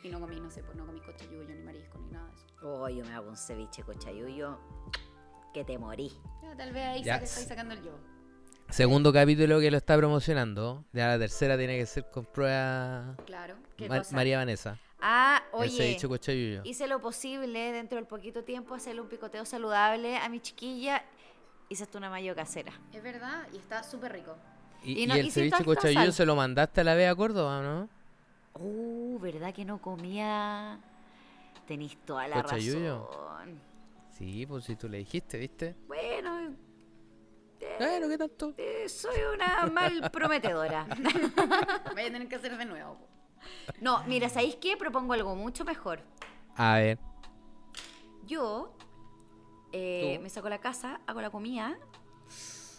Y 0.04 0.10
no 0.10 0.20
comí, 0.22 0.40
no 0.40 0.50
sé, 0.52 0.64
pues 0.64 0.78
no 0.78 0.86
comí 0.86 1.02
cochayuyo, 1.02 1.54
ni 1.54 1.62
marisco, 1.64 1.98
ni 1.98 2.12
nada 2.12 2.28
de 2.30 2.34
eso. 2.36 2.46
Oh, 2.62 2.88
yo 2.88 3.04
me 3.04 3.14
hago 3.14 3.28
un 3.28 3.36
ceviche 3.38 3.84
cochayuyo 3.84 4.60
que 5.54 5.66
te 5.66 5.78
morí. 5.78 6.12
Ya, 6.44 6.56
tal 6.56 6.72
vez 6.72 6.86
ahí 6.86 7.04
saca- 7.04 7.24
estáis 7.24 7.48
sacando 7.48 7.74
el 7.74 7.82
yodo. 7.84 8.00
Segundo 8.70 9.14
capítulo 9.14 9.60
que 9.60 9.72
lo 9.72 9.78
está 9.78 9.96
promocionando. 9.96 10.84
Ya 10.92 11.08
la 11.08 11.20
tercera 11.20 11.58
tiene 11.58 11.78
que 11.78 11.86
ser 11.86 12.06
con 12.12 12.26
prueba 12.26 13.16
Claro. 13.26 13.56
¿Qué 13.78 13.88
Ma- 13.88 14.00
cosa? 14.00 14.16
María 14.16 14.38
Vanessa. 14.38 14.78
Ah, 15.00 15.42
El 15.54 15.60
oye. 15.60 15.70
ceviche 15.78 16.08
cochayuyo. 16.08 16.62
Hice 16.64 16.88
lo 16.88 17.00
posible 17.00 17.72
dentro 17.72 17.98
del 17.98 18.08
poquito 18.08 18.44
tiempo 18.44 18.74
hacerle 18.74 19.02
un 19.02 19.08
picoteo 19.08 19.46
saludable 19.46 20.18
a 20.18 20.28
mi 20.30 20.40
chiquilla. 20.40 21.04
Hice 21.70 21.84
hasta 21.84 21.98
una 21.98 22.10
mayo 22.10 22.36
casera. 22.36 22.74
Es 22.92 23.04
verdad, 23.04 23.48
y 23.54 23.58
está 23.58 23.84
súper 23.84 24.14
rico. 24.14 24.36
Y, 24.84 25.04
y 25.04 25.08
no- 25.08 25.16
y 25.16 25.18
y 25.18 25.20
el 25.22 25.32
ceviche 25.32 25.64
cochayuyo 25.64 26.12
se 26.12 26.26
lo 26.26 26.36
mandaste 26.36 26.82
a 26.82 26.84
la 26.84 26.96
Bea 26.96 27.16
Córdoba, 27.16 27.62
¿no? 27.62 27.90
Uh, 28.60 29.20
¿verdad 29.20 29.54
que 29.54 29.66
no 29.66 29.80
comía? 29.82 30.80
Tenéis 31.68 31.98
toda 32.06 32.28
la 32.28 32.42
¿Cochayuyo? 32.42 33.08
razón. 33.10 33.60
Sí, 34.18 34.46
pues 34.46 34.64
si 34.64 34.76
tú 34.76 34.88
le 34.88 35.00
dijiste, 35.00 35.38
¿viste? 35.38 35.76
Bueno, 35.88 36.04
Bueno, 37.78 38.08
¿qué 38.08 38.18
tanto? 38.18 38.54
eh, 38.58 38.88
soy 38.90 39.20
una 39.34 39.68
mal 39.68 40.10
prometedora. 40.12 40.88
Voy 41.94 42.02
a 42.02 42.12
tener 42.12 42.28
que 42.28 42.36
hacer 42.36 42.58
de 42.58 42.66
nuevo. 42.66 42.96
po. 42.96 43.08
No, 43.82 44.04
mira, 44.06 44.30
¿sabéis 44.30 44.56
qué? 44.56 44.78
Propongo 44.78 45.14
algo 45.14 45.36
mucho 45.36 45.66
mejor. 45.66 46.00
A 46.56 46.76
ver. 46.76 47.00
Yo 48.26 48.76
eh, 49.72 50.20
me 50.22 50.30
saco 50.30 50.50
la 50.50 50.60
casa, 50.60 51.02
hago 51.06 51.22
la 51.22 51.30
comida 51.30 51.78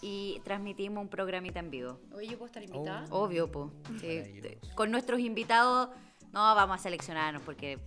y 0.01 0.41
transmitimos 0.45 1.03
un 1.03 1.09
programita 1.09 1.61
en 1.61 1.71
vivo. 1.71 2.01
Oye, 2.15 2.29
¿yo 2.29 2.39
puedo 2.39 2.47
estar 2.47 2.63
invitada? 2.63 3.05
Obvio, 3.11 3.51
po. 3.51 3.71
Sí, 4.01 4.23
con 4.75 4.91
nuestros 4.91 5.21
invitados, 5.21 5.91
no 6.33 6.41
vamos 6.41 6.81
a 6.81 6.83
seleccionarnos 6.83 7.43
porque 7.43 7.79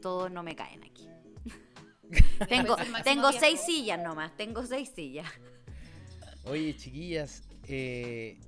todos 0.00 0.30
no 0.30 0.42
me 0.42 0.54
caen 0.54 0.84
aquí. 0.84 1.08
tengo 2.48 2.76
tengo 3.02 3.32
seis 3.32 3.60
sillas 3.60 4.00
nomás, 4.00 4.36
tengo 4.36 4.64
seis 4.64 4.90
sillas. 4.90 5.26
Oye, 6.44 6.76
chiquillas, 6.76 7.42
eh, 7.68 8.38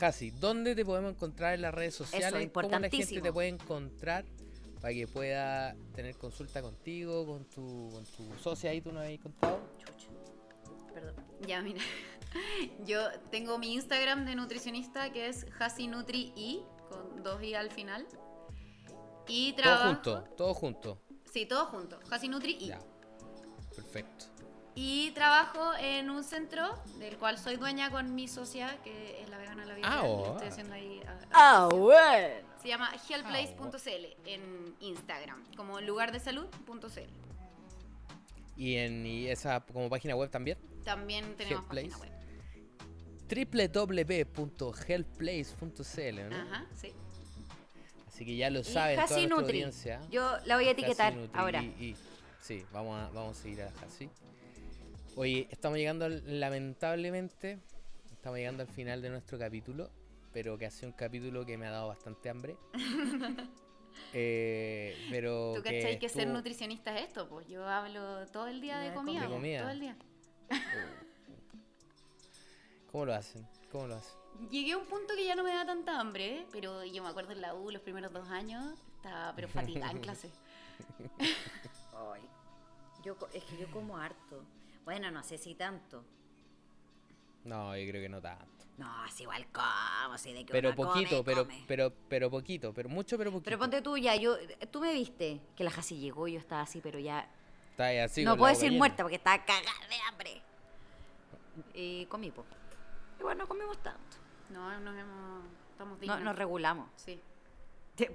Hasi, 0.00 0.30
¿dónde 0.30 0.74
te 0.74 0.84
podemos 0.84 1.12
encontrar 1.12 1.54
en 1.54 1.62
las 1.62 1.74
redes 1.74 1.94
sociales? 1.94 2.28
¿Cómo 2.28 2.36
la 2.36 2.40
gente 2.40 2.44
importantísimo. 2.44 3.22
te 3.22 3.32
puede 3.32 3.48
encontrar 3.48 4.24
para 4.80 4.92
que 4.92 5.06
pueda 5.08 5.74
tener 5.94 6.16
consulta 6.16 6.60
contigo, 6.60 7.26
con 7.26 7.44
tu, 7.46 7.90
con 7.90 8.04
tu 8.04 8.38
socia 8.38 8.70
ahí, 8.70 8.80
tú 8.80 8.92
nos 8.92 9.04
habías 9.04 9.20
contado? 9.20 9.60
Perdón. 10.92 11.14
Ya, 11.46 11.62
mira. 11.62 11.80
Yo 12.86 13.00
tengo 13.30 13.58
mi 13.58 13.74
Instagram 13.74 14.26
de 14.26 14.36
nutricionista 14.36 15.12
que 15.12 15.28
es 15.28 15.46
HasiNutriI, 15.58 16.62
con 16.90 17.22
dos 17.22 17.42
i 17.42 17.54
al 17.54 17.70
final. 17.70 18.06
Y 19.28 19.52
Todo 19.52 19.62
trabajo... 19.62 19.86
junto, 19.86 20.22
todo 20.36 20.54
junto. 20.54 21.02
Sí, 21.32 21.46
todo 21.46 21.66
junto. 21.66 21.98
HasiNutriI. 22.10 22.66
Ya. 22.66 22.80
Perfecto. 23.74 24.26
Y 24.78 25.10
trabajo 25.12 25.72
en 25.80 26.10
un 26.10 26.22
centro 26.22 26.78
del 26.98 27.16
cual 27.16 27.38
soy 27.38 27.56
dueña 27.56 27.90
con 27.90 28.14
mi 28.14 28.28
socia, 28.28 28.76
que 28.84 29.22
es 29.22 29.30
la 29.30 29.38
vegana 29.38 29.62
de 29.62 29.68
la 29.68 29.74
vida. 29.74 29.88
Ah, 29.90 30.02
oh. 30.04 30.32
estoy 30.34 30.48
haciendo 30.48 30.74
ahí... 30.74 31.00
a- 31.06 31.12
a- 31.12 31.64
Ah, 31.64 31.68
bueno. 31.72 32.46
Se 32.60 32.68
llama 32.68 32.90
healthplace.cl 33.08 34.04
en 34.26 34.76
Instagram, 34.80 35.42
como 35.56 35.80
lugardesalud.cl. 35.80 37.00
Y 38.56 38.76
en 38.76 39.06
y 39.06 39.28
esa 39.28 39.60
como 39.60 39.88
página 39.88 40.14
web 40.14 40.30
también. 40.30 40.58
También 40.84 41.34
tenemos 41.36 41.64
Healthplace. 41.72 41.88
página 41.90 41.98
web. 41.98 42.12
www.healthplace.cl 44.86 46.28
¿no? 46.30 46.36
Ajá, 46.36 46.66
sí. 46.74 46.92
Así 48.08 48.24
que 48.24 48.36
ya 48.36 48.50
lo 48.50 48.62
saben 48.64 48.96
toda 48.96 49.08
nuestra 49.08 49.28
Nutri. 49.36 49.58
audiencia. 49.62 50.00
Yo 50.10 50.36
la 50.44 50.56
voy 50.56 50.68
a 50.68 50.70
etiquetar 50.70 51.14
ahora. 51.34 51.62
y- 51.62 51.66
y- 51.78 51.96
sí, 52.40 52.64
vamos 52.72 52.98
a, 52.98 53.08
vamos 53.10 53.38
a 53.38 53.42
seguir 53.42 53.62
a 53.62 53.72
Hasi. 53.84 54.08
Oye, 55.16 55.48
estamos 55.50 55.78
llegando, 55.78 56.04
al- 56.04 56.40
lamentablemente, 56.40 57.58
estamos 58.12 58.38
llegando 58.38 58.62
al 58.62 58.68
final 58.68 59.00
de 59.02 59.10
nuestro 59.10 59.38
capítulo, 59.38 59.90
pero 60.32 60.58
que 60.58 60.66
ha 60.66 60.70
sido 60.70 60.88
un 60.88 60.94
capítulo 60.96 61.46
que 61.46 61.56
me 61.56 61.66
ha 61.66 61.70
dado 61.70 61.88
bastante 61.88 62.28
hambre. 62.30 62.56
Eh, 64.12 64.94
pero 65.10 65.54
¿Tú 65.56 65.62
cachai 65.62 65.98
que 65.98 66.10
ser 66.10 66.24
estuvo- 66.24 66.36
nutricionista 66.36 66.94
es 66.98 67.06
esto? 67.08 67.30
Pues 67.30 67.48
yo 67.48 67.66
hablo 67.66 68.26
todo 68.26 68.46
el 68.46 68.60
día 68.60 68.78
de 68.78 68.92
comida. 68.92 69.22
De 69.22 69.26
comida. 69.28 69.60
Todo 69.62 69.70
el 69.70 69.80
día. 69.80 69.96
¿Cómo 72.92 73.06
lo 73.06 73.14
hacen? 73.14 73.48
¿Cómo 73.72 73.86
lo 73.86 73.94
hace? 73.94 74.12
Llegué 74.50 74.72
a 74.72 74.76
un 74.76 74.84
punto 74.84 75.14
que 75.16 75.24
ya 75.24 75.34
no 75.34 75.42
me 75.42 75.50
da 75.54 75.64
tanta 75.64 75.98
hambre, 75.98 76.46
pero 76.52 76.84
yo 76.84 77.02
me 77.02 77.08
acuerdo 77.08 77.32
en 77.32 77.40
la 77.40 77.54
U 77.54 77.70
los 77.70 77.80
primeros 77.80 78.12
dos 78.12 78.28
años, 78.28 78.78
estaba 78.96 79.32
pero 79.34 79.48
fatigada 79.48 79.92
en 79.92 80.00
clase. 80.00 80.30
Ay, 81.18 82.20
yo, 83.02 83.16
es 83.32 83.44
que 83.44 83.56
yo 83.56 83.70
como 83.70 83.96
harto. 83.96 84.44
Bueno, 84.86 85.10
no 85.10 85.22
sé 85.22 85.36
si 85.36 85.54
tanto. 85.54 86.02
No, 87.44 87.76
yo 87.76 87.86
creo 87.90 88.00
que 88.00 88.08
no 88.08 88.22
tanto. 88.22 88.46
No, 88.78 89.04
es 89.06 89.20
igual 89.20 89.46
como, 89.52 90.16
si 90.16 90.32
de 90.32 90.44
que 90.46 90.52
Pero 90.52 90.74
come, 90.74 90.88
poquito, 90.88 91.24
pero, 91.24 91.44
come. 91.44 91.64
pero, 91.66 91.92
pero 92.08 92.30
poquito, 92.30 92.72
pero 92.72 92.88
mucho, 92.88 93.18
pero 93.18 93.30
poquito. 93.30 93.44
Pero 93.46 93.58
ponte 93.58 93.82
tú 93.82 93.96
ya, 93.98 94.14
yo, 94.16 94.36
tú 94.70 94.80
me 94.80 94.92
viste 94.94 95.40
que 95.56 95.64
la 95.64 95.70
Jasi 95.70 95.98
llegó 95.98 96.28
y 96.28 96.34
yo 96.34 96.38
estaba 96.38 96.62
así, 96.62 96.80
pero 96.80 96.98
ya... 96.98 97.28
Está 97.72 97.86
ahí 97.86 97.98
así. 97.98 98.24
no 98.24 98.36
puedo 98.36 98.50
decir 98.52 98.70
llena. 98.70 98.78
muerta 98.78 99.02
porque 99.02 99.16
estaba 99.16 99.44
cagada 99.44 99.86
de 99.88 99.96
hambre. 100.08 100.42
Y 101.74 102.06
comí, 102.06 102.30
po. 102.30 102.44
Igual 103.18 103.38
no 103.38 103.46
comimos 103.48 103.78
tanto. 103.82 104.16
No, 104.50 104.78
nos 104.80 104.96
hemos. 104.96 105.44
Estamos 105.72 105.94
No, 105.94 106.00
dignos. 106.00 106.20
nos 106.22 106.36
regulamos. 106.36 106.88
Sí. 106.96 107.20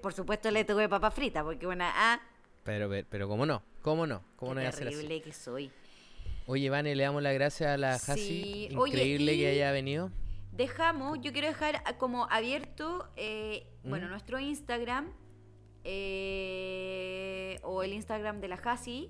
Por 0.02 0.14
supuesto 0.14 0.50
le 0.52 0.64
tuve 0.64 0.88
papa 0.88 1.12
frita 1.12 1.44
porque 1.44 1.68
una... 1.68 1.92
Ah, 2.14 2.22
Pero, 2.64 2.88
pero, 2.90 3.08
pero 3.10 3.28
¿cómo 3.28 3.46
no? 3.46 3.62
¿Cómo 3.82 4.06
no? 4.08 4.24
¿Cómo 4.36 4.52
qué 4.52 4.56
no 4.56 4.62
voy 4.62 4.66
a 4.66 4.70
hacer 4.70 4.88
así? 4.88 4.96
terrible 4.96 5.22
que 5.22 5.34
soy. 5.34 5.72
Oye, 6.52 6.70
Vane, 6.70 6.96
le 6.96 7.04
damos 7.04 7.24
las 7.24 7.34
gracias 7.34 7.70
a 7.70 7.78
la 7.78 7.94
Hasi. 7.94 8.14
Sí, 8.18 8.68
Increíble 8.72 9.38
que 9.38 9.48
haya 9.48 9.72
venido. 9.72 10.12
Dejamos, 10.52 11.20
yo 11.22 11.32
quiero 11.32 11.48
dejar 11.48 11.82
como 11.98 12.28
abierto, 12.30 13.08
eh, 13.16 13.68
bueno, 13.86 14.10
nuestro 14.10 14.38
Instagram 14.38 15.14
eh, 15.86 17.58
o 17.64 17.84
el 17.84 17.94
Instagram 17.94 18.42
de 18.42 18.50
la 18.50 18.56
Hasi 18.56 19.10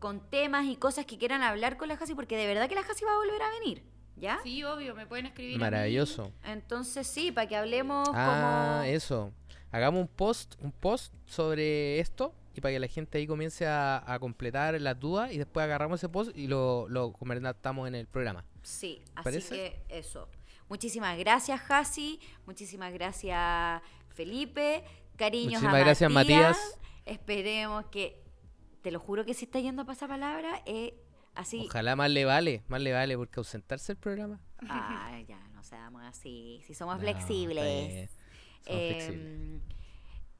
con 0.00 0.20
temas 0.28 0.66
y 0.66 0.76
cosas 0.76 1.06
que 1.06 1.16
quieran 1.16 1.42
hablar 1.42 1.78
con 1.78 1.88
la 1.88 1.94
Hasi 1.94 2.14
porque 2.14 2.36
de 2.36 2.46
verdad 2.46 2.68
que 2.68 2.74
la 2.74 2.82
Hasi 2.82 3.06
va 3.06 3.12
a 3.12 3.16
volver 3.16 3.40
a 3.40 3.50
venir, 3.60 3.82
¿ya? 4.16 4.40
Sí, 4.42 4.62
obvio, 4.62 4.94
me 4.94 5.06
pueden 5.06 5.24
escribir. 5.24 5.54
a 5.54 5.58
mí. 5.58 5.60
Maravilloso. 5.60 6.30
Entonces 6.44 7.06
sí, 7.06 7.32
para 7.32 7.48
que 7.48 7.56
hablemos 7.56 8.06
Ah, 8.12 8.80
como... 8.80 8.82
eso. 8.92 9.32
Hagamos 9.70 10.02
un 10.02 10.08
post, 10.08 10.56
un 10.60 10.72
post 10.72 11.14
sobre 11.24 12.00
esto 12.00 12.34
y 12.54 12.60
para 12.60 12.72
que 12.72 12.80
la 12.80 12.88
gente 12.88 13.18
ahí 13.18 13.26
comience 13.26 13.66
a, 13.66 14.02
a 14.06 14.18
completar 14.18 14.78
las 14.80 14.98
dudas 14.98 15.32
y 15.32 15.38
después 15.38 15.64
agarramos 15.64 16.00
ese 16.00 16.08
post 16.08 16.36
y 16.36 16.46
lo, 16.46 16.88
lo 16.88 17.12
comentamos 17.12 17.88
en 17.88 17.94
el 17.94 18.06
programa. 18.06 18.44
Sí, 18.62 19.02
así 19.14 19.24
¿Parece? 19.24 19.54
que 19.54 19.82
eso. 19.88 20.28
Muchísimas 20.68 21.18
gracias, 21.18 21.60
Hasi. 21.68 22.20
Muchísimas 22.46 22.92
gracias, 22.92 23.82
Felipe. 24.08 24.84
Cariños 25.16 25.62
Muchísimas 25.62 25.74
a 25.74 25.78
gracias, 25.84 26.10
Matías. 26.10 26.58
Esperemos 27.04 27.86
que, 27.86 28.22
te 28.82 28.90
lo 28.90 29.00
juro 29.00 29.24
que 29.24 29.34
si 29.34 29.44
está 29.44 29.60
yendo 29.60 29.82
a 29.82 29.84
pasapalabra, 29.84 30.62
eh, 30.66 30.94
así. 31.34 31.66
Ojalá 31.68 31.96
más 31.96 32.10
le 32.10 32.24
vale, 32.24 32.62
más 32.68 32.80
le 32.80 32.92
vale 32.92 33.16
porque 33.16 33.40
ausentarse 33.40 33.92
el 33.92 33.98
programa. 33.98 34.40
Ah, 34.68 35.20
ya, 35.26 35.38
no 35.48 35.62
seamos 35.62 36.02
así. 36.04 36.62
Si 36.66 36.74
somos 36.74 36.96
No, 36.96 37.00
flexibles. 37.02 38.10
Somos 38.64 38.80
flexibles. 38.80 39.62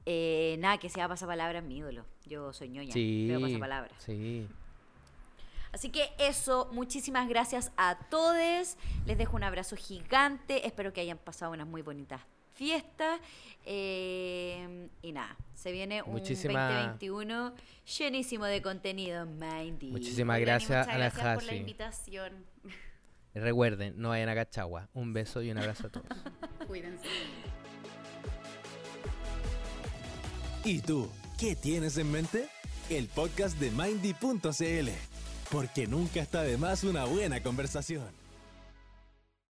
Eh, 0.05 0.57
nada, 0.59 0.77
que 0.79 0.89
sea 0.89 1.07
pasapalabra 1.07 1.59
es 1.59 1.65
mi 1.65 1.77
ídolo. 1.77 2.05
Yo 2.25 2.51
soy 2.53 2.69
ñoña. 2.69 2.91
Sí, 2.93 3.27
Veo 3.29 3.41
pasapalabra. 3.41 3.91
sí. 3.99 4.47
Así 5.71 5.89
que 5.89 6.11
eso, 6.19 6.69
muchísimas 6.71 7.27
gracias 7.27 7.71
a 7.77 7.97
todos. 8.11 8.77
Les 9.07 9.17
dejo 9.17 9.35
un 9.35 9.43
abrazo 9.43 9.75
gigante. 9.75 10.67
Espero 10.67 10.93
que 10.93 11.01
hayan 11.01 11.17
pasado 11.17 11.51
unas 11.51 11.65
muy 11.67 11.81
bonitas 11.81 12.21
fiestas. 12.53 13.19
Eh, 13.65 14.87
y 15.01 15.11
nada, 15.13 15.35
se 15.55 15.71
viene 15.71 16.03
un 16.03 16.11
Muchísima- 16.11 16.67
2021 16.99 17.55
llenísimo 17.97 18.45
de 18.45 18.61
contenido 18.61 19.25
Mindy. 19.25 19.89
Muchísimas 19.89 20.39
gracias 20.41 20.85
muchas 20.85 20.87
a 20.95 20.97
la 20.99 21.05
gracias 21.09 21.33
por 21.35 21.43
la 21.43 21.55
invitación. 21.55 22.45
Recuerden, 23.33 23.95
no 23.99 24.09
vayan 24.09 24.29
a 24.29 24.35
Cachagua. 24.35 24.89
Un 24.93 25.11
beso 25.13 25.41
y 25.41 25.49
un 25.49 25.57
abrazo 25.57 25.87
a 25.87 25.89
todos. 25.89 26.05
Cuídense. 26.67 27.07
¿Y 30.65 30.79
tú, 30.79 31.09
qué 31.37 31.57
tienes 31.57 31.97
en 31.97 32.09
mente? 32.09 32.47
El 32.89 33.07
podcast 33.07 33.59
de 33.59 33.69
Mindy.cl. 33.71 34.89
Porque 35.51 35.87
nunca 35.87 36.21
está 36.21 36.41
de 36.41 36.57
más 36.57 36.85
una 36.85 37.03
buena 37.03 37.43
conversación. 37.43 38.22